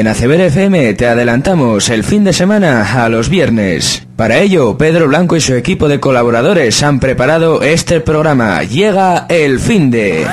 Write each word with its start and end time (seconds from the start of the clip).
En 0.00 0.08
ACBR 0.08 0.40
FM 0.46 0.94
te 0.94 1.06
adelantamos 1.06 1.90
el 1.90 2.04
fin 2.04 2.24
de 2.24 2.32
semana 2.32 3.04
a 3.04 3.10
los 3.10 3.28
viernes. 3.28 4.02
Para 4.16 4.38
ello, 4.38 4.78
Pedro 4.78 5.08
Blanco 5.08 5.36
y 5.36 5.42
su 5.42 5.52
equipo 5.52 5.88
de 5.88 6.00
colaboradores 6.00 6.82
han 6.82 7.00
preparado 7.00 7.60
este 7.60 8.00
programa. 8.00 8.62
Llega 8.62 9.26
el 9.28 9.60
fin 9.60 9.90
de... 9.90 10.26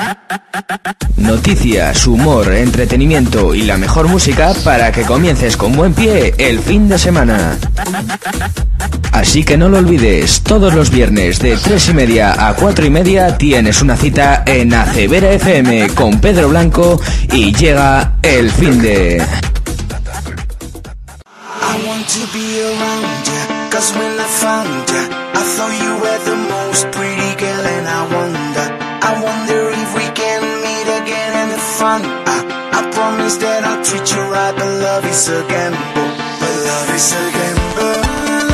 Noticias, 1.18 2.06
humor, 2.06 2.50
entretenimiento 2.50 3.54
y 3.54 3.64
la 3.64 3.76
mejor 3.76 4.08
música 4.08 4.54
para 4.64 4.90
que 4.90 5.02
comiences 5.02 5.58
con 5.58 5.76
buen 5.76 5.92
pie 5.92 6.32
el 6.38 6.60
fin 6.60 6.88
de 6.88 6.98
semana. 6.98 7.58
Así 9.12 9.44
que 9.44 9.58
no 9.58 9.68
lo 9.68 9.76
olvides, 9.76 10.40
todos 10.40 10.72
los 10.72 10.90
viernes 10.90 11.40
de 11.40 11.58
3 11.58 11.90
y 11.90 11.92
media 11.92 12.48
a 12.48 12.54
4 12.54 12.86
y 12.86 12.90
media 12.90 13.36
tienes 13.36 13.82
una 13.82 13.98
cita 13.98 14.44
en 14.46 14.72
Acevera 14.72 15.30
FM 15.32 15.88
con 15.88 16.20
Pedro 16.20 16.48
Blanco 16.48 16.98
y 17.34 17.54
llega 17.54 18.14
el 18.22 18.50
fin 18.50 18.80
de... 18.80 19.22
To 22.08 22.26
be 22.32 22.58
around 22.58 23.26
you, 23.28 23.42
cause 23.70 23.92
when 23.92 24.18
I 24.18 24.24
found 24.24 24.90
you, 24.90 25.04
I 25.12 25.42
thought 25.54 25.74
you 25.76 25.92
were 26.02 26.20
the 26.24 26.38
most 26.48 26.82
pretty 26.90 27.32
girl 27.36 27.64
and 27.76 27.86
I 27.86 28.02
wonder, 28.08 28.66
I 29.04 29.12
wonder 29.22 29.60
if 29.76 29.90
we 29.94 30.06
can 30.16 30.40
meet 30.64 30.88
again 30.88 31.32
in 31.44 31.48
the 31.52 31.60
fun. 31.78 32.00
I, 32.02 32.80
I 32.80 32.90
promise 32.96 33.36
that 33.36 33.62
I'll 33.62 33.84
treat 33.84 34.08
you 34.08 34.24
right, 34.24 34.54
but 34.56 34.72
love 34.80 35.04
is 35.04 35.28
a 35.28 35.44
gamble, 35.52 36.08
but 36.40 36.54
love 36.64 36.90
is 36.96 37.12
a 37.12 37.24
gamble, 37.28 38.00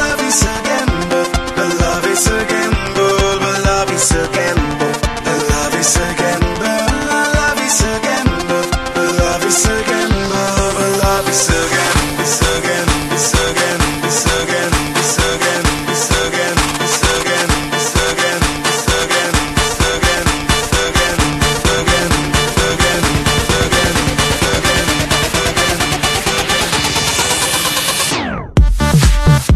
love 0.02 0.20
is 0.28 0.42
a 0.42 0.54
gamble, 0.66 1.26
but 1.54 1.70
love 1.78 2.04
is 2.10 2.26
a 2.26 2.38
gamble, 2.50 3.14
but 3.38 3.56
love 3.70 3.90
is 3.94 4.10
a 4.18 4.22
gamble, 4.34 4.92
but 5.24 5.38
love 5.54 5.74
is 5.78 5.94
a 5.94 6.04
gamble, 6.10 6.23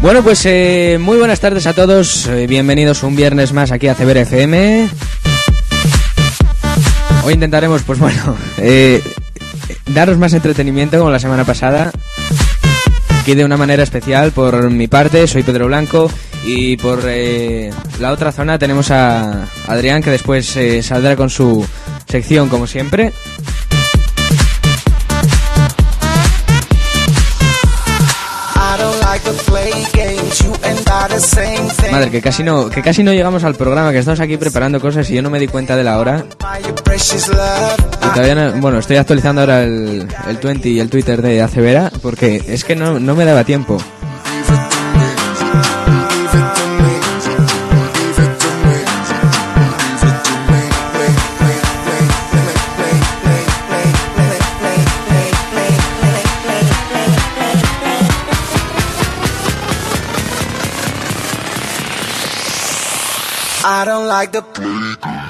Bueno, 0.01 0.23
pues 0.23 0.45
eh, 0.45 0.97
muy 0.99 1.17
buenas 1.17 1.39
tardes 1.39 1.67
a 1.67 1.73
todos. 1.73 2.25
Eh, 2.27 2.47
bienvenidos 2.47 3.03
un 3.03 3.15
viernes 3.15 3.51
más 3.51 3.71
aquí 3.71 3.87
a 3.87 3.95
CBR 3.95 4.19
FM. 4.19 4.89
Hoy 7.25 7.33
intentaremos, 7.33 7.83
pues 7.83 7.99
bueno, 7.99 8.37
eh, 8.57 9.03
daros 9.87 10.17
más 10.17 10.33
entretenimiento 10.33 10.97
como 10.97 11.11
la 11.11 11.19
semana 11.19 11.43
pasada. 11.43 11.91
Aquí 13.19 13.35
de 13.35 13.43
una 13.43 13.57
manera 13.57 13.83
especial 13.83 14.31
por 14.31 14.69
mi 14.69 14.87
parte, 14.87 15.27
soy 15.27 15.43
Pedro 15.43 15.67
Blanco 15.67 16.09
y 16.45 16.77
por 16.77 17.01
eh, 17.05 17.69
la 17.99 18.11
otra 18.11 18.31
zona 18.31 18.57
tenemos 18.57 18.91
a 18.91 19.45
Adrián 19.67 20.01
que 20.01 20.11
después 20.11 20.55
eh, 20.55 20.81
saldrá 20.81 21.15
con 21.15 21.29
su 21.29 21.65
sección 22.07 22.47
como 22.47 22.65
siempre. 22.65 23.11
Madre, 31.91 32.11
que 32.11 32.21
casi 32.21 32.43
no, 32.43 32.69
que 32.69 32.81
casi 32.81 33.03
no 33.03 33.11
llegamos 33.13 33.43
al 33.43 33.55
programa, 33.55 33.91
que 33.91 33.99
estamos 33.99 34.19
aquí 34.19 34.37
preparando 34.37 34.79
cosas 34.79 35.09
y 35.09 35.15
yo 35.15 35.21
no 35.21 35.29
me 35.29 35.39
di 35.39 35.47
cuenta 35.47 35.75
de 35.75 35.83
la 35.83 35.97
hora. 35.99 36.25
Y 38.01 38.09
todavía 38.13 38.35
no- 38.35 38.51
bueno, 38.61 38.79
estoy 38.79 38.97
actualizando 38.97 39.41
ahora 39.41 39.63
el, 39.63 40.07
el 40.27 40.37
20 40.37 40.69
y 40.69 40.79
el 40.79 40.89
Twitter 40.89 41.21
de 41.21 41.41
Acevera 41.41 41.91
porque 42.01 42.43
es 42.47 42.63
que 42.63 42.75
no, 42.75 42.99
no 42.99 43.15
me 43.15 43.25
daba 43.25 43.43
tiempo. 43.43 43.77
I 63.79 63.85
don't 63.85 64.07
like 64.07 64.33
the 64.33 65.28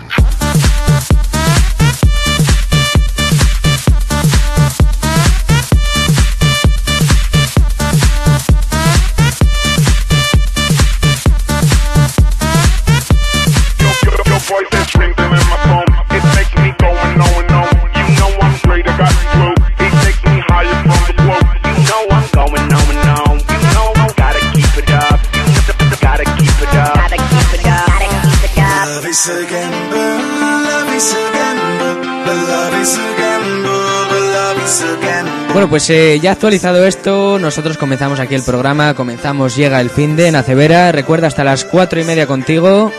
Pues 35.70 35.88
eh, 35.92 36.20
ya 36.20 36.32
actualizado 36.32 36.84
esto, 36.86 37.38
nosotros 37.38 37.78
comenzamos 37.78 38.20
aquí 38.20 38.34
el 38.34 38.42
programa, 38.42 38.96
comenzamos 38.96 39.56
Llega 39.56 39.80
el 39.80 39.92
fin 39.92 40.16
de 40.16 40.32
Nacevera, 40.32 40.92
recuerda 40.92 41.28
hasta 41.28 41.44
las 41.44 41.64
cuatro 41.64 42.02
y 42.02 42.04
media 42.04 42.26
contigo. 42.26 42.92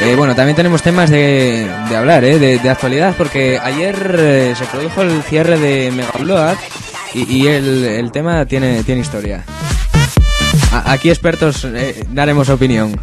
Eh, 0.00 0.14
bueno, 0.16 0.34
también 0.36 0.54
tenemos 0.54 0.80
temas 0.80 1.10
de, 1.10 1.68
de 1.88 1.96
hablar, 1.96 2.24
eh, 2.24 2.38
de, 2.38 2.70
actualidad, 2.70 3.14
porque 3.18 3.58
ayer 3.58 4.16
eh, 4.18 4.54
se 4.56 4.64
produjo 4.66 5.02
el 5.02 5.22
cierre 5.24 5.58
de 5.58 5.90
Mega 5.90 6.10
Upload 6.14 6.56
y, 7.14 7.32
y 7.32 7.46
el, 7.48 7.84
el 7.84 8.12
tema 8.12 8.46
tiene, 8.46 8.84
tiene 8.84 9.00
historia. 9.00 9.44
Aquí 10.84 11.10
expertos 11.10 11.64
eh, 11.64 12.04
daremos 12.10 12.48
opinión. 12.48 12.96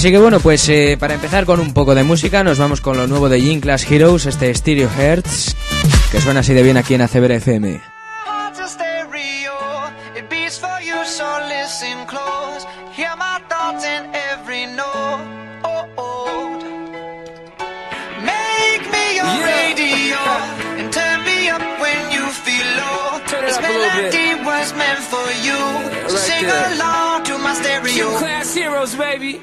Así 0.00 0.10
que 0.10 0.16
bueno, 0.16 0.40
pues 0.40 0.66
eh, 0.70 0.96
para 0.98 1.12
empezar 1.12 1.44
con 1.44 1.60
un 1.60 1.74
poco 1.74 1.94
de 1.94 2.04
música, 2.04 2.42
nos 2.42 2.56
vamos 2.56 2.80
con 2.80 2.96
lo 2.96 3.06
nuevo 3.06 3.28
de 3.28 3.38
Gym 3.38 3.60
Class 3.60 3.84
Heroes, 3.84 4.24
este 4.24 4.54
Stereo 4.54 4.88
Hertz, 4.88 5.54
que 6.10 6.22
suena 6.22 6.40
así 6.40 6.54
de 6.54 6.62
bien 6.62 6.78
aquí 6.78 6.94
en 6.94 7.02
ACBR 7.02 7.32
FM. 7.32 7.82
Oh, 15.62 15.86
oh. 15.98 16.58
Make 18.24 18.84
me 18.90 19.16
your 19.16 19.36
radio 19.44 20.16
and 20.78 20.90
turn 20.90 21.24
me 21.26 21.50
up 21.50 21.60
when 21.78 22.10
you 22.10 22.26
feel 22.40 22.66
low. 22.80 23.18
this 23.42 23.60
melody 23.60 24.34
was 24.46 24.72
meant 24.72 25.00
for 25.00 25.30
you. 25.44 26.08
So 26.08 26.16
sing 26.16 26.46
along 26.46 27.24
to 27.24 27.36
my 27.36 27.52
stereo. 27.52 28.16
Class 28.16 28.54
heroes, 28.54 28.94
baby. 28.96 29.42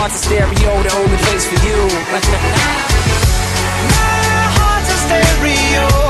heart's 0.00 0.14
a 0.14 0.18
stereo, 0.28 0.82
the 0.82 0.92
only 0.96 1.16
place 1.18 1.44
for 1.46 1.56
you. 1.66 1.76
My 3.92 4.48
heart's 4.56 4.88
a 4.88 4.96
stereo. 4.96 6.09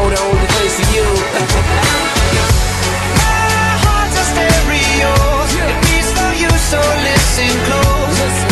stereo, 0.00 0.10
the 0.10 0.20
only 0.22 0.46
place 0.46 0.74
for 0.80 0.88
you. 0.94 1.04
My 3.20 3.70
heart's 3.84 4.16
a 4.16 4.24
stereo. 4.32 5.12
It 5.68 5.76
beats 5.84 6.10
for 6.12 6.32
you, 6.40 6.50
so 6.58 6.80
listen 7.04 7.52
close. 7.66 8.49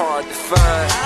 Hard 0.00 0.24
to 0.24 0.32
find. 0.32 0.99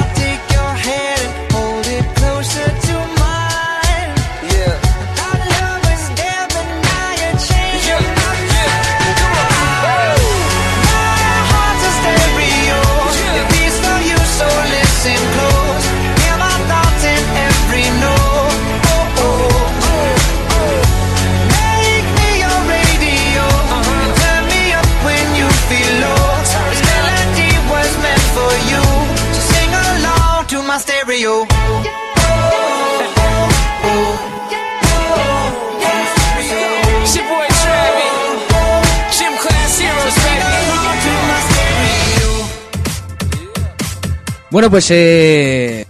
Bueno, 44.54 44.70
pues 44.70 44.86
eh, 44.90 45.84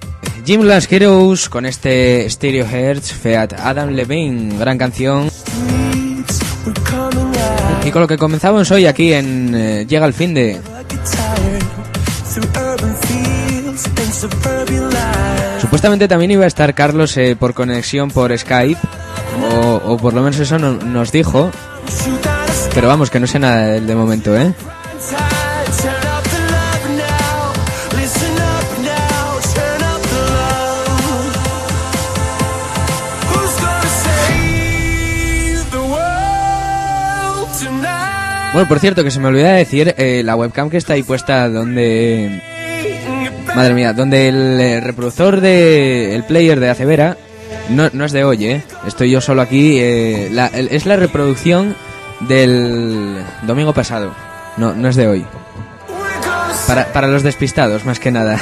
Jim 0.47 0.63
Glass 0.63 0.91
Heroes 0.91 1.51
con 1.51 1.67
este 1.67 2.27
Stereo 2.31 2.65
Hertz, 2.65 3.13
Feat 3.13 3.53
Adam 3.61 3.91
Levine, 3.91 4.57
gran 4.59 4.79
canción. 4.79 5.31
Y 7.85 7.91
con 7.91 8.01
lo 8.01 8.09
que 8.09 8.17
comenzamos 8.17 8.71
hoy 8.71 8.87
aquí 8.87 9.13
en 9.13 9.55
eh, 9.55 9.85
Llega 9.87 10.07
el 10.07 10.15
fin 10.15 10.33
de... 10.33 10.63
Supuestamente 15.61 16.09
también 16.09 16.31
iba 16.31 16.45
a 16.45 16.47
estar 16.49 16.75
Carlos 16.75 17.15
eh, 17.19 17.37
por 17.39 17.53
conexión 17.53 18.11
por 18.11 18.37
Skype, 18.37 18.81
o, 19.61 19.83
o 19.93 19.97
por 19.99 20.15
lo 20.15 20.23
menos 20.23 20.39
eso 20.41 20.59
no- 20.59 20.73
nos 20.73 21.13
dijo. 21.13 21.51
Pero 22.75 22.89
vamos, 22.89 23.11
que 23.11 23.21
no 23.21 23.27
sé 23.27 23.39
nada 23.39 23.67
de, 23.67 23.81
de 23.83 23.95
momento, 23.95 24.35
¿eh? 24.35 24.55
Bueno, 38.55 38.69
por 38.69 38.79
cierto, 38.79 39.03
que 39.05 39.11
se 39.11 39.19
me 39.21 39.27
olvidaba 39.29 39.55
decir, 39.57 39.95
eh, 39.99 40.23
la 40.25 40.37
webcam 40.37 40.71
que 40.71 40.77
está 40.77 40.93
ahí 40.95 41.03
puesta 41.03 41.49
donde... 41.49 42.41
Madre 43.57 43.75
mía, 43.75 43.93
donde 43.93 44.29
el 44.29 44.61
eh, 44.61 44.81
reproductor 44.81 45.41
de... 45.41 46.15
el 46.15 46.25
player 46.25 46.59
de 46.61 46.71
Acevera 46.71 47.17
no, 47.69 47.91
no 47.93 48.05
es 48.05 48.13
de 48.13 48.25
hoy, 48.25 48.47
¿eh? 48.47 48.63
Estoy 48.87 49.11
yo 49.11 49.21
solo 49.21 49.43
aquí. 49.43 49.79
eh, 49.81 50.29
la- 50.33 50.47
el- 50.49 50.69
es 50.71 50.87
la 50.87 50.97
reproducción 50.97 51.75
del 52.21 53.17
domingo 53.43 53.73
pasado. 53.73 54.15
No, 54.57 54.73
no 54.75 54.89
es 54.89 54.97
de 54.97 55.09
hoy. 55.09 55.25
Para, 56.69 56.87
para 56.93 57.09
los 57.09 57.23
despistados, 57.23 57.85
más 57.85 57.99
que 57.99 58.11
nada. 58.13 58.39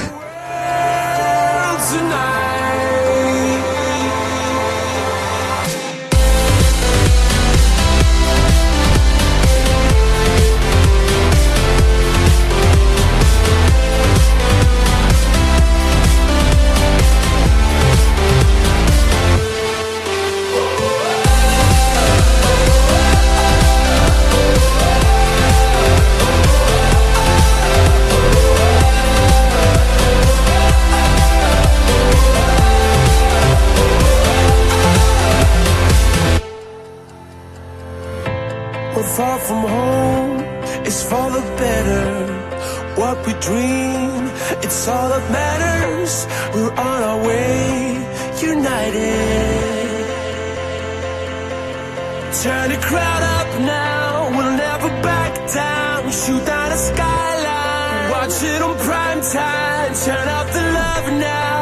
Crowd 52.89 53.23
up 53.39 53.51
now, 53.61 54.31
we'll 54.37 54.57
never 54.67 54.89
back 55.03 55.33
down. 55.53 56.11
Shoot 56.11 56.45
down 56.45 56.69
the 56.71 56.77
skyline, 56.77 58.11
watch 58.11 58.43
it 58.43 58.61
on 58.63 58.77
prime 58.87 59.21
time. 59.23 59.91
Turn 60.07 60.29
up 60.39 60.47
the 60.57 60.65
love 60.81 61.07
now, 61.33 61.61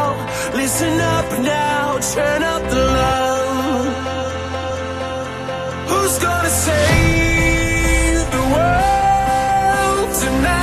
listen 0.55 1.01
up 1.17 1.29
now, 1.41 1.99
turn 2.15 2.43
up 2.43 2.63
the 2.75 2.85
love. 2.99 3.87
Who's 5.91 6.19
gonna 6.19 6.51
save 6.67 8.31
the 8.37 8.45
world 8.55 10.11
tonight? 10.23 10.61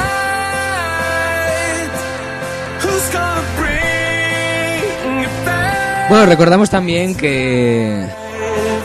Bueno, 6.09 6.25
recordamos 6.25 6.69
también 6.69 7.15
que 7.15 8.07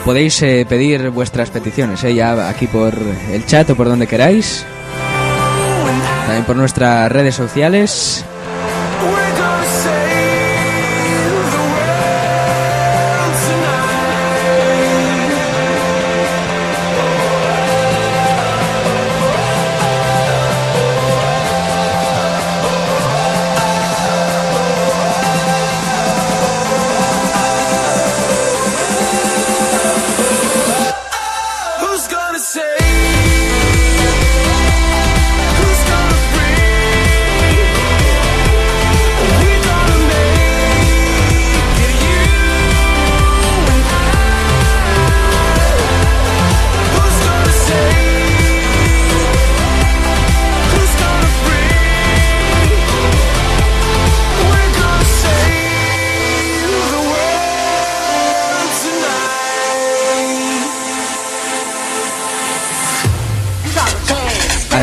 podéis 0.04 0.42
eh, 0.42 0.66
pedir 0.68 1.10
vuestras 1.10 1.50
peticiones, 1.50 2.02
eh, 2.04 2.14
ya 2.14 2.48
aquí 2.48 2.66
por 2.66 2.94
el 3.30 3.46
chat 3.46 3.70
o 3.70 3.76
por 3.76 3.88
donde 3.88 4.06
queráis. 4.06 4.64
También 6.26 6.44
por 6.44 6.56
nuestras 6.56 7.10
redes 7.10 7.34
sociales. 7.34 8.24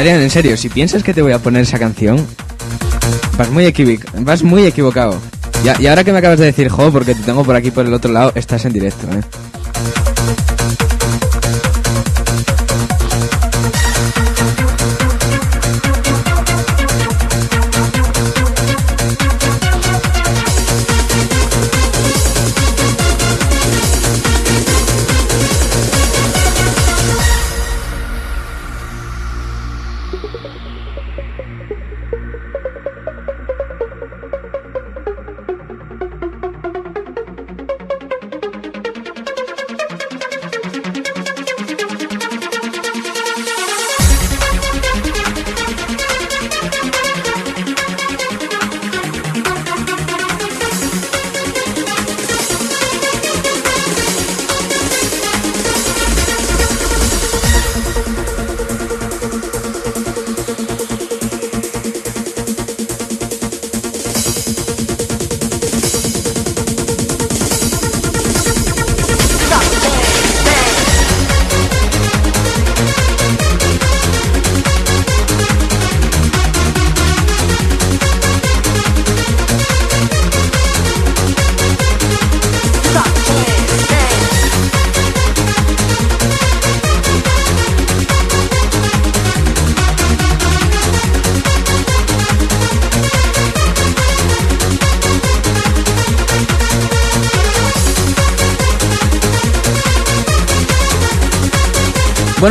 En 0.10 0.30
serio, 0.30 0.58
si 0.58 0.70
piensas 0.70 1.04
que 1.04 1.13
te 1.13 1.22
voy 1.22 1.32
a 1.34 1.39
poner 1.39 1.62
esa 1.62 1.78
canción, 1.78 2.25
vas 3.38 3.50
muy, 3.51 3.66
equivoc- 3.66 4.06
vas 4.24 4.42
muy 4.44 4.66
equivocado. 4.66 5.16
Y, 5.63 5.84
y 5.84 5.88
ahora 5.88 6.04
que 6.04 6.12
me 6.12 6.18
acabas 6.20 6.39
de 6.39 6.46
decir, 6.46 6.70
jo, 6.70 6.92
porque 6.92 7.13
te 7.13 7.22
tengo 7.24 7.44
por 7.44 7.56
aquí 7.56 7.70
por 7.70 7.86
el 7.86 7.94
otro 7.94 8.12
lado, 8.12 8.32
estás 8.36 8.66
en 8.66 8.74
directo, 8.74 9.08
¿eh? 9.12 9.22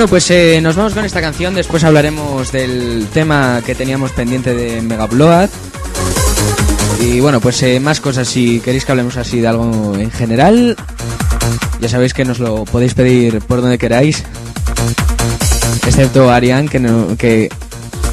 Pues 0.09 0.31
eh, 0.31 0.61
nos 0.63 0.77
vamos 0.77 0.95
con 0.95 1.05
esta 1.05 1.21
canción. 1.21 1.55
Después 1.55 1.85
hablaremos 1.85 2.53
del 2.53 3.07
tema 3.13 3.63
que 3.65 3.75
teníamos 3.75 4.13
pendiente 4.13 4.55
de 4.55 4.81
Mega 4.81 5.07
Blood. 5.07 5.49
Y 7.01 7.21
bueno, 7.21 7.41
pues 7.41 7.63
eh, 7.63 7.79
más 7.81 8.01
cosas. 8.01 8.29
Si 8.29 8.61
queréis 8.61 8.85
que 8.85 8.93
hablemos 8.93 9.17
así 9.17 9.41
de 9.41 9.49
algo 9.49 9.95
en 9.97 10.11
general, 10.11 10.77
ya 11.81 11.89
sabéis 11.89 12.15
que 12.15 12.25
nos 12.25 12.39
lo 12.39 12.65
podéis 12.65 12.95
pedir 12.95 13.41
por 13.41 13.61
donde 13.61 13.79
queráis. 13.79 14.25
Excepto 15.87 16.31
Arián, 16.31 16.69
que, 16.69 16.81
no, 16.81 17.17
que 17.17 17.49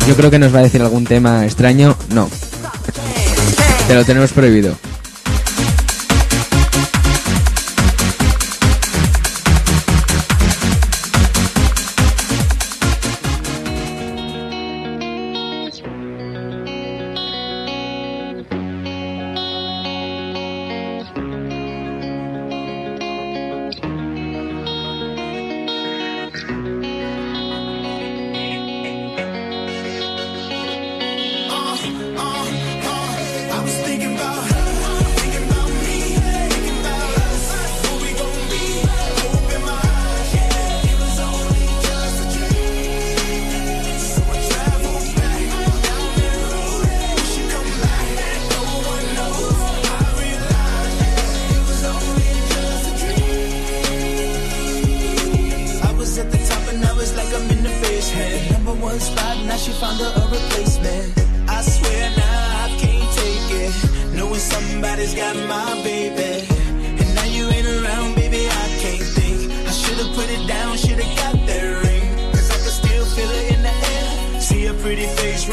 yo 0.07 0.15
creo 0.15 0.29
que 0.29 0.39
nos 0.39 0.53
va 0.53 0.59
a 0.59 0.63
decir 0.63 0.81
algún 0.81 1.05
tema 1.05 1.45
extraño. 1.45 1.95
No. 2.09 2.29
Te 3.87 3.95
lo 3.95 4.03
tenemos 4.03 4.31
prohibido. 4.31 4.75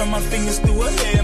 Run 0.02 0.11
my 0.11 0.21
fingers 0.21 0.59
through 0.59 0.80
her 0.80 0.90
hair. 0.90 1.21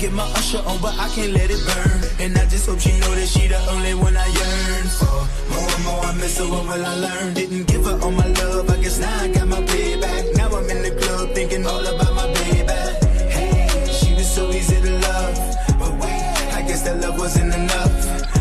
Get 0.00 0.12
my 0.12 0.24
usher 0.40 0.62
on, 0.66 0.80
but 0.80 0.94
I 0.98 1.08
can't 1.14 1.32
let 1.32 1.50
it 1.50 1.60
burn. 1.68 2.00
And 2.24 2.38
I 2.38 2.46
just 2.46 2.66
hope 2.66 2.80
she 2.80 2.92
know 3.00 3.14
that 3.14 3.28
she 3.28 3.46
the 3.48 3.60
only 3.70 3.94
one 3.94 4.16
I 4.16 4.26
yearn 4.26 4.86
for. 4.98 5.20
More 5.52 5.70
and 5.76 5.84
more 5.84 6.04
I 6.10 6.12
miss 6.16 6.38
her, 6.38 6.48
what 6.48 6.64
will 6.64 6.86
I 6.86 6.94
learn? 6.94 7.34
Didn't 7.34 7.66
give 7.66 7.84
her 7.84 8.00
all 8.00 8.10
my 8.10 8.26
love, 8.26 8.70
I 8.70 8.76
guess 8.82 8.98
now 8.98 9.14
I 9.20 9.28
got 9.28 9.46
my 9.46 9.60
payback. 9.60 10.24
Now 10.36 10.48
I'm 10.56 10.70
in 10.70 10.82
the 10.82 10.92
club 11.00 11.34
thinking 11.34 11.66
all 11.66 11.84
about 11.86 12.14
my 12.14 12.26
baby. 12.32 12.80
Hey, 13.28 13.68
she 13.92 14.14
was 14.14 14.28
so 14.32 14.48
easy 14.50 14.80
to 14.80 14.92
love. 15.06 15.36
But 15.78 15.92
wait, 16.00 16.22
I 16.58 16.62
guess 16.66 16.82
that 16.82 16.96
love 17.00 17.18
wasn't 17.18 17.52
enough. 17.52 17.92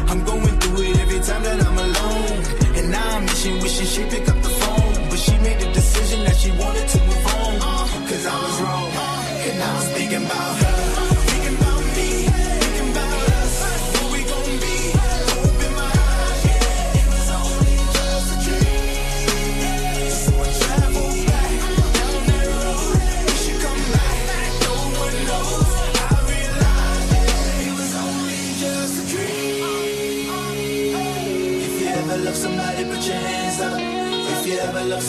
I'm 0.09 0.23
going 0.23 0.55
through 0.61 0.83
it 0.83 0.97
every 1.03 1.19
time 1.19 1.43
that 1.43 1.59
I'm 1.67 1.77
alone. 1.77 2.39
And 2.77 2.89
now 2.89 3.17
I'm 3.17 3.25
wishing, 3.25 3.59
wishing 3.59 3.85
she 3.85 4.03
pick 4.09 4.29
up 4.29 4.41
the 4.41 4.53
phone. 4.61 5.09
But 5.09 5.19
she 5.19 5.35
made 5.39 5.59
a 5.61 5.73
decision 5.73 6.23
that 6.23 6.37
she 6.37 6.51
wanted 6.51 6.87
to 6.87 6.98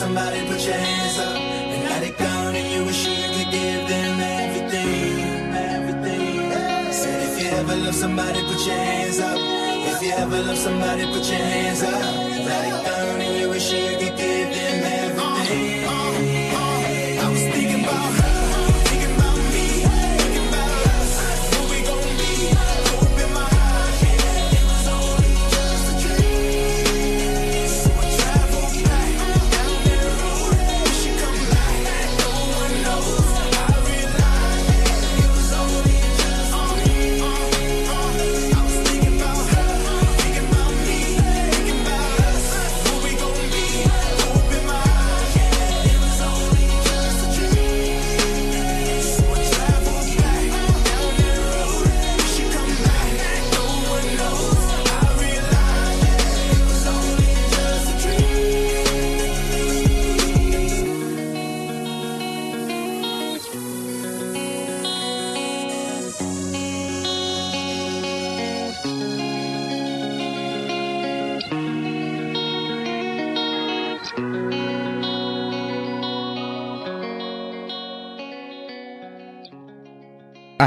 somebody, 0.00 0.40
put 0.48 0.60
your 0.64 0.80
hands 0.86 1.18
up. 1.18 1.36
And 1.36 1.88
got 1.88 2.02
it 2.02 2.16
down 2.16 2.54
and 2.56 2.68
you 2.72 2.84
wish 2.86 3.06
you 3.06 3.28
could 3.36 3.50
give 3.52 3.82
them 3.92 4.14
everything, 4.40 5.52
everything. 5.76 6.92
Said 7.00 7.20
if 7.28 7.34
you 7.42 7.48
ever 7.60 7.76
love 7.84 7.94
somebody, 7.94 8.40
put 8.50 8.60
your 8.66 8.80
hands 8.90 9.18
up. 9.20 9.38
If 9.92 10.02
you 10.02 10.12
ever 10.12 10.40
love 10.48 10.56
somebody, 10.56 11.04
put 11.14 11.24
your 11.32 11.44
hands 11.52 11.82
up. 11.82 12.02
Let 12.48 12.62
it 12.72 12.78
burn 12.86 13.20
and 13.26 13.34
you 13.40 13.48
wish 13.50 13.70
you 13.72 13.88
could 14.00 14.16
give 14.16 14.48
them 14.56 14.78
everything. 15.04 16.49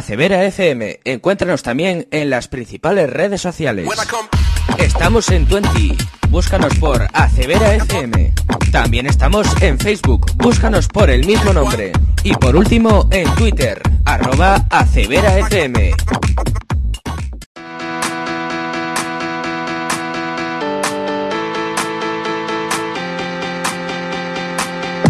Acevera 0.04 0.44
FM. 0.44 1.00
Encuéntranos 1.06 1.64
también 1.64 2.10
en 2.12 2.30
las 2.30 2.50
principales 2.50 3.10
redes 3.10 3.40
sociales. 3.40 3.88
Estamos 4.78 5.30
en 5.30 5.46
Twenty. 5.46 5.96
Búscanos 6.28 6.76
por 6.76 7.08
Acevera 7.14 7.74
FM. 7.76 8.34
También 8.70 9.06
estamos 9.06 9.48
en 9.62 9.80
Facebook. 9.80 10.30
Búscanos 10.36 10.90
por 10.90 11.10
el 11.10 11.26
mismo 11.26 11.54
nombre. 11.54 11.94
Y 12.22 12.34
por 12.34 12.58
último, 12.58 13.08
en 13.12 13.34
Twitter. 13.36 13.82
Arroba 14.04 14.66
Acevera 14.70 15.38
FM. 15.38 15.94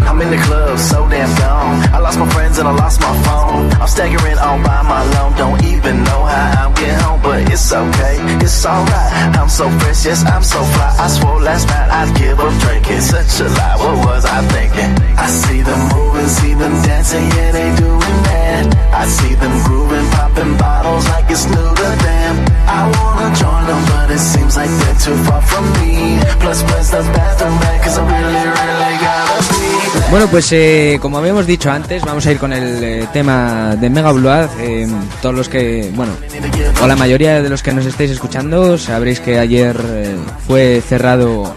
I'm 0.06 0.22
in 0.22 0.30
the 0.30 0.36
club, 0.36 0.78
so 0.78 1.08
damn 1.08 1.34
gone. 1.40 1.83
Lost 2.14 2.28
my 2.28 2.32
friends 2.32 2.58
and 2.58 2.68
I 2.68 2.70
lost 2.70 3.00
my 3.00 3.14
phone. 3.26 3.72
I'm 3.82 3.88
staggering 3.88 4.38
on 4.38 4.62
by 4.62 4.82
my 4.82 5.02
loan. 5.14 5.34
Don't 5.34 5.64
even 5.64 6.04
know 6.04 6.22
how 6.22 6.62
I'm 6.62 6.72
getting 6.74 6.94
home, 7.02 7.20
but 7.20 7.42
it's 7.50 7.72
okay, 7.72 8.22
it's 8.38 8.64
alright. 8.64 9.34
I'm 9.34 9.48
so 9.48 9.68
fresh, 9.82 10.06
yes, 10.06 10.22
I'm 10.22 10.44
so 10.44 10.62
fly. 10.62 10.94
I 10.94 11.08
swore 11.08 11.40
last 11.42 11.66
night 11.66 11.90
I'd 11.90 12.14
give 12.14 12.38
up 12.38 12.54
drinking. 12.62 13.00
Such 13.00 13.40
a 13.40 13.50
lie, 13.58 13.76
what 13.82 14.06
was 14.06 14.24
I 14.26 14.46
thinking? 14.54 14.94
I 15.18 15.26
see 15.26 15.62
them 15.62 15.80
moving, 15.90 16.28
see 16.28 16.54
them 16.54 16.74
dancing, 16.86 17.26
yeah, 17.34 17.50
they 17.50 17.74
doing 17.82 18.18
that. 18.30 18.62
I 18.94 19.06
see 19.10 19.34
them 19.34 19.54
grooving, 19.66 20.06
popping 20.14 20.56
bottles 20.56 21.08
like 21.08 21.28
it's 21.34 21.46
new 21.50 21.66
to 21.82 21.88
them. 22.06 22.34
I 22.70 22.94
wanna 22.94 23.34
join 23.34 23.66
them, 23.66 23.82
but 23.90 24.14
it 24.14 24.22
seems 24.22 24.54
like 24.54 24.70
they're 24.70 25.00
too 25.02 25.18
far 25.26 25.42
from 25.42 25.66
me. 25.82 26.22
Plus, 26.38 26.62
plus 26.62 26.94
the 26.94 27.02
bathroom 27.10 27.58
man, 27.58 27.82
cause 27.82 27.98
I 27.98 28.06
really, 28.06 28.46
really 28.54 28.94
gotta 29.02 29.40
be. 29.50 29.83
Bueno, 30.10 30.28
pues 30.28 30.52
eh, 30.52 30.98
como 31.02 31.18
habíamos 31.18 31.44
dicho 31.46 31.70
antes, 31.70 32.04
vamos 32.04 32.24
a 32.26 32.30
ir 32.30 32.38
con 32.38 32.52
el 32.52 32.84
eh, 32.84 33.08
tema 33.12 33.74
de 33.74 33.90
Mega 33.90 34.12
Blood. 34.12 34.48
Eh, 34.60 34.86
todos 35.20 35.34
los 35.34 35.48
que, 35.48 35.90
bueno, 35.94 36.12
o 36.82 36.86
la 36.86 36.94
mayoría 36.94 37.42
de 37.42 37.48
los 37.48 37.62
que 37.62 37.72
nos 37.72 37.84
estáis 37.84 38.12
escuchando, 38.12 38.78
sabréis 38.78 39.18
que 39.18 39.38
ayer 39.38 39.76
eh, 39.84 40.16
fue 40.46 40.80
cerrado 40.86 41.52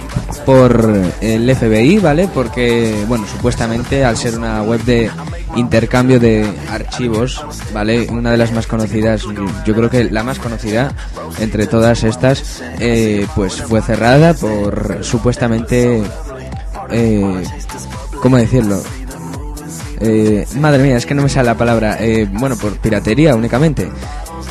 por 0.45 0.91
el 1.21 1.56
FBI, 1.56 2.00
¿vale? 2.00 2.28
Porque, 2.34 3.04
bueno, 3.08 3.26
supuestamente 3.28 4.04
al 4.04 4.17
ser 4.17 4.38
una 4.38 4.63
web 4.63 4.84
de 4.86 5.12
intercambio 5.56 6.19
de 6.19 6.52
archivos, 6.71 7.43
¿vale? 7.73 8.08
Una 8.10 8.32
de 8.32 8.38
las 8.38 8.52
más 8.54 8.65
conocidas, 8.65 9.21
yo 9.65 9.76
creo 9.76 9.89
que 9.89 10.06
la 10.06 10.23
más 10.23 10.39
conocida 10.39 10.93
entre 11.39 11.67
todas 11.67 12.04
estas, 12.04 12.63
pues 13.36 13.62
fue 13.62 13.82
cerrada 13.82 14.34
por 14.34 15.00
supuestamente... 15.04 16.04
¿Cómo 18.21 18.38
decirlo? 18.38 18.82
Eh, 19.99 20.45
madre 20.60 20.84
mía, 20.84 20.97
es 20.97 21.06
que 21.06 21.15
no 21.15 21.23
me 21.23 21.30
sale 21.30 21.47
la 21.47 21.58
palabra. 21.58 21.97
Eh, 21.99 22.27
bueno, 22.32 22.56
por 22.56 22.77
piratería 22.77 23.36
únicamente. 23.36 23.89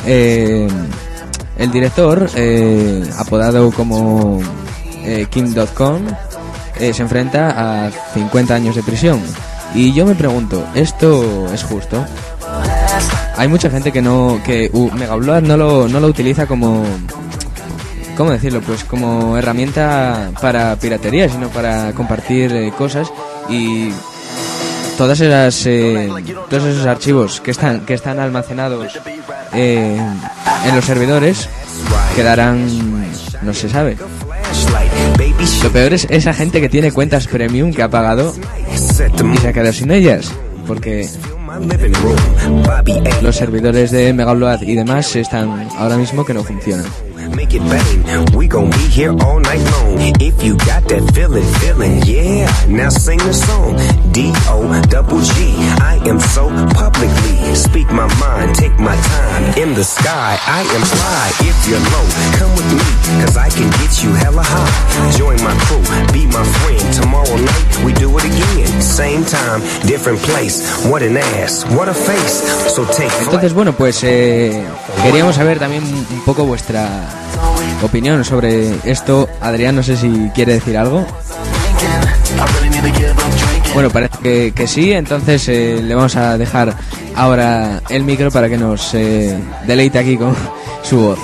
Eh, 0.05 0.67
el 1.57 1.71
director, 1.71 2.29
eh, 2.35 3.03
apodado 3.17 3.71
como 3.71 4.39
eh, 5.03 5.27
King.com, 5.29 6.01
se 6.77 7.01
enfrenta 7.01 7.87
a 7.87 7.91
50 8.13 8.53
años 8.53 8.75
de 8.75 8.83
prisión. 8.83 9.19
Y 9.73 9.93
yo 9.93 10.05
me 10.05 10.15
pregunto, 10.15 10.63
¿esto 10.75 11.51
es 11.51 11.63
justo? 11.63 12.05
Hay 13.35 13.47
mucha 13.47 13.69
gente 13.69 13.91
que 13.91 14.01
no, 14.01 14.39
que 14.45 14.69
uh, 14.71 14.91
Megablood 14.91 15.41
no 15.41 15.57
lo, 15.57 15.87
no 15.87 15.99
lo 15.99 16.07
utiliza 16.07 16.45
como, 16.45 16.85
¿cómo 18.15 18.31
decirlo? 18.31 18.61
Pues 18.61 18.83
como 18.83 19.37
herramienta 19.37 20.31
para 20.41 20.75
piratería, 20.77 21.27
sino 21.29 21.49
para 21.49 21.91
compartir 21.93 22.71
cosas 22.77 23.11
y 23.49 23.91
todas 24.97 25.19
esas, 25.19 25.65
eh, 25.65 26.09
todos 26.49 26.63
esos 26.63 26.85
archivos 26.85 27.39
que 27.41 27.51
están, 27.51 27.81
que 27.85 27.93
están 27.93 28.19
almacenados 28.19 28.99
eh, 29.53 29.97
en 30.65 30.75
los 30.75 30.85
servidores 30.85 31.47
quedarán, 32.15 32.67
no 33.41 33.53
se 33.53 33.69
sabe. 33.69 33.97
Lo 35.63 35.71
peor 35.71 35.93
es 35.93 36.07
esa 36.09 36.33
gente 36.33 36.59
que 36.59 36.69
tiene 36.69 36.91
cuentas 36.91 37.27
premium 37.27 37.73
que 37.73 37.83
ha 37.83 37.89
pagado 37.89 38.33
y 38.73 38.77
se 39.37 39.47
ha 39.47 39.53
quedado 39.53 39.73
sin 39.73 39.91
ellas, 39.91 40.31
porque 40.65 41.07
los 43.21 43.35
servidores 43.35 43.91
de 43.91 44.13
Megablood 44.13 44.63
y 44.63 44.75
demás 44.75 45.15
están 45.15 45.69
ahora 45.77 45.97
mismo 45.97 46.25
que 46.25 46.33
no 46.33 46.43
funcionan. 46.43 46.85
Make 47.35 47.53
it 47.53 47.59
bang. 47.59 48.25
We 48.35 48.47
gon' 48.47 48.69
be 48.71 48.87
here 48.87 49.11
all 49.11 49.39
night 49.39 49.63
long. 49.71 49.97
If 50.19 50.43
you 50.43 50.57
got 50.57 50.83
that 50.89 51.13
feeling, 51.13 51.45
feeling, 51.59 52.01
yeah. 52.05 52.49
Now 52.67 52.89
sing 52.89 53.19
the 53.19 53.33
song. 53.33 53.77
D 54.11 54.31
O 54.47 54.81
double 54.89 55.19
G. 55.21 55.55
I 55.81 55.99
am 56.05 56.19
so 56.19 56.49
publicly. 56.73 57.36
Speak 57.55 57.87
my 57.91 58.07
mind, 58.19 58.55
take 58.55 58.77
my 58.79 58.95
time. 58.95 59.43
In 59.57 59.73
the 59.73 59.83
sky, 59.83 60.37
I 60.45 60.61
am 60.61 60.81
fly. 60.81 61.25
If 61.49 61.57
you're 61.67 61.79
low, 61.93 62.07
come 62.37 62.51
with 62.55 62.69
me. 62.73 62.87
Cause 63.23 63.37
I 63.37 63.49
can 63.49 63.69
get 63.81 64.03
you 64.03 64.13
hella 64.13 64.43
high. 64.43 65.11
Join 65.17 65.37
my 65.43 65.55
crew, 65.65 65.83
be 66.13 66.25
my 66.27 66.43
friend. 66.43 66.93
Tomorrow 66.93 67.35
night, 67.35 67.83
we 67.85 67.93
do 67.93 68.17
it 68.17 68.25
again. 68.25 68.81
Same 68.81 69.23
time, 69.25 69.61
different 69.85 70.19
place. 70.19 70.61
What 70.85 71.01
an 71.01 71.17
ass, 71.17 71.65
what 71.75 71.89
a 71.89 71.93
face. 71.93 72.43
So 72.73 72.85
take 72.85 73.09
flight. 73.09 73.25
Entonces, 73.25 73.53
bueno, 73.53 73.73
pues 73.73 74.03
eh, 74.03 74.63
queríamos 75.03 75.35
saber 75.35 75.59
también 75.59 75.83
un 75.83 76.23
poco 76.25 76.45
vuestra 76.45 76.87
opinión 77.81 78.23
sobre 78.23 78.77
esto. 78.89 79.29
Adrián, 79.41 79.75
no 79.75 79.83
sé 79.83 79.97
si 79.97 80.31
quiere 80.33 80.53
decir 80.53 80.77
algo. 80.77 81.05
Bueno, 83.77 83.91
parece 83.91 84.17
que, 84.23 84.53
que 84.55 84.65
sí, 84.65 84.91
entonces 84.91 85.47
eh, 85.49 85.79
le 85.83 85.93
vamos 85.93 86.15
a 86.15 86.35
dejar 86.35 86.75
ahora 87.13 87.79
el 87.89 88.03
micro 88.05 88.31
para 88.31 88.49
que 88.49 88.57
nos 88.57 88.91
eh, 88.95 89.37
deleite 89.67 89.99
aquí 89.99 90.17
con 90.17 90.35
su 90.81 90.97
voz. 90.99 91.19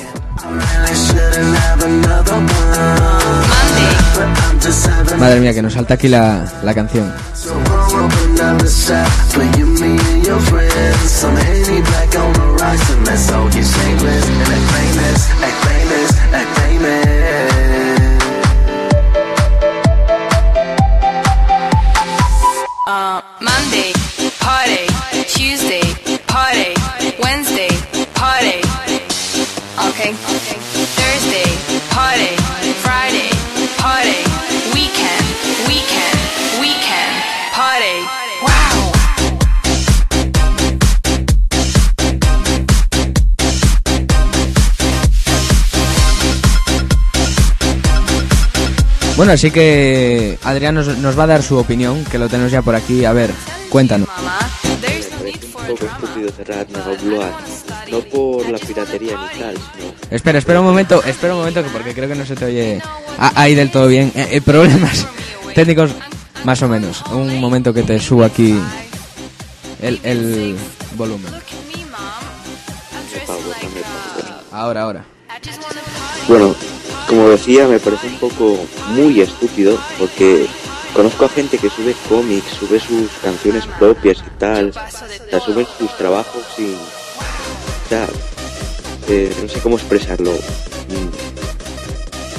Madre 5.18 5.40
mía, 5.40 5.52
que 5.52 5.64
nos 5.64 5.74
salta 5.74 5.96
aquí 5.96 6.08
la, 6.08 6.46
la 6.62 6.76
canción. 6.76 7.12
Bueno, 49.24 49.36
así 49.36 49.52
que 49.52 50.38
Adrián 50.44 50.76
nos, 50.76 50.98
nos 50.98 51.18
va 51.18 51.24
a 51.24 51.28
dar 51.28 51.44
su 51.44 51.58
opinión, 51.58 52.04
que 52.04 52.20
lo 52.20 52.28
tenemos 52.28 52.52
ya 52.52 52.62
por 52.62 52.76
aquí. 52.76 53.06
A 53.06 53.14
ver, 53.14 53.32
cuéntanos. 53.70 54.10
un 54.10 55.66
poco 55.66 55.86
estúpido 55.86 56.30
cerrar 56.30 56.68
Megabload, 56.70 57.32
no 57.90 58.00
por 58.02 58.50
la 58.50 58.58
piratería 58.58 59.16
ni 59.16 59.40
tal, 59.40 59.56
sino 59.56 59.94
Espera, 60.12 60.40
espera 60.40 60.60
un 60.60 60.66
momento, 60.66 61.02
espera 61.06 61.36
un 61.36 61.40
momento, 61.40 61.64
que 61.64 61.70
porque 61.70 61.94
creo 61.94 62.10
que 62.10 62.16
no 62.16 62.26
se 62.26 62.36
te 62.36 62.44
oye 62.44 62.82
ahí 63.18 63.56
del 63.56 63.72
todo 63.72 63.88
bien. 63.88 64.12
Eh, 64.14 64.28
eh, 64.30 64.42
problemas 64.42 65.08
técnicos, 65.56 65.92
más 66.44 66.62
o 66.62 66.68
menos. 66.68 67.02
Un 67.14 67.40
momento 67.40 67.74
que 67.74 67.84
te 67.84 68.02
subo 68.02 68.26
aquí 68.26 68.60
el, 69.82 70.02
el 70.04 70.58
volumen. 70.98 71.32
Ahora, 74.52 74.82
ahora. 74.82 75.06
Bueno, 76.28 76.54
como 77.08 77.30
decía, 77.30 77.68
me 77.68 77.80
parece 77.80 78.08
un 78.08 78.18
poco 78.20 78.58
muy 78.90 79.22
estúpido 79.22 79.78
porque 80.00 80.48
conozco 80.94 81.26
a 81.26 81.30
gente 81.30 81.58
que 81.58 81.70
sube 81.70 81.96
cómics, 82.10 82.52
sube 82.60 82.80
sus 82.80 83.10
canciones 83.24 83.66
propias 83.80 84.18
y 84.20 84.40
tal, 84.40 84.70
o 84.70 84.74
sea, 85.30 85.40
sube 85.40 85.66
sus 85.78 85.96
trabajos 85.98 86.44
y... 86.58 86.74
O 86.74 87.90
sea, 87.90 88.08
eh, 89.10 89.32
no 89.42 89.50
sé 89.50 89.60
cómo 89.60 89.76
expresarlo. 89.78 90.32
mm, 90.32 91.10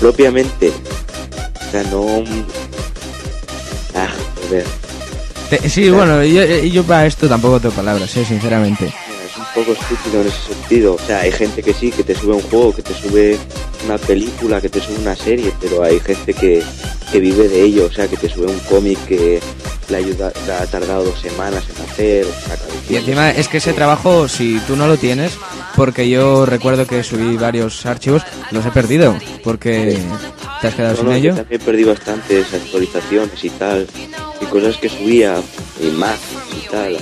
propiamente. 0.01 0.73
O 1.67 1.71
sea, 1.71 1.83
no... 1.85 2.25
Ah, 3.95 4.09
joder. 4.49 4.65
Te- 5.51 5.69
sí, 5.69 5.91
bueno, 5.91 6.25
yo, 6.25 6.43
eh, 6.43 6.71
yo 6.71 6.83
para 6.85 7.07
esto 7.07 7.29
tampoco 7.29 7.61
tengo 7.61 7.75
palabras, 7.75 8.17
eh, 8.17 8.25
sinceramente. 8.25 8.93
Poco 9.55 9.73
estúpido 9.73 10.21
en 10.23 10.27
ese 10.29 10.53
sentido. 10.55 10.95
O 10.95 10.99
sea, 10.99 11.21
hay 11.21 11.31
gente 11.33 11.63
que 11.63 11.73
sí, 11.73 11.91
que 11.91 12.03
te 12.03 12.15
sube 12.15 12.35
un 12.35 12.43
juego, 12.43 12.75
que 12.75 12.83
te 12.83 12.93
sube 12.95 13.39
una 13.85 13.99
película, 13.99 14.61
que 14.61 14.69
te 14.69 14.81
sube 14.81 14.97
una 14.99 15.15
serie, 15.15 15.53
pero 15.61 15.83
hay 15.85 16.01
gente 16.01 16.35
que, 16.35 16.63
que 17.13 17.21
vive 17.21 17.49
de 17.49 17.63
ello. 17.63 17.87
O 17.87 17.93
sea, 17.93 18.09
que 18.09 18.17
te 18.17 18.29
sube 18.29 18.47
un 18.47 18.59
cómic 18.61 18.99
que 19.07 19.41
le, 19.91 19.97
ayuda, 19.97 20.33
ha 20.61 20.67
tardado 20.67 21.05
dos 21.05 21.21
semanas 21.21 21.63
en 21.77 21.85
hacer. 21.85 22.27
O 22.27 22.47
sea, 22.47 22.57
Y 22.91 22.97
encima 22.97 23.31
es 23.31 23.47
que 23.49 23.59
ese 23.59 23.73
trabajo, 23.73 24.27
si 24.29 24.59
tú 24.67 24.75
no 24.77 24.89
lo 24.89 24.97
tienes, 24.97 25.33
porque 25.77 26.09
yo 26.09 26.47
recuerdo 26.47 26.87
que 26.87 27.05
subí 27.05 27.37
varios 27.37 27.87
archivos, 27.87 28.23
los 28.51 28.67
he 28.67 28.71
perdido, 28.73 29.17
porque 29.45 29.99
te 30.61 30.69
has 30.69 30.75
quedado 30.75 30.95
No, 30.95 30.99
sin 31.01 31.07
no, 31.11 31.15
ello. 31.15 31.35
también 31.37 31.61
perdí 31.61 31.85
bastantes 31.85 32.53
actualizaciones 32.55 33.45
y 33.45 33.51
tal, 33.51 33.87
y 34.41 34.45
cosas 34.47 34.77
que 34.79 34.89
subía, 34.89 35.37
y 35.81 35.91
más 35.93 36.19
y 36.57 36.69
tal. 36.71 36.97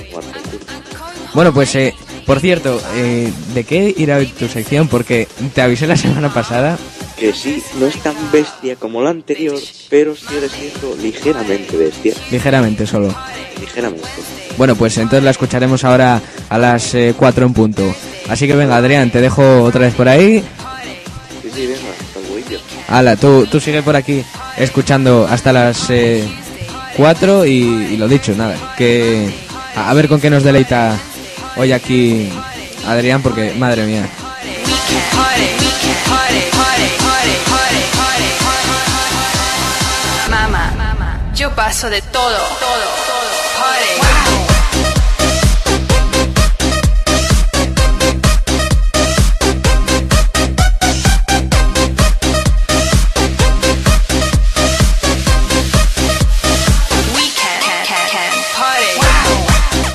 Bueno, 1.33 1.51
pues, 1.53 1.73
eh, 1.75 1.93
por 2.25 2.39
cierto, 2.39 2.81
eh, 2.95 3.31
¿de 3.53 3.63
qué 3.63 3.93
irá 3.97 4.17
hoy 4.17 4.27
tu 4.27 4.47
sección? 4.47 4.87
Porque 4.87 5.27
te 5.53 5.61
avisé 5.61 5.87
la 5.87 5.97
semana 5.97 6.33
pasada. 6.33 6.77
Que 7.17 7.33
sí, 7.33 7.61
no 7.79 7.85
es 7.85 7.97
tan 7.97 8.15
bestia 8.31 8.75
como 8.75 9.01
la 9.01 9.11
anterior, 9.11 9.57
pero 9.89 10.15
sigue 10.15 10.49
siendo 10.49 10.95
ligeramente 11.01 11.77
bestia. 11.77 12.13
Ligeramente 12.31 12.87
solo. 12.87 13.13
Ligeramente. 13.59 14.07
Bueno, 14.57 14.75
pues 14.75 14.97
entonces 14.97 15.23
la 15.23 15.31
escucharemos 15.31 15.83
ahora 15.83 16.21
a 16.49 16.57
las 16.57 16.95
4 17.17 17.45
en 17.45 17.53
punto. 17.53 17.95
Así 18.29 18.47
que 18.47 18.55
venga, 18.55 18.77
Adrián, 18.77 19.11
te 19.11 19.21
dejo 19.21 19.63
otra 19.63 19.81
vez 19.81 19.93
por 19.93 20.07
ahí. 20.09 20.43
Sí, 21.41 21.49
sí, 21.53 21.67
venga, 21.67 21.79
hasta 21.99 22.19
luego. 22.19 22.63
Ala, 22.87 23.15
tú, 23.15 23.47
tú 23.47 23.59
sigue 23.59 23.81
por 23.81 23.95
aquí 23.95 24.23
escuchando 24.57 25.27
hasta 25.29 25.53
las 25.53 25.87
4 26.97 27.45
y, 27.45 27.51
y 27.51 27.97
lo 27.97 28.07
dicho, 28.07 28.33
nada, 28.35 28.73
que 28.77 29.29
a, 29.75 29.89
a 29.89 29.93
ver 29.93 30.07
con 30.07 30.21
qué 30.21 30.29
nos 30.29 30.43
deleita 30.43 30.97
hoy 31.55 31.71
aquí 31.71 32.31
Adrián, 32.87 33.21
porque 33.21 33.53
madre 33.53 33.85
mía. 33.85 34.07
Mamá, 40.29 41.19
yo 41.35 41.49
paso 41.55 41.89
de 41.89 42.01
todo, 42.01 42.37
todo, 42.59 42.85
todo. 43.07 44.22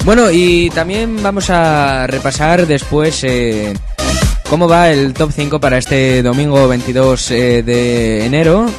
Bueno, 0.09 0.31
y 0.31 0.71
también 0.71 1.23
vamos 1.23 1.51
a 1.51 2.07
repasar 2.07 2.66
después 2.66 3.23
eh, 3.25 3.75
cómo 4.49 4.66
va 4.66 4.88
el 4.88 5.12
top 5.12 5.31
5 5.37 5.61
para 5.61 5.77
este 5.77 6.23
domingo 6.23 6.66
22 6.66 7.31
eh, 7.31 7.62
de 7.62 8.25
enero. 8.25 8.71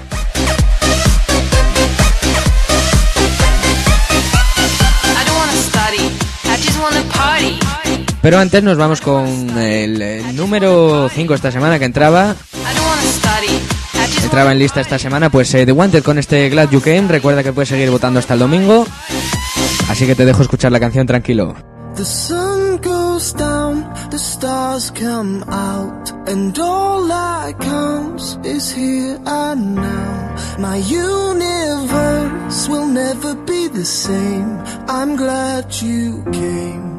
Pero 8.24 8.40
antes 8.40 8.64
nos 8.64 8.78
vamos 8.78 9.00
con 9.00 9.56
el, 9.60 10.02
eh, 10.02 10.24
número 10.34 11.12
5 11.14 11.36
esta 11.36 11.52
semana 11.52 11.78
que 11.78 11.86
entraba. 11.86 12.36
Entraba 14.24 14.52
en 14.52 14.58
lista 14.58 14.82
esta 14.82 14.98
semana, 14.98 15.30
pues 15.30 15.52
The 15.52 15.72
Wanted 15.72 16.02
con 16.02 16.18
este 16.18 16.50
Glad 16.50 16.72
You 16.72 16.82
Came. 16.82 17.08
Recuerda 17.08 17.44
que 17.44 17.54
puedes 17.54 17.70
seguir 17.70 17.92
votando 17.92 18.20
hasta 18.20 18.34
el 18.34 18.40
domingo. 18.40 18.88
Así 19.90 20.06
que 20.06 20.16
te 20.16 20.24
dejo 20.24 20.44
escuchar 20.44 20.72
la 20.72 20.80
canción 20.80 21.08
tranquilo. 21.08 21.56
The 21.96 22.06
sun 22.06 22.78
goes 22.78 23.34
down, 23.34 23.92
the 24.12 24.20
stars 24.20 24.92
come 24.92 25.44
out, 25.50 26.12
and 26.28 26.58
all 26.60 27.08
that 27.08 27.60
counts 27.60 28.38
is 28.44 28.72
here 28.72 29.20
and 29.26 29.76
now. 29.76 30.36
My 30.60 30.78
universe 30.78 32.70
will 32.70 32.86
never 32.86 33.34
be 33.34 33.68
the 33.68 33.84
same. 33.84 34.64
I'm 34.88 35.16
glad 35.18 35.74
you 35.82 36.24
came. 36.32 36.99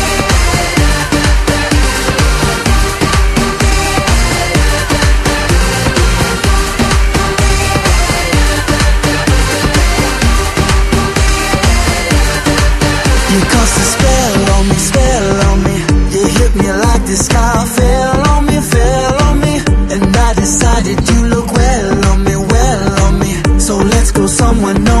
On 14.61 14.69
me, 14.69 14.75
spell 14.75 15.41
on 15.49 15.63
me. 15.63 15.75
You 16.13 16.23
hit 16.37 16.53
me 16.55 16.67
like 16.85 17.03
the 17.09 17.17
sky 17.27 17.65
fell 17.77 18.29
on 18.33 18.45
me, 18.45 18.57
fell 18.73 19.15
on 19.27 19.35
me. 19.45 19.55
And 19.93 20.15
I 20.27 20.33
decided 20.33 20.97
you 21.09 21.19
look 21.33 21.51
well 21.51 22.05
on 22.11 22.23
me, 22.23 22.35
well 22.35 22.89
on 23.05 23.13
me. 23.19 23.59
So 23.59 23.77
let's 23.77 24.11
go 24.11 24.27
somewhere 24.27 24.77
no 24.77 25.00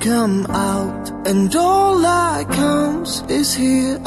Come 0.00 0.46
out, 0.50 1.10
and 1.26 1.54
all 1.54 2.00
is 3.28 3.54
here. 3.54 3.98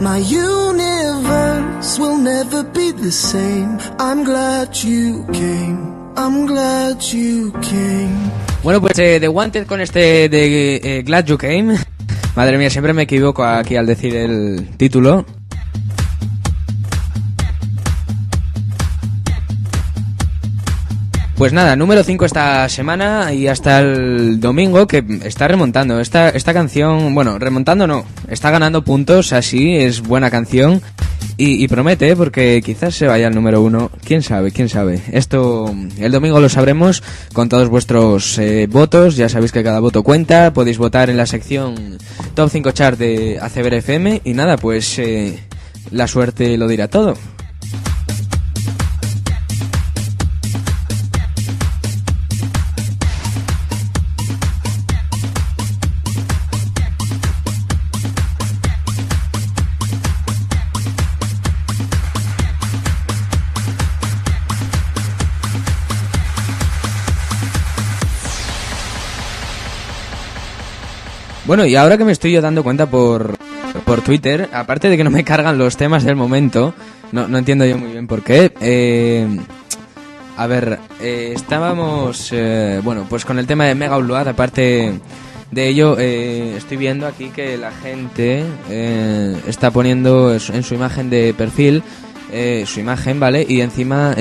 My 0.00 0.18
universe 0.18 1.98
will 1.98 2.16
never 2.16 2.62
be 2.62 2.92
the 2.92 3.10
same. 3.10 3.78
I'm 3.98 4.24
glad 4.24 4.76
you 4.82 5.26
came. 5.32 5.94
I'm 6.16 6.46
glad 6.46 7.02
you 7.12 7.52
came. 7.60 8.30
Bueno, 8.62 8.80
pues 8.80 8.98
eh, 8.98 9.18
The 9.20 9.28
Wanted 9.28 9.66
con 9.66 9.80
este 9.80 10.28
de 10.28 10.76
eh, 10.76 11.02
Glad 11.02 11.26
You 11.26 11.38
Came. 11.38 11.76
Madre 12.36 12.58
mía, 12.58 12.70
siempre 12.70 12.92
me 12.92 13.02
equivoco 13.02 13.44
aquí 13.44 13.76
al 13.76 13.86
decir 13.86 14.14
el 14.14 14.68
título. 14.76 15.24
Pues 21.40 21.54
nada, 21.54 21.74
número 21.74 22.04
5 22.04 22.26
esta 22.26 22.68
semana 22.68 23.32
y 23.32 23.46
hasta 23.46 23.80
el 23.80 24.40
domingo 24.40 24.86
que 24.86 25.02
está 25.24 25.48
remontando. 25.48 25.98
Esta, 25.98 26.28
esta 26.28 26.52
canción, 26.52 27.14
bueno, 27.14 27.38
remontando 27.38 27.86
no, 27.86 28.04
está 28.28 28.50
ganando 28.50 28.84
puntos, 28.84 29.32
así, 29.32 29.74
es 29.74 30.02
buena 30.02 30.30
canción 30.30 30.82
y, 31.38 31.66
promete, 31.68 32.10
¿eh? 32.10 32.16
porque 32.16 32.60
quizás 32.62 32.94
se 32.94 33.06
vaya 33.06 33.28
al 33.28 33.34
número 33.34 33.62
1. 33.62 33.90
¿Quién 34.04 34.22
sabe? 34.22 34.50
¿Quién 34.50 34.68
sabe? 34.68 35.00
Esto 35.12 35.74
el 35.98 36.12
domingo 36.12 36.40
lo 36.40 36.50
sabremos 36.50 37.02
con 37.32 37.48
todos 37.48 37.70
vuestros 37.70 38.36
eh, 38.36 38.66
votos. 38.70 39.16
Ya 39.16 39.30
sabéis 39.30 39.50
que 39.50 39.64
cada 39.64 39.80
voto 39.80 40.02
cuenta. 40.02 40.52
Podéis 40.52 40.76
votar 40.76 41.08
en 41.08 41.16
la 41.16 41.24
sección 41.24 41.96
Top 42.34 42.50
5 42.50 42.70
Chart 42.72 42.98
de 42.98 43.38
ACBR 43.40 43.76
FM 43.76 44.20
y 44.24 44.34
nada, 44.34 44.58
pues 44.58 44.98
eh, 44.98 45.38
la 45.90 46.06
suerte 46.06 46.58
lo 46.58 46.68
dirá 46.68 46.88
todo. 46.88 47.14
Bueno, 71.50 71.66
y 71.66 71.74
ahora 71.74 71.98
que 71.98 72.04
me 72.04 72.12
estoy 72.12 72.30
yo 72.30 72.40
dando 72.40 72.62
cuenta 72.62 72.86
por, 72.86 73.36
por 73.84 74.02
Twitter, 74.02 74.48
aparte 74.52 74.88
de 74.88 74.96
que 74.96 75.02
no 75.02 75.10
me 75.10 75.24
cargan 75.24 75.58
los 75.58 75.76
temas 75.76 76.04
del 76.04 76.14
momento, 76.14 76.72
no, 77.10 77.26
no 77.26 77.38
entiendo 77.38 77.66
yo 77.66 77.76
muy 77.76 77.90
bien 77.90 78.06
por 78.06 78.22
qué. 78.22 78.52
eh, 78.60 79.26
a 80.36 80.46
ver, 80.46 80.78
eh, 81.00 81.32
estábamos, 81.34 82.28
eh, 82.32 82.80
bueno, 82.84 83.04
pues 83.10 83.24
con 83.24 83.40
el 83.40 83.48
tema 83.48 83.64
de 83.64 83.74
Mega 83.74 83.98
Upload, 83.98 84.28
aparte 84.28 84.92
de 85.50 85.66
ello, 85.68 85.96
eh, 85.98 86.54
estoy 86.56 86.76
viendo 86.76 87.08
aquí 87.08 87.30
que 87.30 87.58
la 87.58 87.72
gente 87.72 88.44
está 89.48 89.72
poniendo 89.72 90.32
en 90.32 90.38
su- 90.38 90.52
en 90.52 90.62
su 90.62 90.74
imagen 90.74 91.10
de 91.10 91.34
perfil 91.36 91.82
su 92.64 92.78
imagen, 92.78 93.18
¿vale? 93.18 93.44
Y 93.48 93.60
encima 93.60 94.14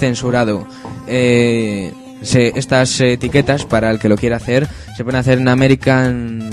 censurado. 0.00 0.66
Eh, 1.06 1.92
se- 2.22 2.52
estas 2.56 3.00
etiquetas, 3.00 3.64
para 3.64 3.90
el 3.90 3.98
que 3.98 4.08
lo 4.08 4.16
quiera 4.16 4.36
hacer, 4.36 4.68
se 4.96 5.04
pueden 5.04 5.20
hacer 5.20 5.38
en 5.38 5.48
American. 5.48 6.50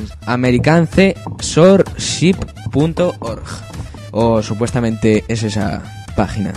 O 4.11 4.41
supuestamente 4.41 5.23
es 5.27 5.43
esa 5.43 5.81
página. 6.15 6.53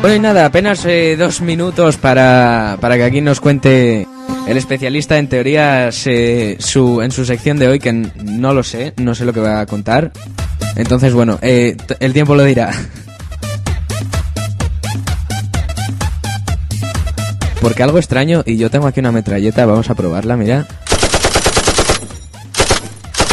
Bueno, 0.00 0.16
y 0.16 0.20
nada, 0.20 0.46
apenas 0.46 0.86
eh, 0.86 1.14
dos 1.18 1.42
minutos 1.42 1.98
para, 1.98 2.78
para 2.80 2.96
que 2.96 3.04
aquí 3.04 3.20
nos 3.20 3.38
cuente 3.38 4.08
el 4.46 4.56
especialista 4.56 5.18
en 5.18 5.28
teorías 5.28 6.06
eh, 6.06 6.56
su, 6.58 7.02
en 7.02 7.10
su 7.10 7.26
sección 7.26 7.58
de 7.58 7.68
hoy, 7.68 7.78
que 7.78 7.92
no 7.92 8.54
lo 8.54 8.62
sé, 8.62 8.94
no 8.96 9.14
sé 9.14 9.26
lo 9.26 9.34
que 9.34 9.40
va 9.40 9.60
a 9.60 9.66
contar. 9.66 10.10
Entonces, 10.76 11.12
bueno, 11.12 11.38
eh, 11.42 11.76
el 12.00 12.14
tiempo 12.14 12.34
lo 12.34 12.44
dirá. 12.44 12.70
Porque 17.60 17.82
algo 17.82 17.98
extraño, 17.98 18.42
y 18.46 18.56
yo 18.56 18.70
tengo 18.70 18.86
aquí 18.86 19.00
una 19.00 19.12
metralleta, 19.12 19.66
vamos 19.66 19.90
a 19.90 19.94
probarla, 19.94 20.34
mira. 20.34 20.66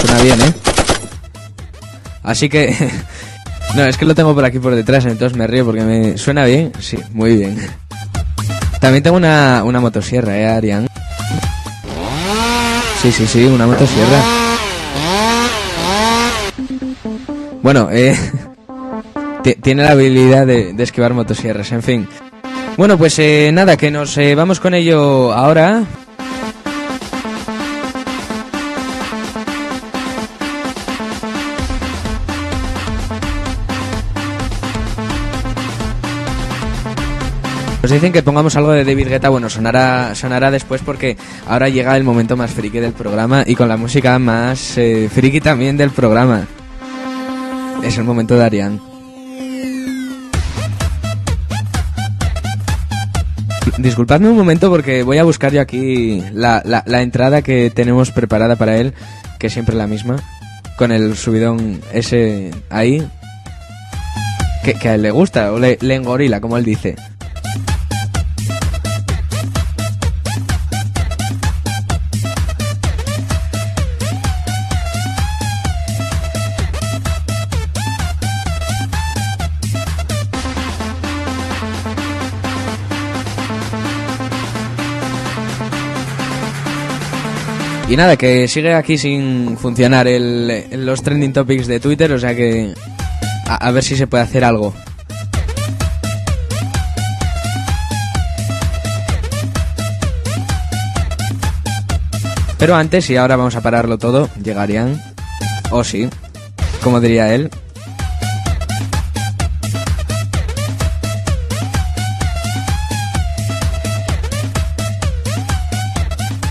Suena 0.02 0.22
bien, 0.22 0.42
¿eh? 0.42 0.54
Así 2.24 2.50
que... 2.50 2.76
no, 3.76 3.84
es 3.84 3.98
que 3.98 4.06
lo 4.06 4.16
tengo 4.16 4.34
por 4.34 4.44
aquí 4.46 4.60
por 4.60 4.74
detrás, 4.76 5.06
entonces 5.06 5.38
me 5.38 5.46
río 5.48 5.66
porque 5.66 5.82
me... 5.82 6.18
¿Suena 6.18 6.46
bien? 6.46 6.72
Sí, 6.80 6.98
muy 7.14 7.36
bien. 7.38 7.58
También 8.80 9.04
tengo 9.04 9.18
una, 9.18 9.64
una 9.64 9.80
motosierra, 9.80 10.38
¿eh, 10.38 10.48
Arián? 10.48 10.88
Sí, 13.02 13.12
sí, 13.12 13.28
sí, 13.28 13.46
una 13.46 13.68
motosierra. 13.68 14.22
Bueno, 17.62 17.90
eh... 17.92 18.18
ti- 19.44 19.56
Tiene 19.56 19.84
la 19.84 19.92
habilidad 19.92 20.46
de, 20.48 20.74
de 20.74 20.84
esquivar 20.84 21.14
motosierras, 21.14 21.72
en 21.72 21.84
fin. 21.84 22.08
Bueno, 22.78 22.98
pues 22.98 23.18
eh, 23.20 23.50
nada, 23.54 23.76
que 23.78 23.92
nos 23.92 24.18
eh, 24.18 24.36
vamos 24.36 24.60
con 24.60 24.74
ello 24.74 25.34
ahora. 25.34 25.84
Nos 37.88 37.94
dicen 37.94 38.12
que 38.12 38.22
pongamos 38.22 38.54
algo 38.58 38.74
de 38.74 38.84
David 38.84 39.08
Guetta, 39.08 39.30
bueno, 39.30 39.50
sonará, 39.50 40.14
sonará 40.14 40.52
después 40.52 40.82
porque 40.82 41.16
ahora 41.48 41.70
llega 41.70 41.96
el 41.96 42.04
momento 42.04 42.36
más 42.36 42.52
friki 42.52 42.80
del 42.80 42.92
programa 42.92 43.46
y 43.48 43.56
con 43.56 43.70
la 43.70 43.78
música 43.78 44.20
más 44.20 44.78
eh, 44.78 45.10
friki 45.10 45.40
también 45.40 45.78
del 45.78 45.92
programa. 45.92 46.48
Es 47.86 47.98
el 47.98 48.04
momento 48.04 48.36
de 48.36 48.44
Arián. 48.44 48.82
Disculpadme 53.78 54.28
un 54.28 54.36
momento 54.36 54.70
porque 54.70 55.04
voy 55.04 55.20
a 55.20 55.24
buscar 55.24 55.54
yo 55.54 55.62
aquí 55.62 56.22
la, 56.34 56.62
la, 56.66 57.02
entrada 57.02 57.42
que 57.42 57.72
tenemos 57.74 58.12
preparada 58.12 58.58
para 58.58 58.76
él, 58.76 58.96
que 59.40 59.48
es 59.48 59.54
siempre 59.54 59.78
la 59.78 59.88
misma, 59.88 60.18
con 60.78 60.92
el 60.92 61.16
subidón 61.16 61.80
ese 61.94 62.52
ahí, 62.70 63.08
que, 64.66 64.74
que 64.74 64.90
a 64.90 64.96
él 64.96 65.04
le 65.04 65.12
gusta, 65.12 65.54
o 65.54 65.58
le, 65.58 65.78
le 65.80 65.96
engorila, 65.96 66.42
como 66.42 66.58
él 66.58 66.66
dice. 66.66 66.98
Y 87.90 87.96
nada, 87.96 88.18
que 88.18 88.50
sigue 88.50 88.74
aquí 88.74 88.98
sin 88.98 89.58
funcionar 89.58 90.08
el, 90.08 90.68
los 90.86 91.02
trending 91.02 91.32
topics 91.32 91.68
de 91.68 91.80
Twitter, 91.80 92.12
o 92.12 92.20
sea 92.20 92.36
que 92.36 92.74
a, 93.48 93.56
a 93.56 93.72
ver 93.72 93.82
si 93.82 93.96
se 93.96 94.08
puede 94.08 94.24
hacer 94.24 94.44
algo. 94.44 94.74
Pero 102.60 102.76
antes, 102.76 103.10
y 103.10 103.16
ahora 103.16 103.38
vamos 103.38 103.56
a 103.56 103.62
pararlo 103.62 103.98
todo, 103.98 104.30
llegarían, 104.44 105.02
o 105.70 105.84
sí, 105.84 106.10
como 106.84 107.00
diría 107.00 107.34
él, 107.34 107.50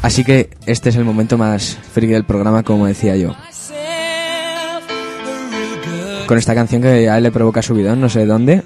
Así 0.06 0.22
que 0.22 0.50
este 0.66 0.90
es 0.90 0.94
el 0.94 1.04
momento 1.04 1.36
más 1.36 1.76
friki 1.92 2.12
del 2.12 2.22
programa, 2.22 2.62
como 2.62 2.86
decía 2.86 3.16
yo. 3.16 3.34
Con 6.28 6.38
esta 6.38 6.54
canción 6.54 6.80
que 6.80 7.10
a 7.10 7.16
él 7.16 7.24
le 7.24 7.32
provoca 7.32 7.60
subidón, 7.60 8.00
no 8.00 8.08
sé 8.08 8.24
dónde. 8.24 8.62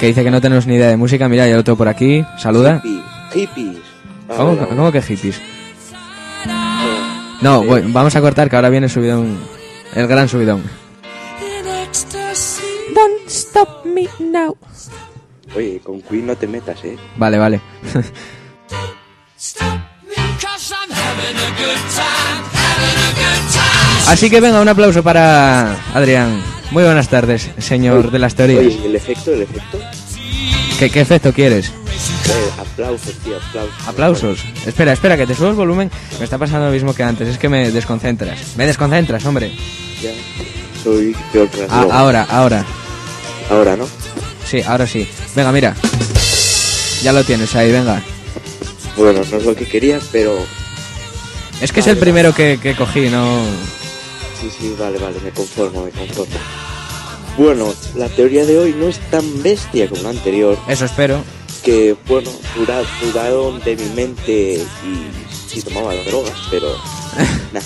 Que 0.00 0.06
dice 0.06 0.24
que 0.24 0.32
no 0.32 0.40
tenemos 0.40 0.66
ni 0.66 0.74
idea 0.74 0.88
de 0.88 0.96
música. 0.96 1.28
Mira, 1.28 1.44
hay 1.44 1.52
otro 1.52 1.76
por 1.76 1.86
aquí. 1.86 2.24
Saluda. 2.38 2.82
Hippie, 2.82 3.02
hippies. 3.34 3.84
Ah, 4.28 4.34
¿Cómo, 4.38 4.66
cómo 4.66 4.90
que 4.90 5.00
hippies? 5.00 5.40
No, 7.42 7.62
bueno, 7.62 7.86
vamos 7.92 8.16
a 8.16 8.20
cortar 8.20 8.50
que 8.50 8.56
ahora 8.56 8.68
viene 8.68 8.86
el 8.86 8.92
subidón. 8.92 9.38
El 9.94 10.08
gran 10.08 10.28
subidón. 10.28 10.64
Don't 12.96 13.28
stop 13.28 13.84
me 13.84 14.08
now. 14.18 14.56
Oye, 15.54 15.80
con 15.84 16.02
Queen 16.02 16.26
no 16.26 16.34
te 16.34 16.48
metas, 16.48 16.84
¿eh? 16.84 16.96
Vale, 17.16 17.38
vale. 17.38 17.60
Así 24.08 24.28
que 24.28 24.40
venga, 24.40 24.60
un 24.60 24.68
aplauso 24.68 25.02
para 25.02 25.76
Adrián. 25.94 26.42
Muy 26.72 26.82
buenas 26.84 27.08
tardes, 27.08 27.50
señor 27.58 28.10
de 28.10 28.18
las 28.18 28.34
teorías. 28.34 28.60
Oye, 28.60 28.86
¿el 28.86 28.96
efecto, 28.96 29.32
el 29.32 29.42
efecto? 29.42 29.78
¿Qué, 30.78 30.90
qué 30.90 31.00
efecto 31.00 31.32
quieres? 31.32 31.68
Eh, 31.68 32.50
aplausos, 32.58 33.12
tío, 33.24 33.36
aplausos. 33.36 33.88
Aplausos. 33.88 34.38
Espera, 34.66 34.92
espera, 34.92 35.16
que 35.16 35.26
te 35.26 35.34
subo 35.34 35.48
el 35.48 35.54
volumen. 35.54 35.90
Me 36.18 36.24
está 36.24 36.38
pasando 36.38 36.66
lo 36.66 36.72
mismo 36.72 36.94
que 36.94 37.02
antes. 37.02 37.28
Es 37.28 37.38
que 37.38 37.48
me 37.48 37.70
desconcentras. 37.70 38.56
Me 38.56 38.66
desconcentras, 38.66 39.24
hombre. 39.26 39.52
Ya, 40.02 40.10
soy 40.82 41.14
peor 41.32 41.48
que 41.50 41.58
las 41.62 41.70
Ah, 41.70 41.86
ahora, 41.90 42.26
ahora. 42.30 42.64
Ahora, 43.50 43.76
¿no? 43.76 43.86
Sí, 44.48 44.62
ahora 44.66 44.86
sí. 44.86 45.08
Venga, 45.36 45.52
mira. 45.52 45.74
Ya 47.02 47.12
lo 47.12 47.22
tienes 47.24 47.54
ahí, 47.54 47.70
venga. 47.70 48.02
Bueno, 48.96 49.20
no 49.30 49.36
es 49.36 49.44
lo 49.44 49.54
que 49.54 49.66
quería, 49.66 49.98
pero... 50.12 50.38
Es 51.60 51.72
que 51.72 51.80
es 51.80 51.86
el 51.86 51.98
primero 51.98 52.34
que, 52.34 52.58
que 52.62 52.74
cogí, 52.74 53.08
no... 53.08 53.44
Sí, 54.40 54.50
sí, 54.58 54.74
vale, 54.78 54.98
vale, 54.98 55.16
me 55.22 55.30
conformo, 55.30 55.84
me 55.84 55.90
conformo. 55.90 56.34
Bueno, 57.36 57.72
la 57.94 58.08
teoría 58.08 58.44
de 58.46 58.58
hoy 58.58 58.74
no 58.76 58.88
es 58.88 58.98
tan 59.10 59.42
bestia 59.42 59.88
como 59.88 60.02
la 60.02 60.10
anterior, 60.10 60.58
Eso 60.68 60.86
espero. 60.86 61.22
que, 61.62 61.94
bueno, 62.08 62.30
dura- 62.56 62.82
dudaron 63.02 63.60
de 63.60 63.76
mi 63.76 63.86
mente 63.90 64.64
y 64.84 65.50
si 65.50 65.60
tomaba 65.62 65.94
las 65.94 66.06
drogas, 66.06 66.32
pero... 66.50 66.74
nah, 67.52 67.60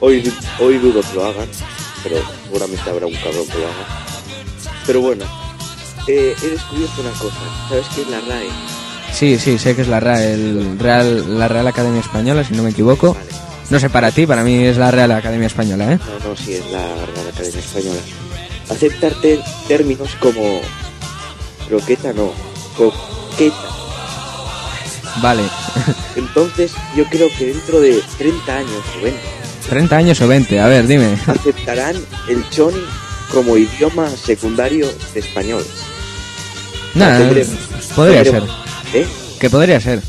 hoy, 0.00 0.30
hoy 0.60 0.76
dudo 0.78 1.00
que 1.00 1.14
lo 1.14 1.24
hagan, 1.26 1.48
pero 2.02 2.16
seguramente 2.44 2.90
habrá 2.90 3.06
un 3.06 3.14
cabrón 3.14 3.46
que 3.46 3.58
lo 3.58 3.64
haga. 3.66 4.04
Pero 4.86 5.00
bueno, 5.00 5.24
eh, 6.06 6.34
he 6.42 6.46
descubierto 6.48 7.00
una 7.00 7.10
cosa, 7.12 7.36
¿sabes 7.70 7.86
qué 7.94 8.02
es 8.02 8.08
la 8.08 8.20
RAE? 8.20 8.48
Sí, 9.12 9.38
sí, 9.38 9.58
sé 9.58 9.74
que 9.74 9.82
es 9.82 9.88
la 9.88 10.00
RAE, 10.00 10.34
el 10.34 10.78
Real, 10.78 11.38
la 11.38 11.48
Real 11.48 11.66
Academia 11.66 12.00
Española, 12.00 12.44
si 12.44 12.54
no 12.54 12.62
me 12.62 12.70
equivoco. 12.70 13.14
Vale. 13.14 13.26
No 13.70 13.78
sé 13.80 13.90
para 13.90 14.10
ti, 14.12 14.26
para 14.26 14.42
mí 14.44 14.64
es 14.64 14.76
la 14.78 14.90
Real 14.90 15.10
Academia 15.12 15.46
Española, 15.46 15.92
¿eh? 15.92 15.98
No, 16.22 16.30
no, 16.30 16.36
sí, 16.36 16.54
es 16.54 16.64
la 16.70 16.80
Real 16.82 17.28
Academia 17.32 17.58
Española. 17.60 18.00
Aceptar 18.70 19.12
te- 19.20 19.40
términos 19.66 20.10
como 20.20 20.60
croqueta, 21.68 22.12
no, 22.12 22.32
coqueta. 22.76 23.56
Vale. 25.20 25.42
Entonces, 26.16 26.72
yo 26.96 27.04
creo 27.06 27.28
que 27.36 27.46
dentro 27.46 27.80
de 27.80 28.00
30 28.18 28.56
años 28.56 28.82
o 28.98 29.02
20, 29.02 29.20
30 29.68 29.96
años 29.96 30.20
o 30.20 30.28
20, 30.28 30.60
a 30.60 30.66
ver, 30.68 30.86
dime. 30.86 31.18
aceptarán 31.26 31.96
el 32.28 32.48
choni 32.50 32.80
como 33.32 33.56
idioma 33.56 34.08
secundario 34.10 34.88
de 35.12 35.20
español. 35.20 35.66
Nada, 36.94 37.18
Tendremos- 37.18 37.58
podría 37.94 38.24
ser. 38.24 38.42
¿Eh? 38.94 39.06
Que 39.40 39.50
podría 39.50 39.80
ser. 39.80 40.02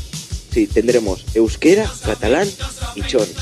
Sí, 0.52 0.66
tendremos 0.66 1.24
euskera, 1.34 1.90
catalán 2.04 2.48
y 2.94 3.02
choni. 3.02 3.32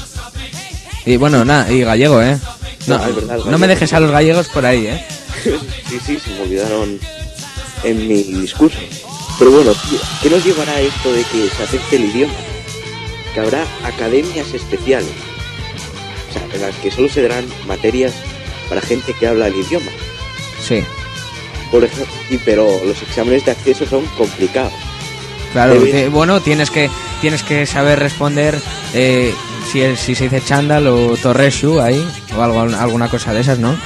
Y 1.07 1.17
bueno, 1.17 1.45
nada, 1.45 1.71
y 1.73 1.81
gallego, 1.83 2.21
¿eh? 2.23 2.39
No, 2.87 2.97
Ah, 2.97 3.07
es 3.09 3.15
verdad, 3.15 3.39
no 3.47 3.59
me 3.59 3.67
dejes 3.69 3.93
a 3.93 4.01
los 4.01 4.11
gallegos 4.11 4.49
por 4.49 4.67
ahí, 4.67 4.87
¿eh? 4.87 5.05
sí, 5.89 5.99
sí, 6.05 6.19
se 6.19 6.31
me 6.31 6.43
olvidaron 6.43 6.99
en 7.85 8.09
mi 8.09 8.23
discurso. 8.23 8.79
Pero 9.39 9.53
bueno, 9.53 9.73
tío, 9.89 9.99
¿qué 10.23 10.31
nos 10.31 10.45
llevará 10.45 10.73
a 10.73 10.81
esto 10.81 11.13
de 11.13 11.23
que 11.25 11.49
se 11.57 11.63
acepte 11.63 11.97
el 11.97 12.07
idioma? 12.07 12.35
Que 13.33 13.41
habrá 13.41 13.65
academias 13.85 14.53
especiales. 14.53 15.11
O 16.29 16.33
sea, 16.33 16.43
en 16.53 16.61
las 16.61 16.75
que 16.77 16.91
solo 16.91 17.09
se 17.09 17.23
darán 17.23 17.47
materias 17.67 18.13
para 18.69 18.81
gente 18.83 19.15
que 19.19 19.27
habla 19.29 19.47
el 19.47 19.55
idioma. 19.57 19.91
Sí, 20.67 20.83
Por 21.71 21.85
ejemplo, 21.85 22.13
y, 22.31 22.37
pero 22.39 22.69
los 22.85 23.01
exámenes 23.03 23.45
de 23.47 23.53
acceso 23.53 23.87
son 23.87 24.05
complicados. 24.19 24.73
Claro. 25.53 25.75
Te- 25.83 26.09
bueno, 26.09 26.41
tienes 26.41 26.71
que 26.71 26.91
tienes 27.21 27.43
que 27.43 27.67
saber 27.67 27.99
responder 27.99 28.59
eh, 28.95 29.35
si, 29.73 29.83
es- 29.83 30.01
si 30.01 30.15
se 30.15 30.25
dice 30.25 30.43
chándal 30.45 30.87
o 30.87 31.17
torreshu 31.17 31.81
ahí, 31.81 32.07
o 32.37 32.43
algo, 32.43 32.61
alguna 32.61 33.09
cosa 33.09 33.33
de 33.35 33.41
esas, 33.41 33.59
¿no? 33.59 33.77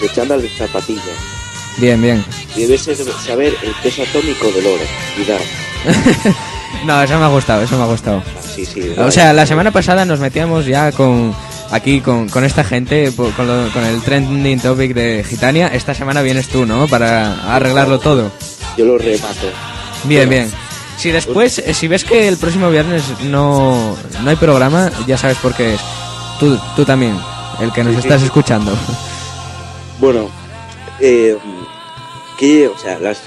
De 0.00 0.08
chándal 0.12 0.42
de 0.42 0.48
zapatilla. 0.50 1.02
Bien, 1.78 2.00
bien. 2.00 2.24
Debes 2.56 2.82
saber 3.26 3.54
el 3.62 3.72
peso 3.82 4.02
atómico 4.02 4.46
del 4.52 4.66
oro. 4.66 4.84
Cuidado. 5.16 5.40
No, 6.84 7.00
eso 7.02 7.16
me 7.18 7.24
ha 7.24 7.28
gustado, 7.28 7.62
eso 7.62 7.78
me 7.78 7.84
ha 7.84 7.86
gustado. 7.86 8.22
Ah, 8.26 8.40
sí, 8.42 8.66
sí. 8.66 8.80
O 8.98 9.10
sea, 9.10 9.32
la 9.32 9.46
semana 9.46 9.70
pasada 9.70 10.04
nos 10.04 10.18
metíamos 10.20 10.66
ya 10.66 10.92
con 10.92 11.34
aquí 11.70 12.00
con, 12.00 12.28
con 12.28 12.44
esta 12.44 12.62
gente, 12.62 13.10
con, 13.16 13.32
lo- 13.46 13.70
con 13.72 13.84
el 13.84 14.02
trending 14.02 14.60
topic 14.60 14.92
de 14.92 15.24
Gitania. 15.26 15.68
Esta 15.68 15.94
semana 15.94 16.20
vienes 16.20 16.48
tú, 16.48 16.66
¿no? 16.66 16.86
Para 16.88 17.54
arreglarlo 17.54 18.00
todo. 18.00 18.30
Yo 18.76 18.84
lo 18.84 18.98
remato. 18.98 19.46
Bien, 20.04 20.28
Bueno. 20.28 20.30
bien. 20.30 20.52
Si 20.96 21.10
después, 21.10 21.58
eh, 21.58 21.74
si 21.74 21.88
ves 21.88 22.04
que 22.04 22.28
el 22.28 22.36
próximo 22.36 22.70
viernes 22.70 23.02
no, 23.24 23.96
no 24.22 24.30
hay 24.30 24.36
programa, 24.36 24.90
ya 25.06 25.18
sabes 25.18 25.36
por 25.38 25.54
qué 25.54 25.74
es. 25.74 25.80
Tú, 26.38 26.56
tú 26.76 26.84
también, 26.84 27.18
el 27.60 27.72
que 27.72 27.82
nos 27.82 27.94
Sí, 27.94 27.98
estás 28.00 28.20
sí. 28.20 28.26
escuchando. 28.26 28.72
Bueno, 29.98 30.28
eh, 31.00 31.36
que, 32.38 32.68
o 32.68 32.78
sea, 32.78 32.98
las, 32.98 33.22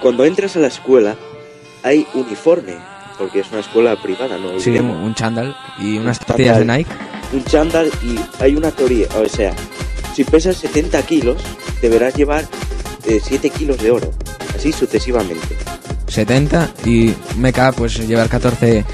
cuando 0.00 0.24
entras 0.24 0.56
a 0.56 0.60
la 0.60 0.68
escuela 0.68 1.16
hay 1.82 2.06
uniforme, 2.14 2.74
porque 3.18 3.40
es 3.40 3.46
una 3.52 3.60
escuela 3.60 3.94
privada, 4.00 4.36
¿no? 4.38 4.58
Sí, 4.58 4.70
un, 4.78 4.90
un 4.90 5.14
chándal 5.14 5.56
y 5.78 5.98
unas 5.98 6.18
Un 6.18 6.26
zapatillas 6.26 6.58
de. 6.58 6.64
Nike. 6.64 6.90
Un 7.32 7.44
chándal 7.44 7.90
y 8.02 8.18
hay 8.42 8.56
una 8.56 8.70
teoría, 8.70 9.06
o 9.16 9.28
sea, 9.28 9.52
si 10.14 10.24
pesas 10.24 10.56
70 10.56 11.00
kilos, 11.02 11.36
deberás 11.80 12.14
llevar 12.14 12.44
7 13.04 13.50
kilos 13.50 13.78
de 13.78 13.90
oro, 13.90 14.10
así 14.54 14.72
sucesivamente. 14.72 15.56
70 16.08 16.70
y 16.84 17.12
meca 17.38 17.72
pues 17.72 17.98
llevar 18.06 18.28
14. 18.28 18.84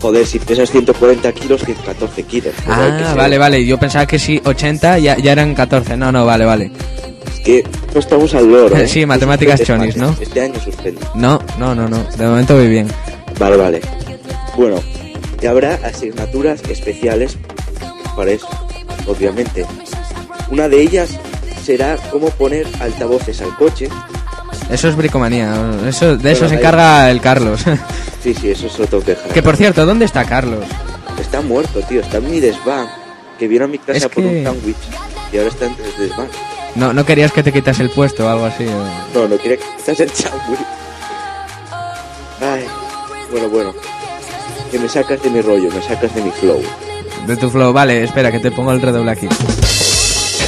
Joder, 0.00 0.26
si 0.26 0.38
pesas 0.38 0.70
140 0.70 1.32
kilos, 1.32 1.62
que 1.64 1.74
14 1.74 2.22
kilos. 2.24 2.54
Ah, 2.66 3.14
vale, 3.16 3.38
vale. 3.38 3.64
Yo 3.64 3.78
pensaba 3.78 4.06
que 4.06 4.18
si 4.18 4.40
80 4.44 4.98
ya, 4.98 5.16
ya 5.16 5.32
eran 5.32 5.54
14. 5.54 5.96
No, 5.96 6.12
no, 6.12 6.26
vale, 6.26 6.44
vale. 6.44 6.70
Es 7.32 7.40
que 7.40 7.64
no 7.94 8.00
estamos 8.00 8.34
al 8.34 8.50
loro. 8.50 8.76
¿eh? 8.76 8.86
Sí, 8.86 9.06
matemáticas 9.06 9.62
chonis. 9.62 9.96
¿no? 9.96 10.14
Este 10.20 10.40
año 10.40 10.60
suspende. 10.60 11.00
No, 11.14 11.40
no, 11.58 11.74
no, 11.74 11.88
no. 11.88 12.04
De 12.04 12.26
momento 12.26 12.54
voy 12.54 12.68
bien. 12.68 12.88
Vale, 13.38 13.56
vale. 13.56 13.80
Bueno, 14.56 14.80
y 15.40 15.46
habrá 15.46 15.74
asignaturas 15.84 16.60
especiales 16.68 17.36
para 18.14 18.32
eso, 18.32 18.48
obviamente. 19.06 19.66
Una 20.50 20.68
de 20.68 20.80
ellas 20.80 21.18
será 21.66 21.96
cómo 22.12 22.30
poner 22.30 22.66
altavoces 22.80 23.40
al 23.42 23.54
coche. 23.56 23.88
Eso 24.70 24.88
es 24.88 24.96
bricomanía. 24.96 25.52
Eso, 25.86 26.06
de 26.10 26.16
Bueno, 26.16 26.28
eso 26.30 26.48
se 26.48 26.54
ahí- 26.54 26.60
encarga 26.60 27.10
el 27.10 27.20
Carlos. 27.20 27.62
Sí, 28.22 28.34
sí, 28.34 28.50
eso 28.50 28.68
se 28.68 28.78
lo 28.82 28.88
tengo 28.88 29.04
que 29.32 29.40
por 29.40 29.56
cierto, 29.56 29.86
¿dónde 29.86 30.04
está 30.04 30.24
Carlos? 30.24 30.64
Está 31.20 31.40
muerto, 31.42 31.80
tío. 31.82 32.00
Está 32.00 32.16
en 32.16 32.28
mi 32.28 32.40
desván. 32.40 32.88
Que 33.38 33.46
vino 33.46 33.66
a 33.66 33.68
mi 33.68 33.78
casa 33.78 33.98
Es 33.98 34.04
por 34.08 34.14
que- 34.24 34.38
un 34.38 34.42
sándwich. 34.44 34.76
Y 35.32 35.36
ahora 35.36 35.48
está 35.50 35.66
en 35.66 35.72
el 35.74 36.08
desván. 36.08 36.26
No, 36.74 36.92
no 36.92 37.04
querías 37.06 37.30
que 37.30 37.44
te 37.44 37.52
quitas 37.52 37.78
el 37.78 37.88
puesto 37.90 38.26
o 38.26 38.28
algo 38.28 38.46
así. 38.46 38.64
o- 38.66 39.16
No, 39.18 39.28
no 39.28 39.36
quiere 39.36 39.58
que 39.58 39.64
estás 39.78 40.00
el 40.00 40.10
sándwich. 40.10 40.58
Ay, 42.40 42.64
bueno, 43.30 43.48
bueno. 43.48 43.72
Que 44.72 44.78
me 44.80 44.88
sacas 44.88 45.22
de 45.22 45.30
mi 45.30 45.40
rollo, 45.40 45.70
me 45.70 45.80
sacas 45.82 46.12
de 46.12 46.22
mi 46.22 46.30
flow. 46.32 46.60
De 47.28 47.36
tu 47.36 47.48
flow. 47.48 47.72
Vale, 47.72 48.02
espera, 48.02 48.32
que 48.32 48.40
te 48.40 48.50
pongo 48.50 48.72
el 48.72 48.82
redoble 48.82 49.12
aquí. 49.12 49.28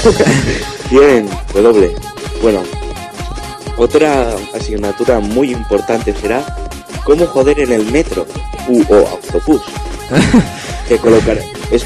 Bien, 0.91 1.29
doble. 1.55 1.95
Bueno, 2.43 2.63
otra 3.77 4.35
asignatura 4.55 5.21
muy 5.21 5.51
importante 5.51 6.15
será 6.15 6.45
cómo 7.05 7.27
joder 7.27 7.61
en 7.61 7.73
el 7.73 7.91
metro 7.91 8.27
u 8.69 8.83
o 8.89 9.09
autobús. 9.09 9.63
que 10.89 10.97
colocar 10.99 11.39
es, 11.71 11.85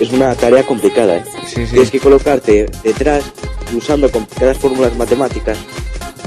es 0.00 0.12
una 0.12 0.34
tarea 0.34 0.64
complicada, 0.64 1.16
¿eh? 1.16 1.24
Sí, 1.46 1.66
sí. 1.66 1.72
Tienes 1.72 1.90
que 1.90 2.00
colocarte 2.00 2.70
detrás 2.82 3.24
usando 3.74 4.10
complicadas 4.10 4.58
fórmulas 4.58 4.96
matemáticas, 4.96 5.58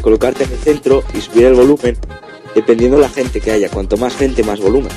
colocarte 0.02 0.44
en 0.44 0.52
el 0.52 0.60
centro 0.60 1.04
y 1.14 1.22
subir 1.22 1.46
el 1.46 1.54
volumen 1.54 1.98
dependiendo 2.56 2.98
de 2.98 3.04
la 3.04 3.10
gente 3.10 3.40
que 3.40 3.52
haya. 3.52 3.70
Cuanto 3.70 3.98
más 3.98 4.16
gente, 4.16 4.44
más 4.44 4.60
volumen. 4.60 4.92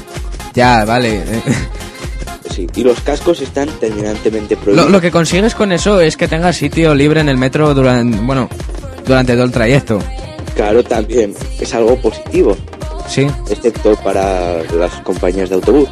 Ya, 0.54 0.84
vale. 0.84 1.22
Eh. 2.58 2.66
Sí. 2.74 2.80
Y 2.80 2.84
los 2.84 3.00
cascos 3.00 3.40
están 3.40 3.68
terminantemente 3.80 4.56
prohibidos. 4.56 4.90
lo 4.90 5.00
que 5.00 5.10
consigues 5.10 5.54
con 5.54 5.72
eso 5.72 6.00
es 6.00 6.16
que 6.16 6.28
tengas 6.28 6.56
sitio 6.56 6.94
libre 6.94 7.20
en 7.20 7.28
el 7.28 7.36
metro 7.38 7.74
durante, 7.74 8.16
bueno, 8.18 8.48
durante 9.06 9.34
todo 9.34 9.44
el 9.44 9.52
trayecto. 9.52 9.98
Claro, 10.54 10.82
también 10.84 11.34
es 11.60 11.74
algo 11.74 11.96
positivo, 12.00 12.56
Sí. 13.08 13.26
excepto 13.50 13.94
para 13.96 14.62
las 14.74 14.92
compañías 15.02 15.48
de 15.48 15.54
autobús. 15.56 15.88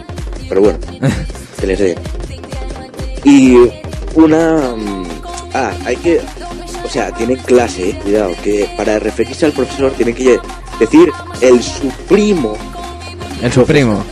Pero 0.48 0.60
bueno, 0.62 0.78
que 1.60 1.66
les 1.66 1.78
den. 1.78 1.98
Y 3.24 3.56
una... 4.14 4.74
mm, 4.76 5.04
Ah, 5.52 5.72
hay 5.84 5.96
que... 5.96 6.20
O 6.84 6.88
sea, 6.88 7.10
tienen 7.12 7.36
clase, 7.38 7.90
eh, 7.90 7.98
cuidado, 8.02 8.30
que 8.42 8.68
para 8.76 8.98
referirse 9.00 9.46
al 9.46 9.52
profesor 9.52 9.90
tienen 9.92 10.14
que 10.14 10.38
decir 10.78 11.10
el 11.40 11.60
suprimo. 11.62 12.56
El 13.42 13.52
suprimo. 13.52 14.04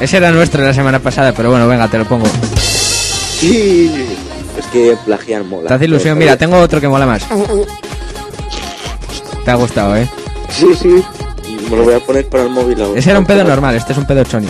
Ese 0.00 0.16
era 0.16 0.30
nuestro 0.32 0.62
la 0.62 0.74
semana 0.74 0.98
pasada, 0.98 1.32
pero 1.32 1.50
bueno, 1.50 1.66
venga, 1.68 1.88
te 1.88 1.98
lo 1.98 2.04
pongo. 2.04 2.26
Sí. 3.38 4.16
Es 4.58 4.66
que 4.66 4.96
plagiar 5.04 5.44
mola. 5.44 5.68
Te 5.68 5.74
hace 5.74 5.84
ilusión. 5.86 6.18
Mira, 6.18 6.36
tengo 6.36 6.58
otro 6.58 6.80
que 6.80 6.88
mola 6.88 7.06
más. 7.06 7.22
Te 9.44 9.50
ha 9.50 9.54
gustado, 9.54 9.96
¿eh? 9.96 10.08
Sí, 10.50 10.68
sí. 10.80 11.02
Me 11.70 11.76
lo 11.76 11.84
voy 11.84 11.94
a 11.94 12.00
poner 12.00 12.26
para 12.28 12.44
el 12.44 12.50
móvil 12.50 12.80
ahora. 12.82 12.98
Ese 12.98 13.10
era 13.10 13.18
un 13.18 13.26
pedo 13.26 13.44
normal, 13.44 13.74
este 13.74 13.92
es 13.92 13.98
un 13.98 14.06
pedo 14.06 14.22
choni. 14.24 14.48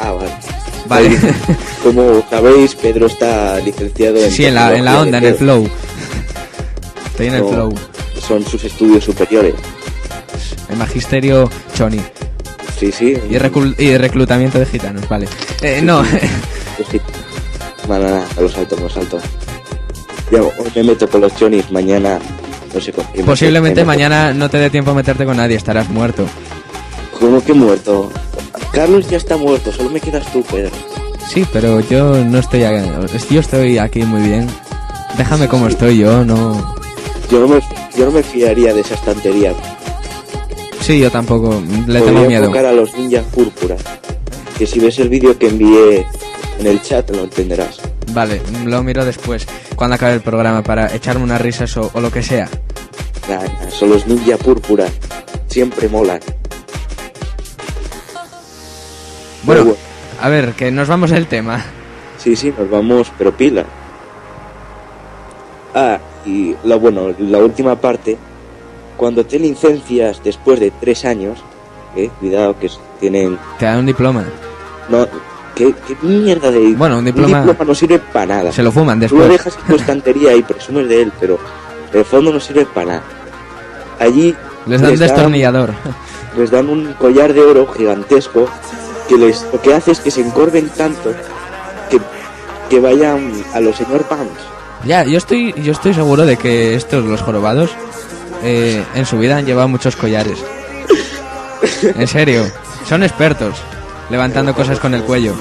Ah, 0.00 0.12
vale. 0.12 0.30
Vale. 0.86 1.18
Como 1.82 2.24
sabéis, 2.28 2.74
Pedro 2.74 3.06
está 3.06 3.58
licenciado 3.60 4.16
en... 4.16 4.30
Sí, 4.30 4.44
en 4.44 4.54
la, 4.54 4.74
en 4.76 4.84
la 4.84 5.00
onda, 5.00 5.18
en 5.18 5.24
el 5.24 5.34
flow. 5.34 5.68
Estoy 7.06 7.26
en 7.26 7.34
el 7.34 7.44
flow. 7.44 7.74
Son 8.26 8.44
sus 8.44 8.64
estudios 8.64 9.04
superiores. 9.04 9.54
El 10.68 10.76
magisterio 10.76 11.50
choni. 11.74 12.00
Sí, 12.78 12.92
sí. 12.92 13.16
Y, 13.28 13.34
y 13.84 13.96
reclutamiento 13.98 14.58
de 14.58 14.66
gitanos, 14.66 15.08
vale. 15.08 15.28
Eh, 15.62 15.80
no, 15.82 16.04
Sí. 16.04 17.00
Nada, 17.88 18.00
nada, 18.10 18.26
a 18.36 18.40
lo 18.42 18.48
salto, 18.50 18.76
me 18.76 18.82
lo 18.82 18.90
salto. 18.90 19.18
Ya, 20.30 20.42
hoy 20.42 20.52
me 20.74 20.82
meto 20.84 21.08
con 21.08 21.22
los 21.22 21.34
chonis, 21.36 21.70
mañana 21.70 22.18
no 22.74 22.80
sé 22.82 22.92
con 22.92 23.02
quién. 23.06 23.24
posiblemente 23.24 23.80
meto. 23.80 23.86
mañana 23.86 24.34
no 24.34 24.50
te 24.50 24.58
dé 24.58 24.68
tiempo 24.68 24.90
a 24.90 24.94
meterte 24.94 25.24
con 25.24 25.38
nadie, 25.38 25.56
estarás 25.56 25.88
muerto. 25.88 26.26
¿Cómo 27.18 27.42
que 27.42 27.54
muerto? 27.54 28.12
Carlos 28.72 29.08
ya 29.08 29.16
está 29.16 29.38
muerto, 29.38 29.72
solo 29.72 29.88
me 29.88 30.00
quedas 30.00 30.30
tú, 30.32 30.42
Pedro. 30.42 30.70
Sí, 31.32 31.46
pero 31.50 31.80
yo 31.80 32.22
no 32.24 32.38
estoy 32.38 32.64
aquí. 32.64 32.88
Yo 33.30 33.40
estoy 33.40 33.78
aquí 33.78 34.02
muy 34.02 34.20
bien. 34.20 34.46
Déjame 35.16 35.48
como 35.48 35.66
estoy 35.68 35.96
yo, 35.98 36.24
no. 36.26 36.74
Yo 37.30 37.40
no 37.40 37.48
me, 37.48 37.60
yo 37.96 38.04
no 38.04 38.12
me 38.12 38.22
fiaría 38.22 38.74
de 38.74 38.82
esa 38.82 38.94
estantería. 38.94 39.52
Sí, 40.88 40.98
yo 41.00 41.10
tampoco. 41.10 41.62
Le 41.86 42.00
tengo 42.00 42.24
miedo. 42.24 42.44
enfocar 42.44 42.64
a 42.64 42.72
los 42.72 42.96
ninjas 42.96 43.22
púrpura. 43.26 43.76
Que 44.56 44.66
si 44.66 44.80
ves 44.80 44.98
el 44.98 45.10
vídeo 45.10 45.38
que 45.38 45.48
envié 45.48 46.06
en 46.58 46.66
el 46.66 46.80
chat 46.80 47.10
lo 47.10 47.24
entenderás. 47.24 47.78
Vale, 48.14 48.40
lo 48.64 48.82
miro 48.82 49.04
después, 49.04 49.46
cuando 49.76 49.96
acabe 49.96 50.14
el 50.14 50.22
programa, 50.22 50.62
para 50.62 50.94
echarme 50.94 51.24
unas 51.24 51.42
risas 51.42 51.76
o, 51.76 51.90
o 51.92 52.00
lo 52.00 52.10
que 52.10 52.22
sea. 52.22 52.48
Nah, 53.28 53.36
nah, 53.36 53.70
son 53.70 53.90
los 53.90 54.06
ninja 54.06 54.38
púrpura. 54.38 54.86
Siempre 55.46 55.90
molan. 55.90 56.20
Bueno, 59.42 59.76
a 60.22 60.28
ver, 60.30 60.54
que 60.54 60.70
nos 60.70 60.88
vamos 60.88 61.10
del 61.10 61.26
tema. 61.26 61.66
Sí, 62.16 62.34
sí, 62.34 62.50
nos 62.56 62.70
vamos, 62.70 63.12
pero 63.18 63.36
pila. 63.36 63.66
Ah, 65.74 65.98
y 66.24 66.56
la, 66.64 66.76
bueno, 66.76 67.14
la 67.18 67.38
última 67.40 67.78
parte, 67.78 68.16
cuando 68.98 69.24
te 69.24 69.38
licencias 69.38 70.20
después 70.22 70.60
de 70.60 70.70
tres 70.70 71.06
años, 71.06 71.38
eh, 71.96 72.10
cuidado 72.20 72.58
que 72.58 72.68
tienen... 73.00 73.38
Te 73.58 73.64
dan 73.64 73.78
un 73.78 73.86
diploma. 73.86 74.24
No, 74.90 75.06
¿qué, 75.54 75.74
qué 75.86 75.96
mierda 76.02 76.50
de... 76.50 76.74
Bueno, 76.74 76.98
un 76.98 77.04
diploma- 77.06 77.44
no 77.66 77.74
sirve 77.74 77.98
para 77.98 78.26
nada. 78.26 78.52
Se 78.52 78.62
lo 78.62 78.70
fuman 78.70 79.00
Tú 79.08 79.16
lo 79.16 79.22
después. 79.28 79.44
dejas 79.44 79.58
en 79.62 79.66
tu 79.70 79.76
estantería 79.80 80.34
y 80.36 80.42
presumes 80.42 80.86
de 80.88 81.00
él, 81.02 81.12
pero 81.18 81.38
de 81.92 82.04
fondo 82.04 82.30
no 82.32 82.40
sirve 82.40 82.66
para 82.66 82.86
nada. 82.86 83.02
Allí 84.00 84.34
Les 84.66 84.80
dan 84.82 84.92
un 84.92 84.98
destornillador. 84.98 85.72
les 86.36 86.50
dan 86.50 86.68
un 86.68 86.92
collar 86.94 87.32
de 87.32 87.40
oro 87.40 87.66
gigantesco 87.72 88.46
que 89.08 89.16
les 89.16 89.46
lo 89.52 89.60
que 89.62 89.74
hace 89.74 89.92
es 89.92 90.00
que 90.00 90.10
se 90.10 90.20
encorven 90.20 90.68
tanto 90.68 91.12
que, 91.90 91.98
que 92.68 92.78
vayan 92.80 93.32
a 93.54 93.60
los 93.60 93.76
señor 93.76 94.02
Pams. 94.04 94.28
Ya, 94.84 95.04
yo 95.04 95.16
estoy, 95.18 95.52
yo 95.62 95.72
estoy 95.72 95.94
seguro 95.94 96.26
de 96.26 96.36
que 96.36 96.74
estos, 96.74 97.04
los 97.04 97.22
jorobados, 97.22 97.70
eh, 98.42 98.84
en 98.94 99.06
su 99.06 99.18
vida 99.18 99.36
han 99.36 99.46
llevado 99.46 99.68
muchos 99.68 99.96
collares. 99.96 100.38
En 101.82 102.06
serio, 102.06 102.44
son 102.88 103.02
expertos 103.02 103.56
levantando 104.10 104.54
cosas 104.54 104.78
con 104.78 104.94
el 104.94 105.02
cuello. 105.02 105.34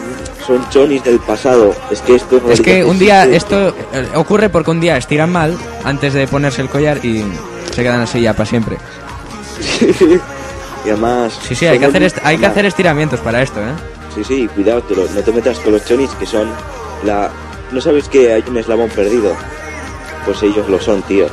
Son 0.45 0.68
chonis 0.70 1.04
del 1.04 1.20
pasado. 1.20 1.76
Es 1.91 2.02
que 2.02 2.16
esto 2.16 2.41
Es 2.50 2.62
que 2.62 2.84
un 2.84 2.98
día 3.00 3.26
esto 3.26 3.70
eh, 3.93 4.08
ocurre 4.16 4.50
porque 4.50 4.72
un 4.72 4.80
día 4.80 4.98
estiran 4.98 5.32
mal 5.32 5.58
antes 5.84 6.14
de 6.14 6.28
ponerse 6.28 6.62
el 6.62 6.70
collar 6.70 7.04
y 7.06 7.24
se 7.74 7.84
quedan 7.84 8.02
así 8.02 8.22
ya 8.22 8.34
para 8.34 8.45
siempre. 8.50 8.78
y 10.86 10.89
además. 10.89 11.38
Sí, 11.48 11.56
sí, 11.56 11.66
hay 11.68 11.80
que 11.80 11.86
hacer 11.86 12.04
est- 12.04 12.20
hay 12.24 12.38
que 12.38 12.45
hacer 12.45 12.66
estiramientos 12.66 13.20
para 13.20 13.41
esto, 13.41 13.60
¿eh? 13.60 13.72
Sí, 14.16 14.24
sí, 14.24 14.48
cuidado, 14.54 14.84
lo- 14.95 15.08
no 15.10 15.22
te 15.22 15.32
metas 15.32 15.60
con 15.60 15.74
los 15.74 15.86
chonis 15.86 16.10
que 16.12 16.26
son 16.26 16.48
la. 17.04 17.30
¿No 17.72 17.82
sabes 17.82 18.08
que 18.08 18.32
hay 18.34 18.43
un 18.48 18.58
eslabón 18.58 18.89
perdido? 18.89 19.34
Pues 20.26 20.41
ellos 20.43 20.68
lo 20.70 20.80
son, 20.80 21.02
tío. 21.04 21.28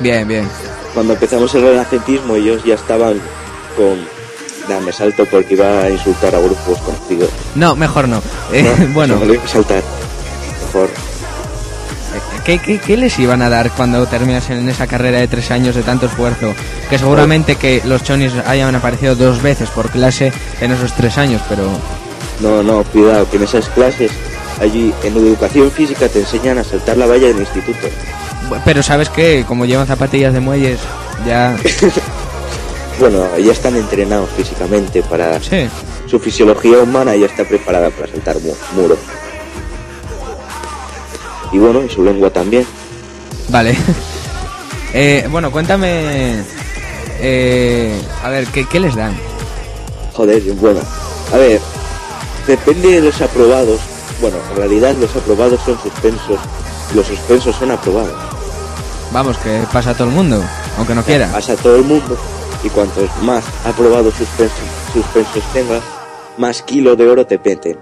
Bien, 0.00 0.26
bien. 0.28 0.46
Cuando 0.94 1.14
empezamos 1.14 1.54
el 1.54 1.62
renacentismo, 1.62 2.36
ellos 2.36 2.62
ya 2.64 2.74
estaban 2.74 3.20
con. 3.76 3.98
Nah, 4.68 4.80
me 4.80 4.92
salto 4.92 5.26
porque 5.26 5.54
iba 5.54 5.82
a 5.82 5.90
insultar 5.90 6.34
a 6.34 6.38
grupos 6.38 6.78
conocidos. 6.78 7.28
No, 7.54 7.76
mejor 7.76 8.08
no. 8.08 8.22
Eh, 8.52 8.62
No, 8.62 8.86
bueno, 8.94 9.16
no, 9.18 9.24
lo 9.26 9.34
iba 9.34 9.44
a 9.44 9.48
saltar. 9.48 9.82
Mejor. 10.66 10.88
¿qué, 12.44 12.58
qué, 12.58 12.78
qué 12.78 12.96
les 12.96 13.18
iban 13.18 13.42
a 13.42 13.48
dar 13.50 13.70
cuando 13.72 14.06
terminas 14.06 14.48
en 14.50 14.68
esa 14.68 14.86
carrera 14.86 15.18
de 15.18 15.28
tres 15.28 15.50
años 15.50 15.74
de 15.74 15.82
tanto 15.82 16.06
esfuerzo? 16.06 16.54
Que 16.88 16.98
seguramente 16.98 17.56
que 17.56 17.82
los 17.84 18.02
chonis 18.04 18.32
hayan 18.46 18.74
aparecido 18.74 19.14
dos 19.16 19.42
veces 19.42 19.68
por 19.70 19.90
clase 19.90 20.32
en 20.60 20.70
esos 20.72 20.92
tres 20.94 21.18
años, 21.18 21.42
pero 21.48 21.64
No, 22.40 22.62
no, 22.62 22.84
cuidado, 22.84 23.28
que 23.30 23.36
en 23.38 23.42
esas 23.44 23.68
clases, 23.70 24.12
allí 24.64 24.92
en 25.02 25.16
educación 25.16 25.70
física 25.70 26.08
te 26.08 26.20
enseñan 26.20 26.58
a 26.58 26.64
saltar 26.64 26.96
la 26.96 27.06
valla 27.06 27.28
del 27.28 27.38
instituto. 27.38 27.86
pero 28.64 28.82
sabes 28.82 29.08
que 29.08 29.44
como 29.46 29.64
llevan 29.64 29.86
zapatillas 29.86 30.32
de 30.34 30.40
muelles, 30.40 30.78
ya 31.26 31.56
Bueno, 33.00 33.26
ya 33.38 33.50
están 33.52 33.74
entrenados 33.76 34.30
físicamente 34.36 35.02
para... 35.02 35.40
Sí. 35.40 35.68
Su 36.08 36.20
fisiología 36.20 36.78
humana 36.78 37.16
ya 37.16 37.26
está 37.26 37.42
preparada 37.44 37.90
para 37.90 38.06
saltar 38.06 38.36
mu- 38.40 38.54
muro. 38.80 38.96
Y 41.52 41.58
bueno, 41.58 41.82
y 41.84 41.88
su 41.88 42.04
lengua 42.04 42.30
también. 42.30 42.66
Vale. 43.48 43.76
Eh, 44.96 45.26
bueno, 45.28 45.50
cuéntame. 45.50 46.44
eh, 47.18 48.00
a 48.22 48.28
ver, 48.28 48.46
¿qué, 48.46 48.64
qué 48.68 48.78
les 48.78 48.94
dan? 48.94 49.12
Joder, 50.12 50.40
bueno. 50.52 50.78
A 51.32 51.36
ver, 51.36 51.60
depende 52.46 52.92
de 52.92 53.00
los 53.00 53.20
aprobados. 53.20 53.80
Bueno, 54.24 54.38
en 54.52 54.56
realidad 54.56 54.94
los 54.98 55.14
aprobados 55.14 55.60
son 55.66 55.78
suspensos. 55.82 56.38
Los 56.94 57.06
suspensos 57.06 57.54
son 57.56 57.70
aprobados. 57.72 58.14
Vamos, 59.12 59.36
que 59.36 59.60
pasa 59.70 59.90
a 59.90 59.94
todo 59.94 60.08
el 60.08 60.14
mundo, 60.14 60.42
aunque 60.78 60.94
no 60.94 61.02
quiera. 61.02 61.30
Pasa 61.30 61.52
a 61.52 61.56
todo 61.56 61.76
el 61.76 61.82
mundo. 61.84 62.16
Y 62.62 62.70
cuantos 62.70 63.10
más 63.22 63.44
aprobados 63.66 64.14
suspensos, 64.14 64.56
suspensos 64.94 65.42
tengas, 65.52 65.82
más 66.38 66.62
kilo 66.62 66.96
de 66.96 67.06
oro 67.06 67.26
te 67.26 67.38
peten. 67.38 67.76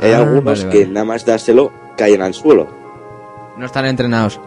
Hay 0.00 0.12
Ah, 0.12 0.18
algunos 0.18 0.44
vale, 0.44 0.68
que 0.68 0.78
vale. 0.80 0.90
nada 0.92 1.06
más 1.06 1.24
dárselo 1.24 1.72
caen 1.96 2.20
al 2.20 2.34
suelo. 2.34 2.68
No 3.56 3.64
están 3.64 3.86
entrenados. 3.86 4.38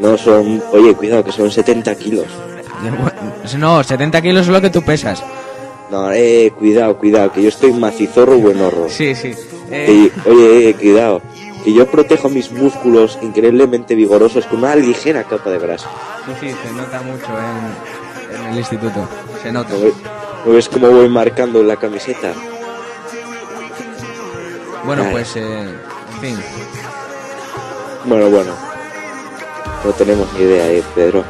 No 0.00 0.18
son, 0.18 0.60
oye, 0.72 0.92
cuidado, 0.94 1.22
que 1.22 1.30
son 1.30 1.52
70 1.52 1.94
kilos. 1.94 2.26
No, 3.56 3.84
70 3.84 4.20
kilos 4.22 4.42
es 4.48 4.52
lo 4.52 4.60
que 4.60 4.70
tú 4.70 4.82
pesas. 4.82 5.22
No, 5.92 6.10
eh, 6.10 6.52
cuidado, 6.58 6.98
cuidado, 6.98 7.30
que 7.32 7.42
yo 7.42 7.48
estoy 7.48 7.72
macizorro 7.72 8.36
buenorro. 8.38 8.88
Sí, 8.88 9.14
sí. 9.14 9.34
Que- 9.68 10.12
oye, 10.26 10.68
eh, 10.70 10.74
cuidado, 10.74 11.20
que 11.64 11.72
yo 11.72 11.86
protejo 11.86 12.28
mis 12.28 12.50
músculos 12.52 13.18
increíblemente 13.22 13.94
vigorosos 13.94 14.46
con 14.46 14.60
una 14.60 14.74
ligera 14.76 15.24
capa 15.24 15.50
de 15.50 15.58
grasa. 15.58 15.88
Sí, 16.26 16.32
sí, 16.48 16.54
se 16.62 16.72
nota 16.72 17.00
mucho 17.02 17.26
en, 17.38 18.40
en 18.40 18.46
el 18.52 18.58
instituto. 18.58 19.08
Se 19.42 19.52
nota. 19.52 19.72
¿No 19.74 19.80
ves, 19.80 19.94
no 20.46 20.52
ves 20.52 20.68
cómo 20.68 20.88
voy 20.90 21.08
marcando 21.08 21.60
en 21.60 21.68
la 21.68 21.76
camiseta? 21.76 22.32
Bueno, 24.84 25.02
Ay. 25.06 25.12
pues, 25.12 25.36
eh, 25.36 25.62
en 26.14 26.20
fin. 26.20 26.38
Bueno, 28.04 28.30
bueno. 28.30 28.52
No 29.84 29.92
tenemos 29.92 30.32
ni 30.34 30.40
idea, 30.40 30.66
eh, 30.70 30.82
Pedro. 30.94 31.24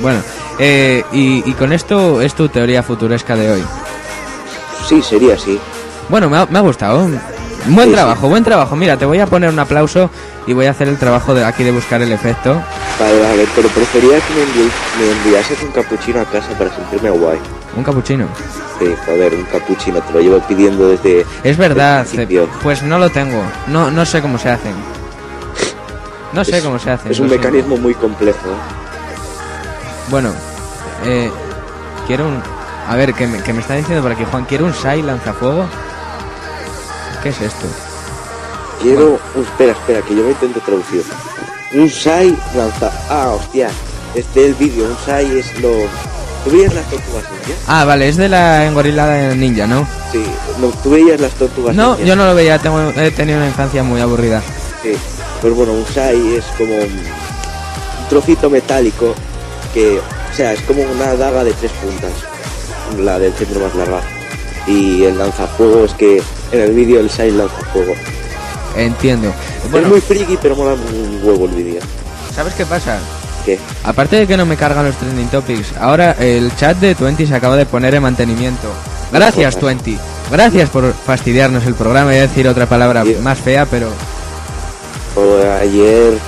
Bueno, 0.00 0.20
eh, 0.58 1.02
y, 1.12 1.48
y 1.48 1.52
con 1.54 1.72
esto 1.72 2.20
es 2.20 2.34
tu 2.34 2.48
teoría 2.48 2.82
futuresca 2.82 3.36
de 3.36 3.52
hoy. 3.52 3.64
Sí, 4.88 5.02
sería 5.02 5.34
así. 5.34 5.58
Bueno, 6.08 6.28
me 6.28 6.36
ha, 6.38 6.46
me 6.46 6.58
ha 6.58 6.62
gustado. 6.62 7.08
Buen 7.66 7.88
Sí, 7.88 7.94
trabajo, 7.94 8.28
buen 8.28 8.42
trabajo. 8.44 8.74
Mira, 8.76 8.96
te 8.96 9.04
voy 9.04 9.20
a 9.20 9.26
poner 9.26 9.48
un 9.50 9.58
aplauso 9.58 10.10
y 10.46 10.52
voy 10.52 10.66
a 10.66 10.70
hacer 10.72 10.88
el 10.88 10.98
trabajo 10.98 11.32
de 11.34 11.44
aquí 11.44 11.62
de 11.62 11.70
buscar 11.70 12.02
el 12.02 12.12
efecto. 12.12 12.60
Vale, 12.98 13.20
vale, 13.22 13.46
pero 13.54 13.68
prefería 13.68 14.18
que 14.18 14.34
me, 14.34 14.42
envi- 14.42 14.70
me 14.98 15.12
enviases 15.12 15.62
un 15.62 15.70
capuchino 15.70 16.20
a 16.20 16.24
casa 16.24 16.48
para 16.58 16.74
sentirme 16.74 17.10
guay. 17.10 17.38
Un 17.76 17.84
capuchino. 17.84 18.26
Sí, 18.78 18.92
joder, 19.06 19.34
un 19.34 19.44
capuchino, 19.44 20.00
te 20.00 20.12
lo 20.12 20.20
llevo 20.20 20.40
pidiendo 20.40 20.88
desde... 20.88 21.24
Es 21.44 21.56
verdad, 21.56 22.04
principio. 22.04 22.48
pues 22.62 22.82
no 22.82 22.98
lo 22.98 23.08
tengo. 23.10 23.40
No, 23.68 23.90
no 23.90 24.04
sé 24.04 24.20
cómo 24.20 24.38
se 24.38 24.50
hacen. 24.50 24.74
No 26.32 26.44
sé 26.44 26.58
Es- 26.58 26.64
cómo 26.64 26.78
se 26.80 26.90
hacen. 26.90 27.12
Es 27.12 27.20
un 27.20 27.28
mecanismo 27.30 27.76
muy 27.76 27.94
complejo. 27.94 28.38
Bueno, 30.10 30.32
eh, 31.04 31.30
quiero 32.08 32.26
un... 32.26 32.42
A 32.88 32.96
ver, 32.96 33.14
que 33.14 33.28
me, 33.28 33.40
que 33.42 33.52
me 33.52 33.60
está 33.60 33.74
diciendo 33.74 34.02
por 34.02 34.10
aquí 34.12 34.24
Juan, 34.28 34.44
¿quiero 34.46 34.64
un 34.64 34.74
SAI 34.74 35.02
lanzafuego? 35.02 35.64
¿Qué 37.22 37.28
es 37.30 37.40
esto? 37.40 37.66
Quiero... 38.80 39.20
uh, 39.34 39.42
espera, 39.42 39.72
espera, 39.72 40.02
que 40.02 40.14
yo 40.16 40.22
lo 40.22 40.30
intento 40.30 40.60
traducir. 40.60 41.04
Un 41.72 41.88
Sai 41.88 42.36
lanza... 42.54 42.90
Ah, 43.08 43.30
hostia. 43.30 43.70
Este 44.14 44.46
el 44.46 44.54
vídeo, 44.54 44.86
un 44.86 44.96
Sai 45.06 45.38
es 45.38 45.60
lo... 45.60 45.70
¿Tú 46.44 46.50
veías 46.50 46.74
las 46.74 46.84
tortugas 46.86 47.22
ninja? 47.30 47.60
Ah, 47.68 47.84
vale, 47.84 48.08
es 48.08 48.16
de 48.16 48.28
la 48.28 48.66
engorilada 48.66 49.32
ninja, 49.34 49.66
¿no? 49.68 49.86
Sí, 50.10 50.24
no, 50.60 50.68
tú 50.82 50.90
veías 50.90 51.20
las 51.20 51.30
tortugas 51.32 51.74
No, 51.76 51.90
ninja? 51.94 52.04
yo 52.04 52.16
no 52.16 52.26
lo 52.26 52.34
veía, 52.34 52.58
tengo, 52.58 52.80
he 52.96 53.12
tenido 53.12 53.38
una 53.38 53.46
infancia 53.46 53.84
muy 53.84 54.00
aburrida. 54.00 54.42
Sí, 54.82 54.92
pues 55.40 55.54
bueno, 55.54 55.72
un 55.72 55.86
Sai 55.86 56.34
es 56.34 56.44
como 56.58 56.74
un, 56.74 56.82
un 56.82 58.08
trocito 58.08 58.50
metálico 58.50 59.14
que, 59.72 60.00
o 60.00 60.34
sea, 60.34 60.52
es 60.52 60.60
como 60.62 60.82
una 60.82 61.14
daga 61.14 61.44
de 61.44 61.52
tres 61.52 61.70
puntas, 61.80 62.10
la 62.98 63.20
del 63.20 63.32
centro 63.34 63.60
más 63.60 63.74
larga. 63.76 64.00
Y 64.66 65.04
el 65.04 65.18
lanzafuego 65.18 65.84
es 65.84 65.94
que 65.94 66.22
en 66.52 66.60
el 66.60 66.72
vídeo 66.72 67.00
el 67.00 67.10
Sai 67.10 67.30
lanza 67.30 67.56
fuego. 67.72 67.94
Entiendo. 68.76 69.32
es 69.74 69.86
muy 69.86 70.00
friki, 70.00 70.38
pero 70.40 70.56
mola 70.56 70.74
un 70.74 71.20
huevo 71.22 71.46
el 71.46 71.52
vídeo. 71.52 71.80
¿sabes 72.34 72.54
qué 72.54 72.64
pasa? 72.64 72.98
¿Qué? 73.44 73.58
Aparte 73.84 74.16
de 74.16 74.26
que 74.26 74.36
no 74.36 74.46
me 74.46 74.56
cargan 74.56 74.86
los 74.86 74.96
trending 74.96 75.28
topics, 75.28 75.76
ahora 75.78 76.12
el 76.12 76.54
chat 76.56 76.78
de 76.78 76.94
Twenty 76.94 77.26
se 77.26 77.34
acaba 77.34 77.56
de 77.56 77.66
poner 77.66 77.94
en 77.94 78.02
mantenimiento. 78.02 78.68
Gracias, 79.12 79.58
Twenty. 79.58 79.98
Gracias 80.30 80.70
por 80.70 80.92
fastidiarnos 80.92 81.66
el 81.66 81.74
programa. 81.74 82.10
Voy 82.10 82.18
a 82.18 82.22
decir 82.22 82.48
otra 82.48 82.66
palabra 82.66 83.04
más 83.22 83.38
fea, 83.38 83.66
pero 83.66 83.88
ayer, 85.60 86.18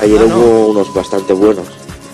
ayer 0.00 0.20
no. 0.20 0.36
hubo 0.36 0.66
unos 0.68 0.92
bastante 0.92 1.32
buenos. 1.32 1.66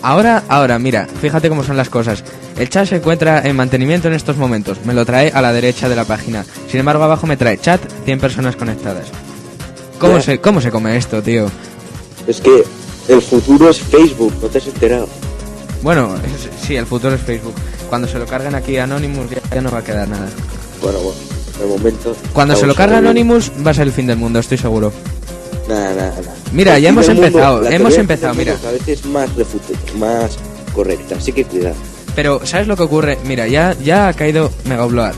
Ahora, 0.02 0.42
ahora, 0.48 0.78
mira, 0.78 1.06
fíjate 1.20 1.48
cómo 1.48 1.62
son 1.64 1.76
las 1.76 1.88
cosas. 1.88 2.24
El 2.58 2.68
chat 2.68 2.86
se 2.86 2.96
encuentra 2.96 3.40
en 3.46 3.56
mantenimiento 3.56 4.08
en 4.08 4.14
estos 4.14 4.36
momentos. 4.36 4.78
Me 4.84 4.94
lo 4.94 5.04
trae 5.06 5.30
a 5.34 5.40
la 5.42 5.52
derecha 5.52 5.88
de 5.88 5.96
la 5.96 6.04
página. 6.04 6.44
Sin 6.68 6.80
embargo, 6.80 7.04
abajo 7.04 7.26
me 7.26 7.36
trae 7.36 7.58
chat 7.58 7.80
100 8.04 8.20
personas 8.20 8.56
conectadas. 8.56 9.06
¿Cómo 9.98 10.20
se, 10.20 10.40
cómo 10.40 10.60
se 10.60 10.70
come 10.70 10.96
esto, 10.96 11.22
tío? 11.22 11.46
Es 12.26 12.40
que 12.40 12.64
el 13.08 13.22
futuro 13.22 13.70
es 13.70 13.80
Facebook, 13.80 14.34
¿no 14.42 14.48
te 14.48 14.58
has 14.58 14.66
enterado? 14.66 15.08
Bueno, 15.82 16.14
es- 16.16 16.66
sí, 16.66 16.76
el 16.76 16.86
futuro 16.86 17.14
es 17.14 17.20
Facebook. 17.22 17.54
Cuando 17.88 18.06
se 18.06 18.18
lo 18.18 18.26
carguen 18.26 18.54
aquí 18.54 18.76
a 18.76 18.84
Anonymous 18.84 19.26
ya, 19.52 19.60
no 19.60 19.70
va 19.70 19.78
a 19.78 19.84
quedar 19.84 20.08
nada. 20.08 20.28
Bueno, 20.82 20.98
bueno, 21.00 21.18
de 21.58 21.66
momento... 21.66 22.16
Cuando 22.32 22.54
se 22.56 22.66
lo 22.66 22.72
sobreviviendo. 22.74 23.10
Anonymous 23.10 23.50
va 23.66 23.70
a 23.72 23.74
ser 23.74 23.86
el 23.86 23.92
fin 23.92 24.06
del 24.06 24.16
mundo, 24.16 24.38
estoy 24.38 24.58
seguro. 24.58 24.92
Nada, 25.70 25.94
nada, 25.94 26.12
nada. 26.20 26.34
Mira, 26.52 26.78
ya 26.78 26.88
hemos 26.88 27.06
mundo- 27.06 27.26
empezado, 27.26 27.66
hemos 27.70 27.96
empezado, 27.96 28.34
mira. 28.34 28.56
A 28.66 28.70
veces 28.72 29.04
más 29.06 29.28
más 29.96 30.36
correcta, 30.74 31.14
así 31.16 31.32
que 31.32 31.44
cuidado. 31.44 31.76
Pero, 32.16 32.40
¿sabes 32.44 32.66
lo 32.66 32.76
que 32.76 32.82
ocurre? 32.82 33.18
Mira, 33.24 33.46
ya, 33.46 33.76
ya 33.82 34.08
ha 34.08 34.12
caído 34.14 34.50
Mega 34.64 34.84
Upload. 34.84 35.12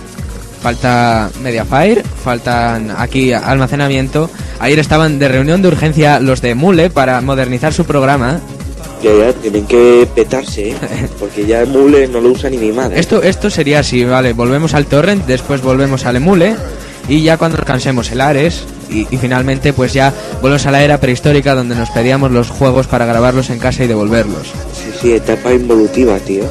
Falta 0.63 1.31
Mediafire, 1.43 2.03
faltan 2.23 2.95
aquí 2.97 3.33
almacenamiento. 3.33 4.31
Ayer 4.61 4.79
estaban 4.79 5.19
de 5.19 5.27
reunión 5.29 5.61
de 5.63 5.69
urgencia 5.69 6.21
los 6.21 6.41
de 6.41 6.55
Mule 6.55 6.91
para 6.91 7.21
modernizar 7.21 7.73
su 7.73 7.85
programa. 7.85 8.41
Ya, 9.03 9.11
ya, 9.13 9.33
tienen 9.33 9.67
que 9.67 10.07
petarse, 10.15 10.71
¿eh? 10.71 10.77
porque 11.19 11.45
ya 11.47 11.65
Mule 11.65 12.07
no 12.07 12.21
lo 12.21 12.29
usa 12.31 12.49
ni 12.49 12.59
mi 12.59 12.71
madre. 12.71 13.01
Esto, 13.01 13.23
esto 13.23 13.51
sería 13.51 13.81
así, 13.81 14.05
vale, 14.05 14.35
volvemos 14.35 14.75
al 14.75 14.87
torrent, 14.87 15.27
después 15.27 15.61
volvemos 15.63 16.05
al 16.07 16.17
Emule 16.17 16.55
y 17.13 17.23
ya 17.23 17.37
cuando 17.37 17.59
nos 17.59 17.67
cansemos 17.67 18.11
el 18.11 18.21
Ares 18.23 18.65
y, 18.91 19.07
y 19.11 19.19
finalmente 19.19 19.73
pues 19.75 19.93
ya 19.93 20.13
volvemos 20.41 20.65
a 20.67 20.71
la 20.71 20.83
era 20.83 20.99
prehistórica 20.99 21.55
donde 21.55 21.75
nos 21.75 21.91
pedíamos 21.91 22.31
los 22.31 22.49
juegos 22.49 22.87
para 22.87 23.05
grabarlos 23.05 23.51
en 23.51 23.59
casa 23.59 23.85
y 23.85 23.87
devolverlos. 23.87 24.47
Sí, 24.73 24.91
sí, 25.01 25.13
etapa 25.13 25.53
involutiva, 25.53 26.17
tío. 26.21 26.45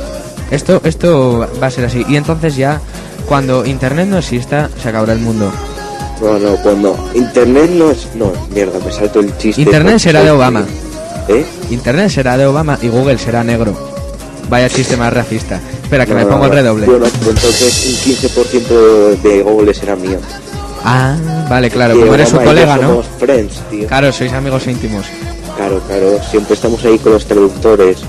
Esto, 0.52 0.80
esto 0.84 1.48
va 1.62 1.68
a 1.68 1.72
ser 1.72 1.86
así. 1.86 2.06
Y 2.08 2.16
entonces 2.16 2.56
ya, 2.58 2.80
cuando 3.28 3.66
internet 3.66 4.08
no 4.08 4.18
exista, 4.20 4.70
se 4.82 4.90
acabará 4.90 5.14
el 5.14 5.20
mundo. 5.20 5.52
No, 6.22 6.38
no, 6.38 6.56
cuando 6.58 7.10
Internet 7.16 7.72
no 7.72 7.90
es... 7.90 8.08
No, 8.14 8.32
mierda, 8.54 8.78
me 8.86 8.92
salto 8.92 9.22
el 9.22 9.36
chiste. 9.40 9.60
Internet 9.62 9.98
será 9.98 10.22
de 10.24 10.30
Obama. 10.30 10.64
¿Eh? 11.28 11.44
Internet 11.72 12.12
será 12.12 12.38
de 12.38 12.46
Obama 12.46 12.78
y 12.82 12.90
Google 12.90 13.18
será 13.18 13.44
negro. 13.44 13.76
Vaya 14.48 14.70
chiste 14.70 14.98
más 14.98 15.12
racista. 15.12 15.60
Espera, 15.82 16.06
que 16.06 16.12
No, 16.12 16.18
me 16.20 16.26
no, 16.26 16.30
pongo 16.30 16.44
el 16.46 16.50
no. 16.52 16.56
redoble. 16.58 16.86
Bueno, 16.86 17.06
pues 17.24 17.36
entonces 17.36 18.06
un 18.06 18.14
15% 18.14 19.22
de 19.24 19.42
Google 19.42 19.74
será 19.74 19.96
mío. 19.96 20.20
Ah, 20.84 21.16
vale, 21.50 21.70
claro, 21.70 22.00
como 22.00 22.14
eres 22.16 22.30
su 22.30 22.38
colega, 22.38 22.78
¿no? 22.78 22.88
Somos 22.90 23.06
friends, 23.20 23.62
tío. 23.70 23.88
Claro, 23.88 24.12
sois 24.12 24.34
amigos 24.34 24.66
íntimos. 24.68 25.06
Claro, 25.56 25.80
claro, 25.88 26.20
siempre 26.30 26.56
estamos 26.56 26.84
ahí 26.84 26.98
con 26.98 27.14
los 27.14 27.26
traductores. 27.26 28.00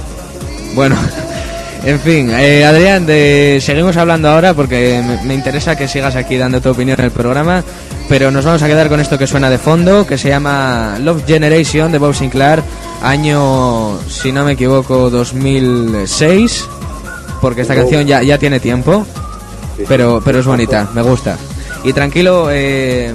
Bueno, 0.75 0.97
en 1.85 2.01
fin, 2.01 2.31
eh, 2.31 2.65
Adrián, 2.65 3.05
de... 3.05 3.59
seguimos 3.61 3.97
hablando 3.97 4.29
ahora 4.31 4.55
porque 4.55 5.03
me, 5.07 5.23
me 5.25 5.35
interesa 5.35 5.77
que 5.77 5.87
sigas 5.87 6.17
aquí 6.17 6.39
dando 6.39 6.61
tu 6.61 6.71
opinión 6.71 6.99
en 6.99 7.07
el 7.07 7.11
programa, 7.11 7.63
pero 8.09 8.31
nos 8.31 8.45
vamos 8.45 8.63
a 8.63 8.67
quedar 8.67 8.89
con 8.89 9.01
esto 9.01 9.19
que 9.19 9.27
suena 9.27 9.51
de 9.51 9.59
fondo, 9.59 10.07
que 10.07 10.17
se 10.17 10.29
llama 10.29 10.97
Love 11.01 11.27
Generation 11.27 11.93
de 11.93 11.99
Bob 11.99 12.15
Sinclair, 12.15 12.63
año, 13.03 13.99
si 14.09 14.33
no 14.33 14.45
me 14.45 14.53
equivoco, 14.53 15.11
2006, 15.11 16.65
porque 17.41 17.63
esta 17.63 17.75
canción 17.75 18.07
ya, 18.07 18.23
ya 18.23 18.39
tiene 18.39 18.61
tiempo, 18.61 19.05
pero, 19.89 20.23
pero 20.25 20.39
es 20.39 20.47
bonita, 20.47 20.89
me 20.95 21.03
gusta. 21.03 21.37
Y 21.85 21.93
tranquilo, 21.93 22.49
eh, 22.51 23.13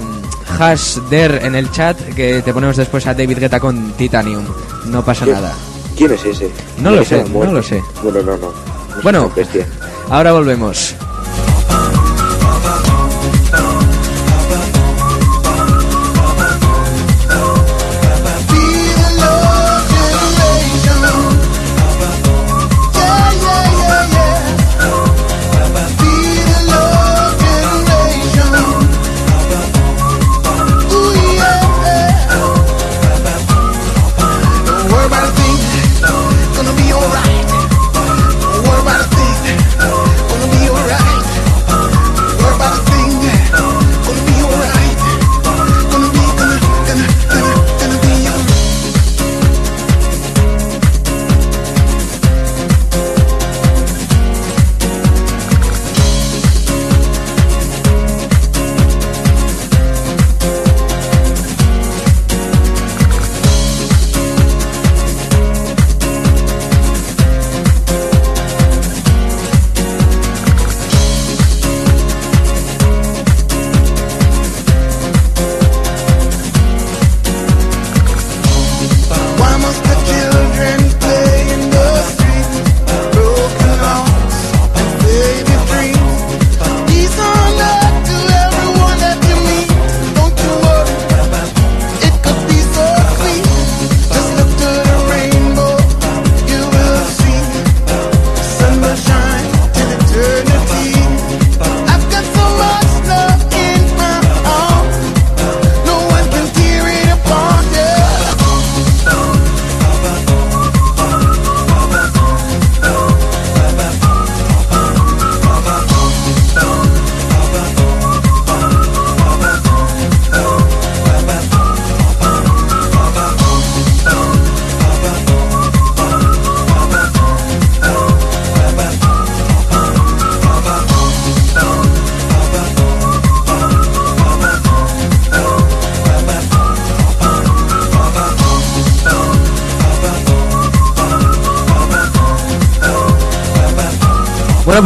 hash 0.58 0.96
der 1.10 1.42
en 1.44 1.54
el 1.54 1.70
chat 1.70 1.98
que 2.14 2.42
te 2.42 2.52
ponemos 2.52 2.76
después 2.76 3.06
a 3.06 3.14
David 3.14 3.38
Guetta 3.38 3.60
con 3.60 3.92
Titanium, 3.92 4.44
no 4.86 5.04
pasa 5.04 5.24
nada. 5.26 5.54
¿Quién 5.96 6.12
es 6.12 6.24
ese? 6.24 6.50
No 6.78 6.90
lo 6.90 7.00
¿Ese 7.00 7.24
sé, 7.24 7.30
no 7.30 7.52
lo 7.52 7.62
sé. 7.62 7.82
Bueno, 8.02 8.22
no, 8.22 8.36
no. 8.36 8.48
no 8.48 9.02
Bueno. 9.02 9.32
Ahora 10.10 10.32
volvemos. 10.32 10.94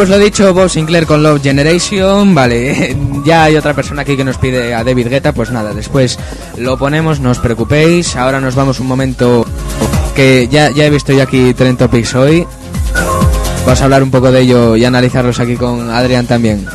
Pues 0.02 0.10
lo 0.10 0.18
dicho, 0.18 0.52
Bob 0.52 0.68
Sinclair 0.68 1.06
con 1.06 1.22
Love 1.22 1.40
Generation. 1.40 2.34
Vale, 2.34 2.96
ya 3.24 3.44
hay 3.44 3.54
otra 3.54 3.72
persona 3.72 4.02
aquí 4.02 4.16
que 4.16 4.24
nos 4.24 4.36
pide 4.36 4.74
a 4.74 4.82
David 4.82 5.06
Guetta. 5.06 5.32
Pues 5.32 5.52
nada, 5.52 5.72
después 5.74 6.18
lo 6.58 6.76
ponemos, 6.76 7.20
no 7.20 7.30
os 7.30 7.38
preocupéis. 7.38 8.16
Ahora 8.16 8.40
nos 8.40 8.56
vamos 8.56 8.80
un 8.80 8.88
momento 8.88 9.46
que 10.16 10.48
ya, 10.48 10.70
ya 10.70 10.86
he 10.86 10.90
visto 10.90 11.12
yo 11.12 11.22
aquí 11.22 11.54
Trend 11.54 11.78
Topics 11.78 12.16
hoy. 12.16 12.44
Vamos 13.64 13.80
a 13.80 13.84
hablar 13.84 14.02
un 14.02 14.10
poco 14.10 14.32
de 14.32 14.40
ello 14.40 14.74
y 14.74 14.84
analizarlos 14.84 15.38
aquí 15.38 15.54
con 15.54 15.88
Adrián 15.88 16.26
también. 16.26 16.66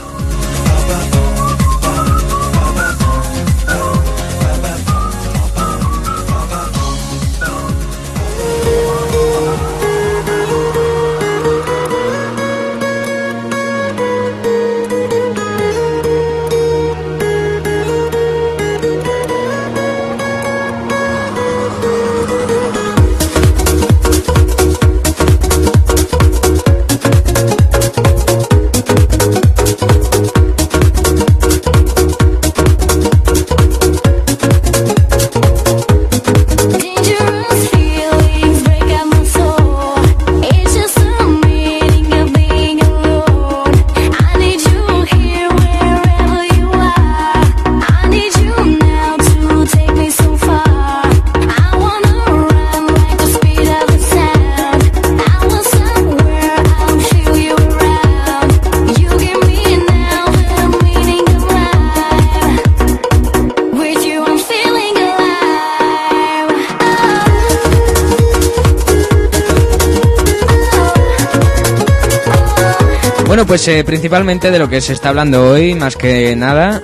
Principalmente 73.85 74.49
de 74.49 74.59
lo 74.59 74.69
que 74.69 74.79
se 74.79 74.93
está 74.93 75.09
hablando 75.09 75.51
hoy, 75.51 75.75
más 75.75 75.97
que 75.97 76.35
nada, 76.37 76.81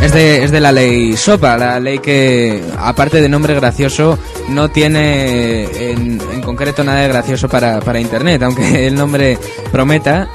es 0.00 0.12
de, 0.12 0.44
es 0.44 0.52
de 0.52 0.60
la 0.60 0.70
ley 0.70 1.16
SOPA, 1.16 1.56
la 1.56 1.80
ley 1.80 1.98
que, 1.98 2.62
aparte 2.78 3.20
de 3.20 3.28
nombre 3.28 3.54
gracioso, 3.54 4.16
no 4.48 4.70
tiene 4.70 5.64
en, 5.90 6.18
concreto 6.42 6.84
nada 6.84 7.00
de 7.00 7.08
gracioso 7.08 7.48
para, 7.48 7.80
para 7.80 7.98
Internet, 7.98 8.42
aunque 8.44 8.86
el 8.86 8.94
nombre 8.94 9.38
prometa. 9.72 10.28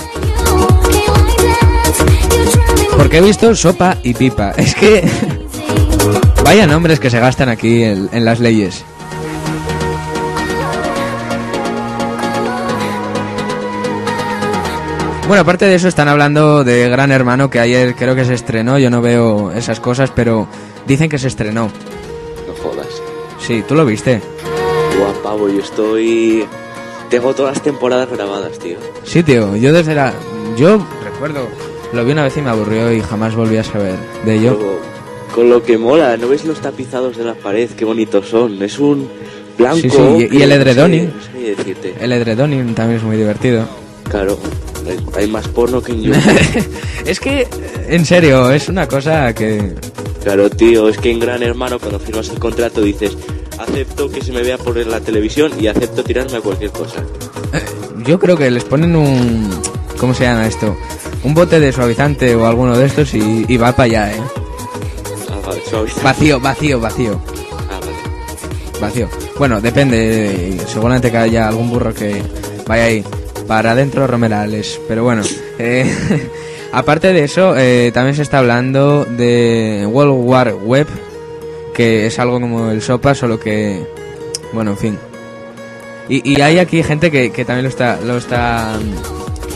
Porque 2.97 3.19
he 3.19 3.21
visto 3.21 3.55
sopa 3.55 3.97
y 4.03 4.13
pipa. 4.13 4.51
Es 4.57 4.75
que... 4.75 5.09
Vaya 6.43 6.67
nombres 6.67 6.99
que 6.99 7.09
se 7.09 7.19
gastan 7.19 7.47
aquí 7.47 7.83
en 7.83 8.25
las 8.25 8.41
leyes. 8.41 8.83
Bueno, 15.27 15.41
aparte 15.41 15.65
de 15.65 15.75
eso 15.75 15.87
están 15.87 16.07
hablando 16.09 16.63
de 16.63 16.89
Gran 16.89 17.11
Hermano 17.11 17.49
que 17.49 17.59
ayer 17.59 17.95
creo 17.95 18.13
que 18.15 18.25
se 18.25 18.33
estrenó, 18.33 18.77
yo 18.77 18.89
no 18.89 19.01
veo 19.01 19.51
esas 19.51 19.79
cosas, 19.79 20.11
pero 20.13 20.47
dicen 20.85 21.09
que 21.09 21.17
se 21.17 21.27
estrenó. 21.29 21.71
No 22.47 22.53
jodas. 22.61 22.87
Sí, 23.39 23.63
¿tú 23.67 23.73
lo 23.75 23.85
viste? 23.85 24.21
Guau, 24.99 25.13
pavo, 25.23 25.49
yo 25.49 25.59
estoy... 25.61 26.45
Tengo 27.09 27.33
todas 27.33 27.55
las 27.55 27.63
temporadas 27.63 28.09
grabadas, 28.09 28.59
tío. 28.59 28.77
Sí, 29.05 29.23
tío, 29.23 29.55
yo 29.55 29.71
desde 29.71 29.95
la... 29.95 30.13
Yo 30.57 30.85
recuerdo, 31.03 31.47
lo 31.93 32.03
vi 32.05 32.11
una 32.11 32.23
vez 32.23 32.35
y 32.37 32.41
me 32.41 32.49
aburrió 32.49 32.91
y 32.91 33.01
jamás 33.01 33.33
volví 33.35 33.57
a 33.57 33.63
saber 33.63 33.95
de 34.25 34.35
ello. 34.35 34.51
Luego, 34.59 34.79
con 35.33 35.49
lo 35.49 35.63
que 35.63 35.77
mola, 35.77 36.17
¿no 36.17 36.27
ves 36.27 36.43
los 36.45 36.59
tapizados 36.59 37.17
de 37.17 37.23
la 37.23 37.33
pared? 37.33 37.69
Qué 37.71 37.85
bonitos 37.85 38.27
son. 38.27 38.61
Es 38.61 38.77
un 38.77 39.09
blanco... 39.57 39.77
Sí, 39.77 39.89
sí, 39.89 40.27
y- 40.31 40.41
el 40.41 40.49
no 40.49 40.55
sé- 40.55 40.61
edredoni. 40.61 41.01
No 41.01 41.21
sé 41.23 41.29
qué 41.33 41.55
decirte. 41.55 41.95
El 41.99 42.11
edredoning 42.11 42.75
también 42.75 42.97
es 42.99 43.03
muy 43.05 43.15
divertido. 43.17 43.65
Claro, 44.09 44.37
hay, 44.87 44.99
hay 45.15 45.27
más 45.27 45.47
porno 45.47 45.81
que 45.81 45.91
en 45.91 46.03
YouTube. 46.03 46.69
Es 47.05 47.19
que, 47.19 47.47
en 47.89 48.05
serio, 48.05 48.49
es 48.51 48.69
una 48.69 48.87
cosa 48.87 49.33
que... 49.33 49.73
Claro, 50.23 50.49
tío, 50.49 50.87
es 50.87 50.97
que 50.97 51.11
en 51.11 51.19
Gran 51.19 51.43
Hermano 51.43 51.79
cuando 51.79 51.99
firmas 51.99 52.29
el 52.29 52.39
contrato 52.39 52.81
dices 52.81 53.17
acepto 53.59 54.09
que 54.09 54.21
se 54.21 54.31
me 54.31 54.41
vea 54.41 54.57
por 54.57 54.75
la 54.77 54.99
televisión 55.01 55.51
y 55.59 55.67
acepto 55.67 56.03
tirarme 56.03 56.37
a 56.37 56.41
cualquier 56.41 56.71
cosa. 56.71 57.03
Yo 58.05 58.19
creo 58.19 58.37
que 58.37 58.49
les 58.49 58.63
ponen 58.63 58.95
un... 58.95 59.49
¿Cómo 59.97 60.13
se 60.13 60.23
llama 60.23 60.47
esto? 60.47 60.75
Un 61.23 61.33
bote 61.33 61.59
de 61.59 61.71
suavizante 61.71 62.35
o 62.35 62.45
alguno 62.45 62.77
de 62.77 62.85
estos 62.85 63.13
y, 63.13 63.45
y 63.47 63.57
va 63.57 63.71
para 63.71 63.83
allá, 63.83 64.13
¿eh? 64.13 64.21
Ah, 65.29 65.39
vale. 65.45 65.61
Vacío, 66.03 66.39
vacío, 66.39 66.79
vacío. 66.79 67.21
Ah, 67.69 67.79
vale. 67.79 68.79
Vacío. 68.81 69.09
Bueno, 69.37 69.61
depende. 69.61 70.59
Seguramente 70.67 71.11
que 71.11 71.17
haya 71.17 71.47
algún 71.47 71.69
burro 71.69 71.93
que 71.93 72.21
vaya 72.67 72.83
ahí. 72.83 73.03
Para 73.47 73.71
adentro 73.71 74.07
Romerales. 74.07 74.79
Pero 74.87 75.03
bueno. 75.03 75.23
eh, 75.59 76.29
aparte 76.71 77.13
de 77.13 77.23
eso, 77.23 77.55
eh, 77.57 77.91
también 77.93 78.15
se 78.15 78.21
está 78.21 78.39
hablando 78.39 79.05
de 79.05 79.87
World 79.89 80.25
War 80.25 80.53
Web. 80.55 80.87
Que 81.73 82.05
es 82.05 82.19
algo 82.19 82.39
como 82.39 82.69
el 82.69 82.81
SOPA, 82.81 83.15
solo 83.15 83.39
que... 83.39 83.83
Bueno, 84.53 84.71
en 84.71 84.77
fin. 84.77 84.99
Y, 86.07 86.39
hay 86.41 86.59
aquí 86.59 86.83
gente 86.83 87.09
que, 87.09 87.31
que 87.31 87.45
también 87.45 87.63
lo 87.63 87.69
está... 87.69 87.99
Lo 88.01 88.17
está 88.17 88.77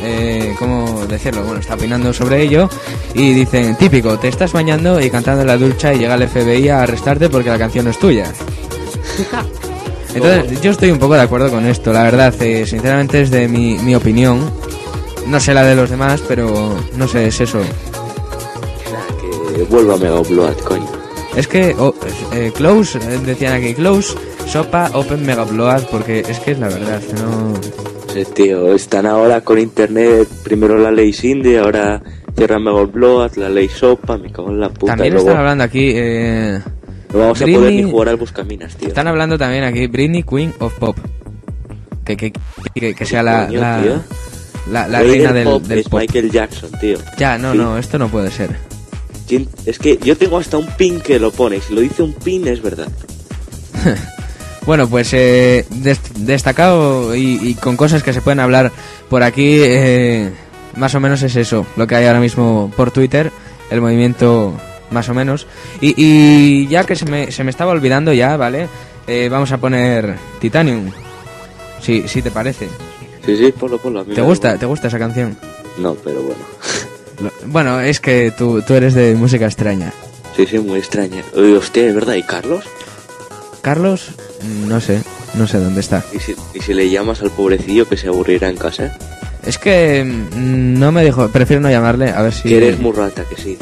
eh, 0.03 0.55
¿Cómo 0.59 1.05
decirlo? 1.05 1.43
Bueno, 1.43 1.59
está 1.59 1.75
opinando 1.75 2.13
sobre 2.13 2.41
ello. 2.41 2.69
Y 3.13 3.33
dicen, 3.33 3.75
típico, 3.75 4.17
te 4.17 4.27
estás 4.27 4.53
bañando 4.53 5.01
y 5.01 5.09
cantando 5.09 5.41
en 5.41 5.47
la 5.47 5.57
ducha 5.57 5.93
y 5.93 5.99
llega 5.99 6.15
el 6.15 6.27
FBI 6.27 6.69
a 6.69 6.83
arrestarte 6.83 7.29
porque 7.29 7.49
la 7.49 7.57
canción 7.57 7.85
no 7.85 7.91
es 7.91 7.99
tuya. 7.99 8.31
Entonces, 10.17 10.61
yo 10.61 10.71
estoy 10.71 10.91
un 10.91 10.99
poco 10.99 11.15
de 11.15 11.21
acuerdo 11.21 11.49
con 11.49 11.65
esto, 11.65 11.93
la 11.93 12.03
verdad, 12.03 12.33
eh, 12.41 12.65
sinceramente 12.65 13.21
es 13.21 13.31
de 13.31 13.47
mi, 13.47 13.77
mi 13.79 13.95
opinión. 13.95 14.39
No 15.27 15.39
sé 15.39 15.53
la 15.53 15.63
de 15.63 15.75
los 15.75 15.89
demás, 15.89 16.23
pero 16.27 16.75
no 16.95 17.07
sé, 17.07 17.27
es 17.27 17.41
eso. 17.41 17.59
Que 19.55 19.63
vuelva 19.63 19.95
a 19.95 19.97
Mega 19.97 20.19
Upload, 20.19 20.57
coño. 20.59 20.87
Es 21.35 21.47
que, 21.47 21.75
oh, 21.77 21.93
eh, 22.33 22.51
Close, 22.55 22.97
eh, 22.97 23.19
decían 23.25 23.53
aquí, 23.53 23.73
Close, 23.73 24.15
Sopa, 24.47 24.89
Open 24.93 25.25
Mega 25.25 25.43
Upload, 25.43 25.83
porque 25.91 26.21
es 26.21 26.39
que 26.39 26.51
es 26.51 26.59
la 26.59 26.69
verdad, 26.69 27.01
no... 27.15 27.53
Sí, 28.13 28.23
tío, 28.33 28.73
están 28.73 29.05
ahora 29.05 29.41
con 29.41 29.59
internet, 29.59 30.27
primero 30.43 30.77
la 30.77 30.89
ley 30.89 31.13
Cindy, 31.13 31.57
ahora 31.57 32.01
cierran 32.35 32.63
Mega 32.63 32.81
Upload, 32.81 33.35
la 33.35 33.49
ley 33.49 33.67
Sopa, 33.67 34.17
me 34.17 34.31
cago 34.31 34.49
en 34.49 34.61
la 34.61 34.69
puta. 34.69 34.93
También 34.93 35.13
luego 35.13 35.27
están 35.27 35.41
hablando 35.41 35.63
aquí, 35.65 35.91
eh, 35.93 36.59
no 37.13 37.19
vamos 37.19 37.41
a 37.41 37.45
poder 37.45 37.73
ni 37.73 37.83
jugar 37.83 38.09
al 38.09 38.15
Buscaminas, 38.17 38.75
tío. 38.75 38.87
están 38.89 39.07
hablando 39.07 39.37
también 39.37 39.63
aquí, 39.63 39.87
Britney 39.87 40.23
Queen 40.23 40.53
of 40.59 40.73
Pop. 40.75 40.97
Que, 42.05 42.15
que, 42.15 42.31
que, 42.73 42.93
que 42.95 43.05
sea 43.05 43.21
la, 43.23 43.47
Coño, 43.47 43.59
la, 43.59 43.81
tío. 43.81 44.03
la, 44.71 44.87
la 44.87 44.99
Rey 44.99 45.11
reina 45.11 45.33
del 45.33 45.43
pop 45.45 45.63
del 45.63 45.79
es 45.79 45.89
pop. 45.89 45.99
Michael 45.99 46.31
Jackson, 46.31 46.69
tío. 46.79 46.97
Ya, 47.17 47.37
no, 47.37 47.51
Sí. 47.51 47.57
no, 47.57 47.77
esto 47.77 47.97
no 47.99 48.07
puede 48.09 48.31
ser. 48.31 48.51
¿Quién- 49.27 49.47
Es 49.65 49.77
que 49.77 49.97
yo 50.01 50.15
tengo 50.17 50.37
hasta 50.37 50.57
un 50.57 50.67
pin 50.67 51.01
que 51.01 51.19
lo 51.19 51.31
pone, 51.31 51.59
si 51.59 51.73
lo 51.73 51.81
dice 51.81 52.03
un 52.03 52.13
pin 52.13 52.47
es 52.47 52.61
verdad. 52.61 52.87
Bueno, 54.65 54.85
pues 54.89 55.13
eh, 55.13 55.65
des- 55.69 56.01
destacado 56.17 57.15
y, 57.15 57.39
y 57.41 57.53
con 57.53 57.77
cosas 57.77 58.03
que 58.03 58.11
se 58.11 58.19
pueden 58.21 58.41
hablar 58.41 58.73
por 59.09 59.23
aquí, 59.23 59.59
eh, 59.61 60.29
más 60.75 60.93
o 60.93 60.99
menos 60.99 61.23
es 61.23 61.37
eso, 61.37 61.65
lo 61.77 61.87
que 61.87 61.95
hay 61.95 62.05
ahora 62.05 62.19
mismo 62.19 62.69
por 62.75 62.91
Twitter, 62.91 63.31
el 63.71 63.79
movimiento 63.79 64.53
más 64.91 65.09
o 65.09 65.13
menos. 65.13 65.47
Y, 65.81 65.93
y 65.97 66.67
ya 66.67 66.83
que 66.83 66.95
se 66.95 67.05
me, 67.05 67.31
se 67.31 67.43
me 67.43 67.51
estaba 67.51 67.71
olvidando 67.71 68.13
ya, 68.13 68.37
¿vale? 68.37 68.67
Eh, 69.07 69.29
vamos 69.29 69.51
a 69.51 69.57
poner 69.57 70.15
Titanium, 70.39 70.91
si, 71.81 72.07
si 72.07 72.21
te 72.21 72.31
parece. 72.31 72.67
Sí, 73.25 73.37
sí, 73.37 73.53
ponlo, 73.57 73.77
ponlo. 73.77 74.03
¿Te 74.05 74.21
gusta, 74.21 74.57
¿Te 74.57 74.65
gusta 74.65 74.87
esa 74.87 74.99
canción? 74.99 75.37
No, 75.77 75.95
pero 75.95 76.21
bueno. 76.21 76.41
Bueno, 77.47 77.79
es 77.81 77.99
que 77.99 78.31
tú, 78.37 78.61
tú 78.61 78.75
eres 78.75 78.93
de 78.93 79.15
música 79.15 79.45
extraña. 79.45 79.91
Sí, 80.35 80.45
sí, 80.45 80.59
muy 80.59 80.77
extraña. 80.77 81.23
Oye, 81.35 81.57
hostia, 81.57 81.87
¿es 81.87 81.95
verdad? 81.95 82.13
¿Y 82.13 82.21
Carlos? 82.21 82.63
Carlos, 83.63 84.11
mm, 84.43 84.67
no 84.67 84.79
sé, 84.79 85.01
no 85.33 85.47
sé 85.47 85.57
dónde 85.57 85.79
está. 85.79 86.03
¿Y 86.13 86.19
si, 86.19 86.35
y 86.53 86.59
si 86.61 86.75
le 86.75 86.87
llamas 86.91 87.23
al 87.23 87.31
pobrecillo 87.31 87.89
que 87.89 87.97
se 87.97 88.07
aburrirá 88.07 88.49
en 88.49 88.57
casa? 88.57 88.95
Es 89.43 89.57
que 89.57 90.03
mm, 90.03 90.77
no 90.77 90.91
me 90.91 91.03
dijo, 91.03 91.27
prefiero 91.29 91.59
no 91.59 91.71
llamarle, 91.71 92.11
a 92.11 92.21
ver 92.21 92.33
si... 92.33 92.49
Que 92.49 92.57
eres 92.57 92.79
muy 92.79 92.91
rata, 92.91 93.23
que 93.23 93.41
sí. 93.41 93.57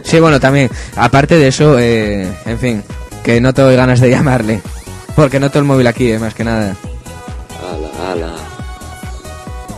Sí, 0.04 0.20
bueno, 0.20 0.38
también, 0.40 0.70
aparte 0.96 1.36
de 1.36 1.48
eso, 1.48 1.78
eh, 1.78 2.28
en 2.46 2.58
fin, 2.58 2.82
que 3.24 3.40
no 3.40 3.52
te 3.54 3.62
doy 3.62 3.76
ganas 3.76 4.00
de 4.00 4.10
llamarle. 4.10 4.60
Porque 5.14 5.40
noto 5.40 5.58
el 5.58 5.64
móvil 5.64 5.86
aquí, 5.86 6.10
eh, 6.12 6.18
más 6.18 6.34
que 6.34 6.44
nada. 6.44 6.76
Ala, 7.62 8.12
ala. 8.12 8.34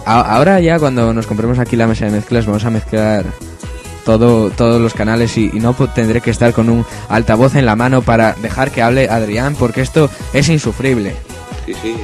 a- 0.04 0.34
ahora 0.36 0.60
ya 0.60 0.78
cuando 0.78 1.12
nos 1.12 1.26
compremos 1.26 1.58
aquí 1.58 1.76
la 1.76 1.86
mesa 1.86 2.06
de 2.06 2.10
mezclas 2.12 2.46
vamos 2.46 2.64
a 2.64 2.70
mezclar 2.70 3.24
todo, 4.04 4.50
todos 4.50 4.80
los 4.80 4.94
canales 4.94 5.36
y, 5.36 5.50
y 5.52 5.60
no 5.60 5.74
tendré 5.94 6.20
que 6.20 6.30
estar 6.30 6.52
con 6.52 6.68
un 6.70 6.84
altavoz 7.08 7.54
en 7.56 7.66
la 7.66 7.76
mano 7.76 8.02
para 8.02 8.32
dejar 8.34 8.70
que 8.70 8.82
hable 8.82 9.08
Adrián 9.08 9.54
porque 9.58 9.82
esto 9.82 10.10
es 10.32 10.48
insufrible. 10.48 11.14
Sí, 11.66 11.74
sí. 11.82 11.94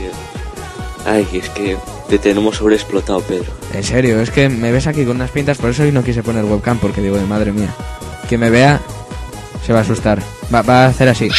Ay, 1.06 1.26
es 1.32 1.48
que 1.50 1.76
te 2.08 2.18
tenemos 2.18 2.56
sobreexplotado, 2.56 3.20
Pedro. 3.22 3.52
En 3.72 3.82
serio, 3.82 4.20
es 4.20 4.30
que 4.30 4.48
me 4.48 4.70
ves 4.70 4.86
aquí 4.86 5.04
con 5.04 5.16
unas 5.16 5.30
pintas, 5.30 5.58
por 5.58 5.70
eso 5.70 5.82
hoy 5.82 5.92
no 5.92 6.04
quise 6.04 6.22
poner 6.22 6.44
webcam 6.44 6.78
porque 6.78 7.00
digo, 7.00 7.16
de 7.16 7.24
madre 7.26 7.52
mía, 7.52 7.74
que 8.28 8.38
me 8.38 8.50
vea 8.50 8.80
se 9.64 9.72
va 9.72 9.80
a 9.80 9.82
asustar. 9.82 10.20
Va, 10.54 10.62
va 10.62 10.84
a 10.84 10.88
hacer 10.88 11.08
así. 11.08 11.28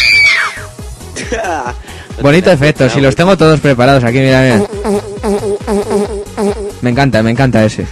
Bonito 2.22 2.52
efecto, 2.52 2.90
si 2.90 3.02
los 3.02 3.16
tengo 3.16 3.38
todos 3.38 3.60
preparados 3.60 4.04
aquí, 4.04 4.20
mira, 4.20 4.42
mira. 4.42 4.62
Me 6.82 6.90
encanta, 6.90 7.22
me 7.22 7.32
encanta 7.32 7.66
ese. 7.66 7.86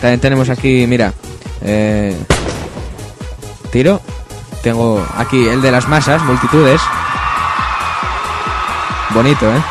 También 0.00 0.20
tenemos 0.20 0.48
aquí, 0.48 0.86
mira, 0.86 1.12
eh, 1.62 2.16
tiro. 3.70 4.00
Tengo 4.62 5.04
aquí 5.16 5.48
el 5.48 5.62
de 5.62 5.70
las 5.70 5.88
masas, 5.88 6.22
multitudes. 6.22 6.80
Bonito, 9.10 9.52
¿eh? 9.52 9.62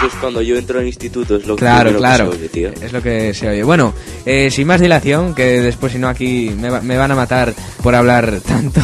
Eso 0.00 0.06
es 0.06 0.14
cuando 0.20 0.40
yo 0.40 0.56
entro 0.56 0.78
al 0.80 0.86
instituto, 0.86 1.36
es 1.36 1.46
lo 1.46 1.56
que 1.56 1.60
Claro, 1.60 1.90
que 1.90 1.96
claro. 1.98 2.32
se 2.32 2.38
oye, 2.38 2.48
tío. 2.48 2.70
Es 2.80 2.92
lo 2.92 3.02
que 3.02 3.34
se 3.34 3.48
oye. 3.48 3.62
Bueno, 3.62 3.92
eh, 4.24 4.50
sin 4.50 4.66
más 4.66 4.80
dilación, 4.80 5.34
que 5.34 5.60
después 5.60 5.92
si 5.92 5.98
no 5.98 6.08
aquí 6.08 6.50
me, 6.58 6.70
va- 6.70 6.80
me 6.80 6.96
van 6.96 7.10
a 7.10 7.14
matar 7.14 7.52
por 7.82 7.94
hablar 7.94 8.40
tanto. 8.46 8.80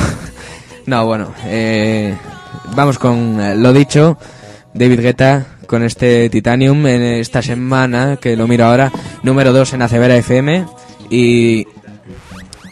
no, 0.85 1.07
bueno, 1.07 1.33
eh, 1.47 2.15
vamos 2.75 2.99
con 2.99 3.41
eh, 3.41 3.55
lo 3.57 3.73
dicho. 3.73 4.19
David 4.75 5.01
Guetta 5.01 5.47
con 5.67 5.83
este 5.83 6.29
Titanium 6.29 6.87
en 6.87 7.03
esta 7.03 7.41
semana, 7.41 8.19
que 8.21 8.37
lo 8.37 8.47
miro 8.47 8.67
ahora, 8.67 8.93
número 9.23 9.53
2 9.55 9.73
en 9.73 9.83
Acevera 9.83 10.17
FM. 10.17 10.67
Y... 11.09 11.67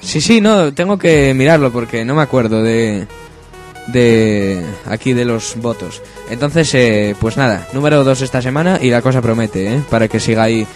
Sí, 0.02 0.20
sí, 0.20 0.42
no, 0.42 0.74
tengo 0.74 0.98
que 0.98 1.32
mirarlo 1.32 1.72
porque 1.72 2.04
no 2.04 2.14
me 2.14 2.20
acuerdo 2.20 2.62
de 2.62 3.06
de 3.86 4.64
aquí 4.86 5.12
de 5.12 5.24
los 5.24 5.56
votos. 5.56 6.02
Entonces, 6.30 6.74
eh, 6.74 7.14
pues 7.20 7.36
nada, 7.36 7.68
número 7.72 8.04
2 8.04 8.22
esta 8.22 8.42
semana 8.42 8.78
y 8.80 8.90
la 8.90 9.02
cosa 9.02 9.20
promete, 9.20 9.74
¿eh? 9.74 9.82
Para 9.90 10.08
que 10.08 10.20
siga 10.20 10.44
ahí 10.44 10.66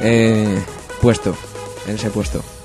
eh, 0.00 0.58
puesto, 1.00 1.36
en 1.86 1.96
ese 1.96 2.10
puesto. 2.10 2.55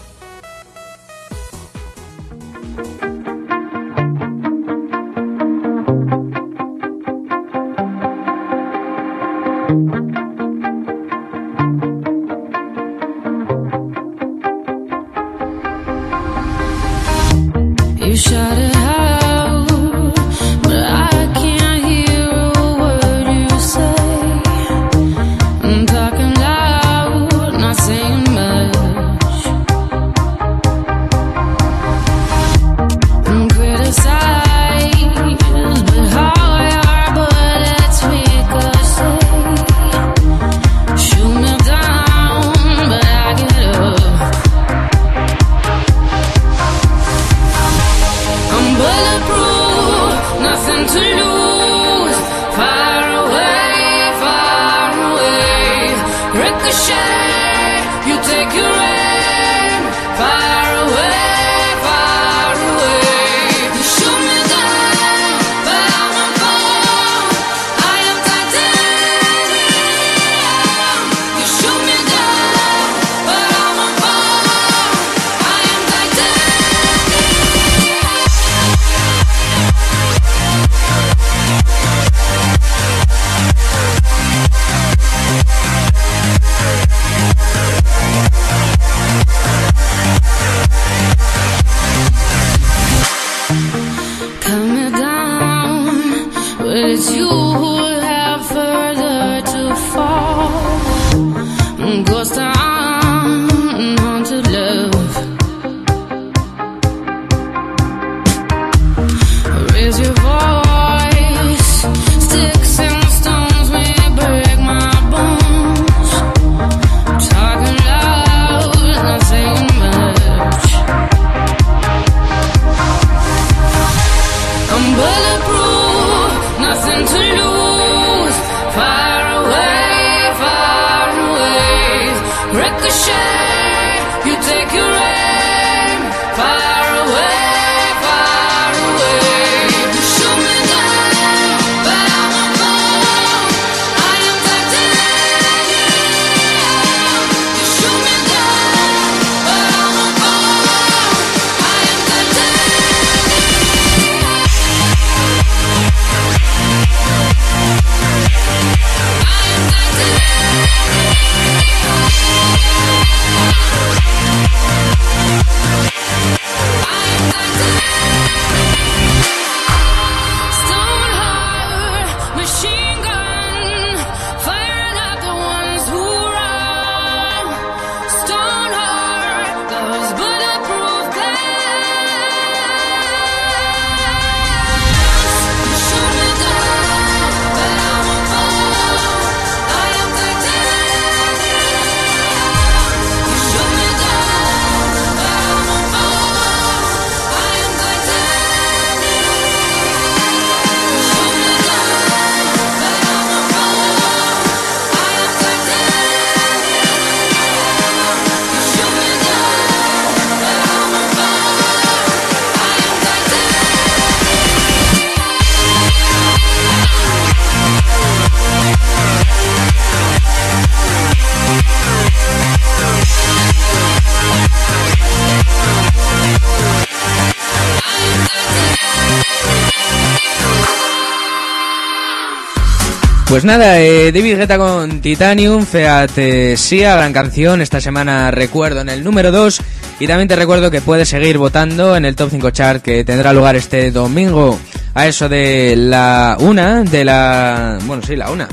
Pues 233.32 233.46
nada, 233.46 233.80
eh, 233.80 234.12
David 234.12 234.40
Guetta 234.40 234.58
con 234.58 235.00
Titanium, 235.00 235.66
Feat 235.66 236.18
eh, 236.18 236.58
Sia, 236.58 236.98
gran 236.98 237.14
canción. 237.14 237.62
Esta 237.62 237.80
semana 237.80 238.30
recuerdo 238.30 238.82
en 238.82 238.90
el 238.90 239.06
número 239.06 239.32
2. 239.32 239.62
Y 240.02 240.08
también 240.08 240.28
te 240.28 240.36
recuerdo 240.36 240.70
que 240.70 240.82
puedes 240.82 241.08
seguir 241.08 241.38
votando 241.38 241.96
en 241.96 242.04
el 242.04 242.18
Top 242.18 242.30
5 242.30 242.50
Chart 242.50 242.84
que 242.84 243.06
tendrá 243.06 243.32
lugar 243.32 243.56
este 243.56 243.90
domingo 243.92 244.60
a 244.94 245.08
eso 245.08 245.30
de 245.30 245.76
la 245.78 246.36
una, 246.42 246.84
de 246.84 247.06
la... 247.06 247.80
Bueno, 247.86 248.04
sí, 248.06 248.18
la 248.18 248.32
una. 248.32 248.50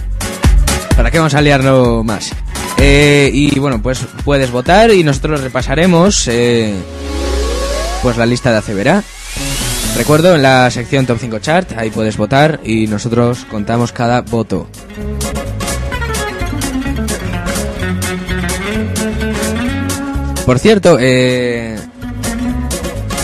¿Para 0.97 1.11
qué 1.11 1.19
vamos 1.19 1.35
a 1.35 1.43
liarlo 1.43 2.05
más? 2.05 2.31
Eh, 2.77 3.31
y 3.35 3.59
bueno, 3.59 3.83
pues 3.83 3.99
puedes 4.25 4.53
votar 4.53 4.93
y 4.93 5.03
nosotros 5.03 5.41
repasaremos 5.41 6.29
eh, 6.29 6.73
pues 8.01 8.17
la 8.17 8.27
lista 8.27 8.53
de 8.53 8.59
Acevera. 8.59 9.03
Recuerdo 9.97 10.35
en 10.35 10.43
la 10.43 10.71
sección 10.71 11.07
Top 11.07 11.19
5 11.21 11.39
Chart, 11.41 11.73
ahí 11.77 11.91
puedes 11.91 12.17
votar 12.17 12.61
y 12.65 12.87
nosotros 12.87 13.45
contamos 13.51 13.93
cada 13.93 14.21
voto. 14.23 14.69
Por 20.47 20.59
cierto, 20.59 20.97
eh, 20.99 21.77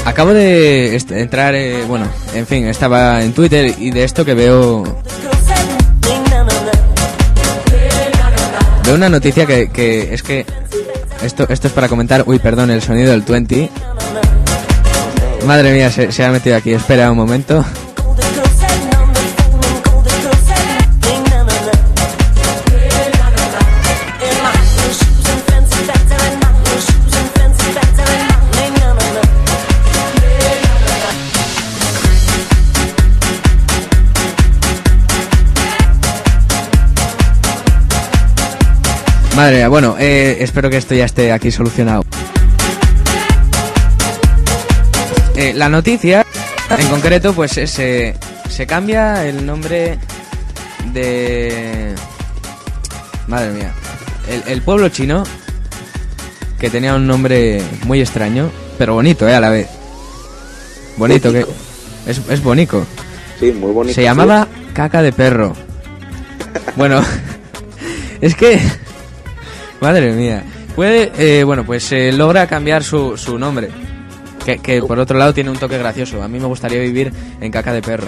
acabo 0.05 0.35
de 0.35 0.95
entrar, 1.11 1.55
eh, 1.55 1.83
bueno, 1.89 2.07
en 2.35 2.47
fin, 2.47 2.67
estaba 2.67 3.23
en 3.23 3.33
Twitter 3.33 3.75
y 3.79 3.91
de 3.91 4.05
esto 4.05 4.25
que 4.27 4.35
veo... 4.35 4.83
Veo 8.85 8.95
una 8.95 9.09
noticia 9.09 9.47
que, 9.47 9.71
que 9.71 10.13
es 10.13 10.23
que... 10.23 10.45
Esto, 11.23 11.47
esto 11.49 11.69
es 11.69 11.73
para 11.73 11.89
comentar... 11.89 12.25
Uy, 12.27 12.39
perdón, 12.39 12.71
el 12.71 12.83
sonido 12.83 13.13
del 13.13 13.23
20. 13.23 13.71
Madre 15.47 15.73
mía, 15.75 15.91
se, 15.91 16.25
ha 16.25 16.31
metido 16.31 16.57
aquí. 16.57 16.73
Espera 16.73 17.11
un 17.11 17.19
momento. 17.19 17.65
Madre 39.37 39.57
mía, 39.57 39.69
bueno, 39.69 39.97
eh, 39.99 40.39
espero 40.41 40.71
que 40.71 40.79
esto 40.79 40.95
ya 40.95 41.05
esté 41.05 41.33
aquí 41.33 41.51
solucionado. 41.51 42.03
Eh, 45.37 45.53
la 45.55 45.69
noticia, 45.69 46.25
en 46.71 46.89
concreto, 46.89 47.33
pues 47.33 47.59
es, 47.59 47.79
eh, 47.79 48.15
se 48.49 48.67
cambia 48.67 49.27
el 49.27 49.45
nombre 49.45 49.99
de... 50.93 51.95
Madre 53.27 53.51
mía. 53.51 53.73
El, 54.29 54.43
el 54.53 54.63
pueblo 54.63 54.89
chino, 54.91 55.25
que 56.59 56.71
tenía 56.71 56.95
un 56.95 57.07
nombre 57.07 57.61
muy 57.85 58.01
extraño, 58.01 58.51
pero 58.79 58.95
bonito, 58.95 59.29
eh, 59.29 59.35
a 59.35 59.41
la 59.41 59.51
vez. 59.51 59.69
Bonito, 60.97 61.33
que... 61.33 61.45
Es, 62.07 62.21
es 62.29 62.43
bonito. 62.43 62.87
Sí, 63.41 63.51
muy 63.53 63.73
bonito. 63.73 63.95
Se 63.95 64.03
llamaba 64.03 64.47
Caca 64.73 65.03
de 65.03 65.13
Perro. 65.13 65.55
Bueno, 66.77 67.03
es 68.21 68.35
que... 68.37 68.61
Madre 69.81 70.13
mía. 70.13 70.45
Puede, 70.77 71.13
eh, 71.19 71.45
bueno, 71.45 71.65
pues 71.65 71.91
eh, 71.93 72.13
logra 72.13 72.47
cambiar 72.47 72.83
su, 72.85 73.17
su 73.17 73.39
nombre. 73.39 73.69
Que, 74.45 74.59
que 74.59 74.83
por 74.83 74.99
otro 74.99 75.19
lado 75.19 75.33
tiene 75.33 75.51
un 75.51 75.57
toque 75.57 75.79
gracioso. 75.79 76.23
A 76.23 76.29
mí 76.29 76.39
me 76.39 76.47
gustaría 76.47 76.81
vivir 76.81 77.13
en 77.41 77.51
Caca 77.51 77.73
de 77.73 77.81
Perro. 77.83 78.07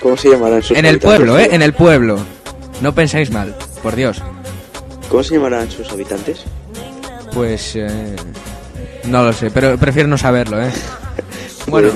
¿Cómo 0.00 0.16
se 0.16 0.28
llamarán 0.30 0.62
sus 0.62 0.76
En 0.76 0.84
el 0.84 0.98
pueblo, 0.98 1.38
¿eh? 1.38 1.48
En 1.52 1.62
el 1.62 1.72
pueblo. 1.72 2.18
No 2.82 2.94
pensáis 2.94 3.30
mal, 3.30 3.54
por 3.82 3.94
Dios. 3.96 4.20
¿Cómo 5.08 5.22
se 5.22 5.34
llamarán 5.34 5.70
sus 5.70 5.90
habitantes? 5.90 6.42
Pues... 7.32 7.76
eh, 7.76 8.16
no 9.04 9.22
lo 9.24 9.32
sé, 9.32 9.50
pero 9.50 9.76
prefiero 9.78 10.08
no 10.08 10.18
saberlo, 10.18 10.62
¿eh? 10.62 10.70
Bueno, 11.66 11.88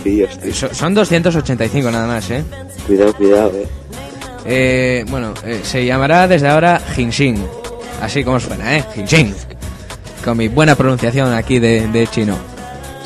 so- 0.55 0.73
son 0.75 0.95
285 0.95 1.91
nada 1.91 2.07
más, 2.07 2.31
¿eh? 2.31 2.43
Cuidado, 2.87 3.13
cuidado, 3.15 3.53
eh. 3.55 3.69
Eh, 4.47 5.05
bueno, 5.09 5.35
eh, 5.45 5.61
se 5.63 5.85
llamará 5.85 6.27
desde 6.27 6.49
ahora 6.49 6.81
Jinshin. 6.95 7.45
Así 8.01 8.25
como 8.25 8.41
suena, 8.41 8.79
¿eh? 8.79 8.85
Jinshin. 8.95 9.35
Con 10.25 10.39
mi 10.39 10.49
buena 10.49 10.75
pronunciación 10.75 11.35
aquí 11.35 11.59
de, 11.59 11.87
de 11.89 12.07
chino. 12.07 12.37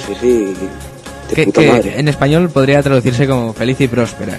Sí, 0.07 0.15
sí. 0.21 0.55
De 1.29 1.35
Que, 1.35 1.45
puta 1.45 1.61
que 1.61 1.69
madre. 1.73 1.99
en 1.99 2.09
español 2.09 2.51
podría 2.51 2.83
traducirse 2.83 3.27
como 3.27 3.53
feliz 3.53 3.81
y 3.81 3.89
próspera. 3.89 4.39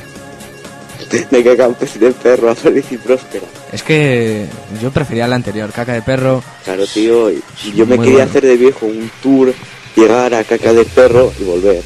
De 1.29 1.57
campes 1.57 1.99
de 1.99 2.11
perro 2.11 2.49
a 2.49 2.55
feliz 2.55 2.85
y 2.91 2.97
próspera. 2.97 3.45
Es 3.71 3.83
que 3.83 4.47
yo 4.81 4.91
prefería 4.91 5.27
la 5.27 5.35
anterior, 5.35 5.71
caca 5.71 5.93
de 5.93 6.01
perro. 6.01 6.43
Claro, 6.63 6.85
tío. 6.87 7.29
yo 7.75 7.85
me 7.85 7.97
quería 7.97 8.13
bueno. 8.13 8.29
hacer 8.29 8.43
de 8.43 8.57
viejo 8.57 8.85
un 8.87 9.11
tour, 9.21 9.53
llegar 9.95 10.33
a 10.33 10.43
caca 10.43 10.73
de 10.73 10.85
perro 10.85 11.31
y 11.39 11.43
volver. 11.43 11.81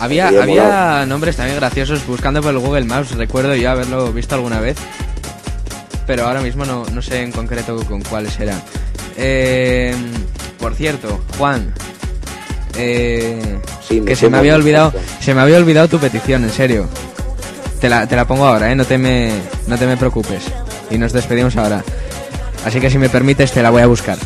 Había, 0.00 0.28
había 0.28 1.04
nombres 1.06 1.36
también 1.36 1.56
graciosos 1.56 2.06
buscando 2.06 2.40
por 2.40 2.52
el 2.52 2.60
Google 2.60 2.84
Maps. 2.84 3.16
Recuerdo 3.16 3.56
yo 3.56 3.70
haberlo 3.70 4.12
visto 4.12 4.36
alguna 4.36 4.60
vez. 4.60 4.76
Pero 6.06 6.26
ahora 6.26 6.40
mismo 6.40 6.64
no, 6.64 6.84
no 6.86 7.02
sé 7.02 7.22
en 7.22 7.32
concreto 7.32 7.76
con 7.84 8.00
cuáles 8.02 8.38
eran. 8.38 8.62
Eh, 9.16 9.92
por 10.58 10.74
cierto, 10.74 11.20
Juan. 11.36 11.74
Eh, 12.78 13.58
Sí, 13.86 14.00
que 14.00 14.16
se 14.16 14.28
me 14.30 14.38
había 14.38 14.54
olvidado 14.54 14.92
se 15.20 15.34
me 15.34 15.40
había 15.40 15.58
olvidado 15.58 15.88
tu 15.88 15.98
petición 15.98 16.44
en 16.44 16.50
serio. 16.50 16.86
Te 17.80 17.88
la, 17.88 18.06
te 18.06 18.16
la 18.16 18.26
pongo 18.26 18.44
ahora 18.44 18.72
eh 18.72 18.76
no 18.76 18.84
te 18.84 18.98
me 18.98 19.32
no 19.66 19.76
te 19.78 19.86
me 19.86 19.96
preocupes. 19.96 20.44
Y 20.90 20.98
nos 20.98 21.12
despedimos 21.12 21.56
ahora. 21.56 21.84
Así 22.64 22.80
que 22.80 22.90
si 22.90 22.98
me 22.98 23.08
permites 23.08 23.52
te 23.52 23.62
la 23.62 23.70
voy 23.70 23.82
a 23.82 23.86
buscar. 23.86 24.18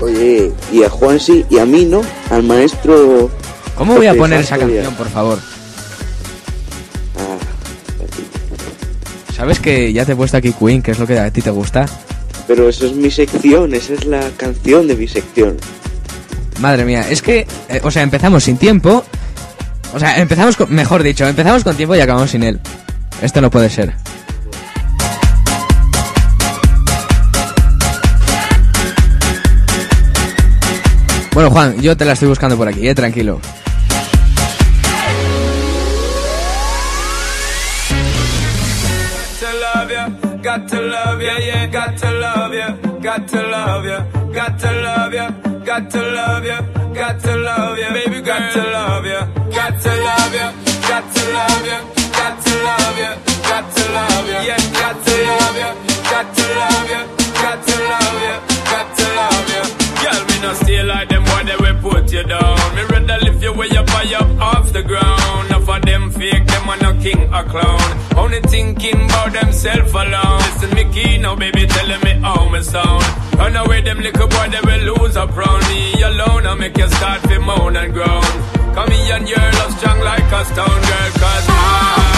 Oye, 0.00 0.52
y 0.72 0.82
a 0.82 0.90
Juan 0.90 1.18
sí, 1.20 1.46
y 1.48 1.58
a 1.58 1.64
mí 1.64 1.84
no, 1.84 2.02
al 2.30 2.42
maestro. 2.42 3.30
cómo 3.76 3.94
voy 3.94 4.06
a 4.06 4.14
poner 4.14 4.40
esa 4.40 4.58
canción 4.58 4.92
por 4.94 5.08
favor 5.08 5.38
Ah, 7.16 7.38
sabes 9.34 9.60
que 9.60 9.92
ya 9.92 10.04
te 10.04 10.12
he 10.12 10.16
puesto 10.16 10.36
aquí 10.36 10.52
Queen 10.52 10.82
que 10.82 10.90
es 10.90 10.98
lo 10.98 11.06
que 11.06 11.18
a 11.18 11.30
ti 11.30 11.40
te 11.42 11.50
gusta 11.50 11.86
pero 12.46 12.68
eso 12.68 12.86
es 12.86 12.92
mi 12.92 13.10
sección, 13.10 13.72
esa 13.74 13.94
es 13.94 14.04
la 14.04 14.20
canción 14.36 14.86
de 14.86 14.96
mi 14.96 15.08
sección. 15.08 15.56
Madre 16.60 16.84
mía, 16.84 17.06
es 17.08 17.20
que, 17.22 17.46
eh, 17.68 17.80
o 17.82 17.90
sea, 17.90 18.02
empezamos 18.02 18.44
sin 18.44 18.56
tiempo. 18.56 19.04
O 19.92 19.98
sea, 19.98 20.18
empezamos 20.18 20.56
con, 20.56 20.72
mejor 20.74 21.02
dicho, 21.02 21.26
empezamos 21.26 21.62
con 21.64 21.76
tiempo 21.76 21.94
y 21.94 22.00
acabamos 22.00 22.30
sin 22.30 22.42
él. 22.42 22.60
Esto 23.22 23.40
no 23.40 23.50
puede 23.50 23.70
ser. 23.70 23.94
Bueno, 31.32 31.50
Juan, 31.50 31.80
yo 31.80 31.96
te 31.96 32.04
la 32.04 32.12
estoy 32.12 32.28
buscando 32.28 32.56
por 32.56 32.68
aquí, 32.68 32.86
eh, 32.88 32.94
tranquilo. 32.94 33.40
Got 45.74 45.90
to 45.90 45.98
love 45.98 46.44
ya, 46.44 46.60
got 46.94 47.20
to 47.20 47.36
love 47.36 47.78
ya, 47.78 47.92
baby, 47.92 48.20
got 48.20 48.52
to 48.52 48.62
love 48.62 49.06
ya, 49.06 49.26
got 49.50 49.74
to 49.82 49.90
love 50.06 50.34
ya, 50.34 50.52
got 50.86 51.04
to 51.14 51.22
love 51.34 51.66
ya, 51.66 51.78
got 52.14 52.34
to 52.44 52.54
love 52.62 52.98
ya, 53.02 53.10
got 53.42 53.74
to 53.74 53.82
love 53.90 54.28
ya, 54.30 54.40
yeah, 54.48 54.60
got 54.70 54.96
to 55.04 55.14
love 55.26 55.58
ya, 55.58 55.74
got 56.12 56.26
to 56.36 56.44
love 56.60 56.90
ya, 56.94 57.00
got 57.42 57.66
to 57.66 57.76
love 57.90 58.22
ya, 58.22 58.36
got 58.70 58.88
to 58.96 59.06
love 59.18 59.50
ya. 59.50 59.62
Girl, 60.02 60.22
me 60.28 60.36
no 60.42 60.52
stay 60.62 60.82
like 60.84 61.08
them 61.08 61.24
boy, 61.24 61.42
they 61.42 61.56
will 61.56 61.80
put 61.82 62.12
you 62.12 62.22
down. 62.22 62.56
Me 62.76 62.82
rather 62.82 63.18
lift 63.24 63.42
you 63.42 63.52
way 63.52 63.70
up 63.76 63.88
high 63.88 64.14
up 64.14 64.30
off 64.40 64.72
the 64.72 64.82
ground. 64.84 65.03
King 67.04 67.22
or 67.34 67.44
clown. 67.44 67.88
Only 68.16 68.40
thinking 68.40 68.98
about 69.04 69.32
themself 69.32 69.92
alone. 69.94 70.38
Listen, 70.46 70.70
me 70.74 70.84
key 70.94 71.18
now, 71.18 71.36
baby, 71.36 71.66
telling 71.66 72.02
me 72.06 72.12
how 72.24 72.48
me 72.48 72.62
sound. 72.62 73.04
Run 73.38 73.54
away, 73.56 73.82
them 73.82 74.00
little 74.00 74.28
boy, 74.28 74.46
they 74.54 74.62
will 74.68 74.82
lose 74.94 75.16
up 75.16 75.36
round 75.36 75.62
me 75.68 76.02
alone. 76.02 76.46
I 76.46 76.54
make 76.54 76.76
you 76.78 76.88
start 76.88 77.20
to 77.28 77.38
moan 77.40 77.76
and 77.76 77.92
groan. 77.92 78.32
Come 78.74 78.90
here 78.90 79.16
and 79.16 79.28
your 79.28 79.46
love 79.58 79.72
strong 79.78 80.00
like 80.00 80.28
a 80.38 80.44
stone 80.46 80.80
girl, 80.90 81.10
cause 81.22 81.46
I. 81.48 82.13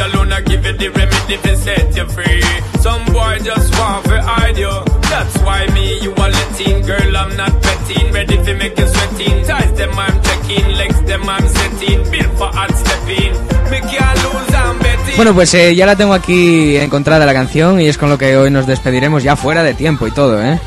alone, 0.00 0.32
I 0.32 0.40
give 0.42 0.64
you 0.64 0.72
the 0.72 0.88
remedy 0.88 1.36
to 1.36 1.56
set 1.56 1.96
you 1.96 2.06
free. 2.08 2.42
Some 2.80 3.04
boy 3.12 3.38
just 3.42 3.78
want 3.78 4.04
to 4.06 4.22
hide 4.22 4.56
you. 4.56 4.72
That's 5.10 5.36
why 5.38 5.66
me, 5.74 6.00
you 6.00 6.12
are 6.14 6.30
letting. 6.30 6.82
Girl, 6.86 7.16
I'm 7.16 7.36
not 7.36 7.52
petting. 7.62 8.12
Ready 8.12 8.36
to 8.36 8.54
make 8.54 8.78
you 8.78 8.86
sweating. 8.86 9.44
Ties 9.46 9.72
them, 9.74 9.90
I'm 9.98 10.22
checking. 10.22 10.66
Legs 10.76 11.00
them, 11.02 11.28
I'm 11.28 11.46
setting. 11.48 12.10
Built 12.10 12.32
for 12.38 12.48
hard 12.52 12.74
stepping. 12.74 13.32
Me 13.70 13.80
can't 13.80 14.18
lose, 14.24 14.54
I'm 14.54 14.78
betting. 14.78 15.16
Bueno, 15.16 15.34
pues 15.34 15.52
eh, 15.54 15.74
ya 15.74 15.86
la 15.86 15.96
tengo 15.96 16.14
aquí 16.14 16.76
encontrada 16.76 17.26
la 17.26 17.34
canción 17.34 17.80
y 17.80 17.88
es 17.88 17.98
con 17.98 18.08
lo 18.08 18.16
que 18.18 18.36
hoy 18.36 18.50
nos 18.50 18.66
despediremos 18.66 19.22
ya 19.22 19.36
fuera 19.36 19.62
de 19.62 19.74
tiempo 19.74 20.06
y 20.06 20.12
todo, 20.12 20.42
¿eh? 20.42 20.58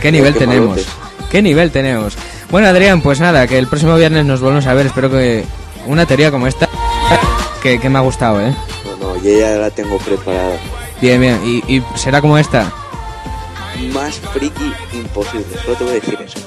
¿Qué 0.00 0.10
nivel 0.12 0.32
qué 0.32 0.40
tenemos? 0.40 0.68
malotes. 0.70 0.88
¿Qué 1.30 1.42
nivel 1.42 1.70
tenemos? 1.70 2.16
Bueno, 2.50 2.68
Adrián, 2.68 3.02
pues 3.02 3.20
nada, 3.20 3.46
que 3.46 3.58
el 3.58 3.66
próximo 3.66 3.96
viernes 3.96 4.24
nos 4.24 4.40
volvemos 4.40 4.66
a 4.66 4.74
ver. 4.74 4.86
Espero 4.86 5.10
que 5.10 5.44
una 5.86 6.06
teoría 6.06 6.30
como 6.30 6.46
esta, 6.46 6.68
que, 7.62 7.78
que 7.78 7.90
me 7.90 7.98
ha 7.98 8.02
gustado, 8.02 8.40
¿eh? 8.40 8.54
Yo 9.22 9.38
ya 9.38 9.50
la 9.56 9.70
tengo 9.70 9.98
preparada. 9.98 10.56
Bien, 11.00 11.20
bien. 11.20 11.40
¿Y, 11.44 11.76
y 11.76 11.82
será 11.96 12.20
como 12.20 12.38
esta? 12.38 12.72
Más 13.92 14.20
friki 14.32 14.72
imposible, 14.92 15.46
solo 15.64 15.76
te 15.76 15.84
voy 15.84 15.92
a 15.92 15.94
decir 15.96 16.18
eso. 16.24 16.38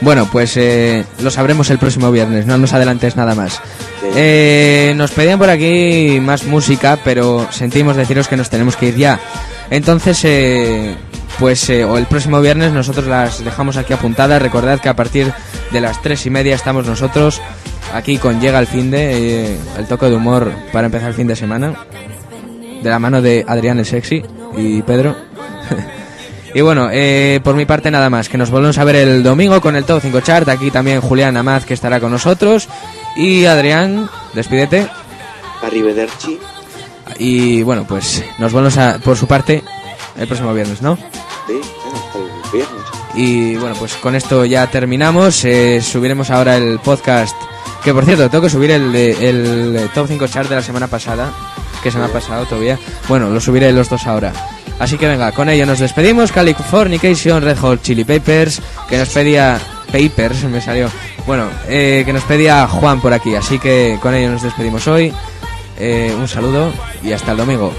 Bueno, 0.00 0.28
pues 0.32 0.56
eh, 0.56 1.04
lo 1.20 1.30
sabremos 1.30 1.70
el 1.70 1.78
próximo 1.78 2.10
viernes, 2.10 2.44
no 2.44 2.58
nos 2.58 2.72
adelantes 2.72 3.14
nada 3.16 3.36
más. 3.36 3.60
Eh, 4.16 4.92
nos 4.96 5.12
pedían 5.12 5.38
por 5.38 5.48
aquí 5.48 6.18
más 6.20 6.44
música, 6.44 6.98
pero 7.04 7.46
sentimos 7.52 7.94
deciros 7.94 8.26
que 8.26 8.36
nos 8.36 8.50
tenemos 8.50 8.74
que 8.74 8.86
ir 8.86 8.96
ya. 8.96 9.20
Entonces, 9.70 10.20
eh, 10.24 10.96
pues 11.38 11.70
eh, 11.70 11.84
o 11.84 11.98
el 11.98 12.06
próximo 12.06 12.40
viernes 12.40 12.72
nosotros 12.72 13.06
las 13.06 13.44
dejamos 13.44 13.76
aquí 13.76 13.92
apuntadas. 13.92 14.42
Recordad 14.42 14.80
que 14.80 14.88
a 14.88 14.96
partir 14.96 15.32
de 15.70 15.80
las 15.80 16.02
tres 16.02 16.26
y 16.26 16.30
media 16.30 16.56
estamos 16.56 16.84
nosotros 16.84 17.40
aquí 17.92 18.18
con 18.18 18.40
Llega 18.40 18.58
el 18.58 18.66
fin 18.66 18.90
de 18.90 19.56
el 19.78 19.86
toque 19.86 20.06
de 20.06 20.16
humor 20.16 20.52
para 20.72 20.86
empezar 20.86 21.08
el 21.08 21.14
fin 21.14 21.26
de 21.26 21.36
semana. 21.36 21.74
De 22.82 22.90
la 22.90 22.98
mano 22.98 23.22
de 23.22 23.44
Adrián 23.46 23.78
el 23.78 23.86
Sexy 23.86 24.22
y 24.56 24.82
Pedro. 24.82 25.14
Y 26.54 26.60
bueno, 26.60 26.90
eh, 26.92 27.40
por 27.42 27.54
mi 27.54 27.64
parte 27.64 27.90
nada 27.90 28.10
más, 28.10 28.28
que 28.28 28.36
nos 28.36 28.50
volvemos 28.50 28.76
a 28.76 28.84
ver 28.84 28.96
el 28.96 29.22
domingo 29.22 29.58
con 29.62 29.74
el 29.74 29.84
Top 29.84 30.02
5 30.02 30.20
Chart, 30.20 30.46
aquí 30.50 30.70
también 30.70 31.00
Julián 31.00 31.36
Amaz 31.38 31.64
que 31.64 31.72
estará 31.72 31.98
con 31.98 32.12
nosotros 32.12 32.68
y 33.16 33.46
Adrián, 33.46 34.10
despídete 34.34 34.86
Arrivederci. 35.62 36.38
y 37.18 37.62
bueno, 37.62 37.86
pues 37.88 38.22
nos 38.38 38.52
volvemos 38.52 38.76
a, 38.76 38.98
por 38.98 39.16
su 39.16 39.26
parte 39.26 39.62
el 40.18 40.26
próximo 40.26 40.52
viernes, 40.52 40.82
¿no? 40.82 40.96
Sí, 40.96 41.58
hasta 41.94 42.18
el 42.18 42.52
viernes. 42.52 42.82
Y 43.14 43.56
bueno, 43.56 43.74
pues 43.78 43.94
con 43.94 44.14
esto 44.14 44.44
ya 44.44 44.66
terminamos, 44.70 45.44
eh, 45.46 45.80
subiremos 45.80 46.30
ahora 46.30 46.56
el 46.56 46.80
podcast, 46.80 47.36
que 47.84 47.92
por 47.92 48.04
cierto, 48.04 48.28
tengo 48.30 48.44
que 48.44 48.50
subir 48.50 48.70
el, 48.70 48.94
el 48.94 49.90
Top 49.94 50.06
5 50.08 50.26
Chart 50.28 50.48
de 50.48 50.56
la 50.56 50.62
semana 50.62 50.86
pasada, 50.86 51.30
que 51.82 51.90
se 51.90 51.98
me 51.98 52.04
ha 52.04 52.08
pasado 52.08 52.46
todavía, 52.46 52.78
bueno, 53.08 53.30
lo 53.30 53.40
subiré 53.40 53.72
los 53.72 53.88
dos 53.88 54.06
ahora. 54.06 54.32
Así 54.78 54.98
que 54.98 55.06
venga, 55.06 55.30
con 55.32 55.48
ello 55.48 55.64
nos 55.64 55.78
despedimos. 55.78 56.32
Californication, 56.32 57.42
Red 57.42 57.58
Hot 57.58 57.82
Chili 57.82 58.04
Papers, 58.04 58.60
que 58.88 58.98
nos 58.98 59.08
pedía. 59.10 59.60
Papers, 59.92 60.44
me 60.44 60.60
salió. 60.60 60.88
Bueno, 61.26 61.46
eh, 61.68 62.02
que 62.04 62.12
nos 62.12 62.24
pedía 62.24 62.66
Juan 62.66 63.00
por 63.00 63.12
aquí. 63.12 63.34
Así 63.34 63.58
que 63.58 63.98
con 64.02 64.14
ello 64.14 64.30
nos 64.30 64.42
despedimos 64.42 64.88
hoy. 64.88 65.12
Eh, 65.78 66.14
un 66.18 66.26
saludo 66.26 66.72
y 67.02 67.12
hasta 67.12 67.32
el 67.32 67.36
domingo. 67.36 67.72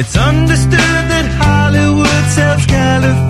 It's 0.00 0.16
understood 0.16 0.80
that 1.12 1.26
Hollywood 1.36 2.24
sells 2.32 2.64
Californication. 2.64 3.29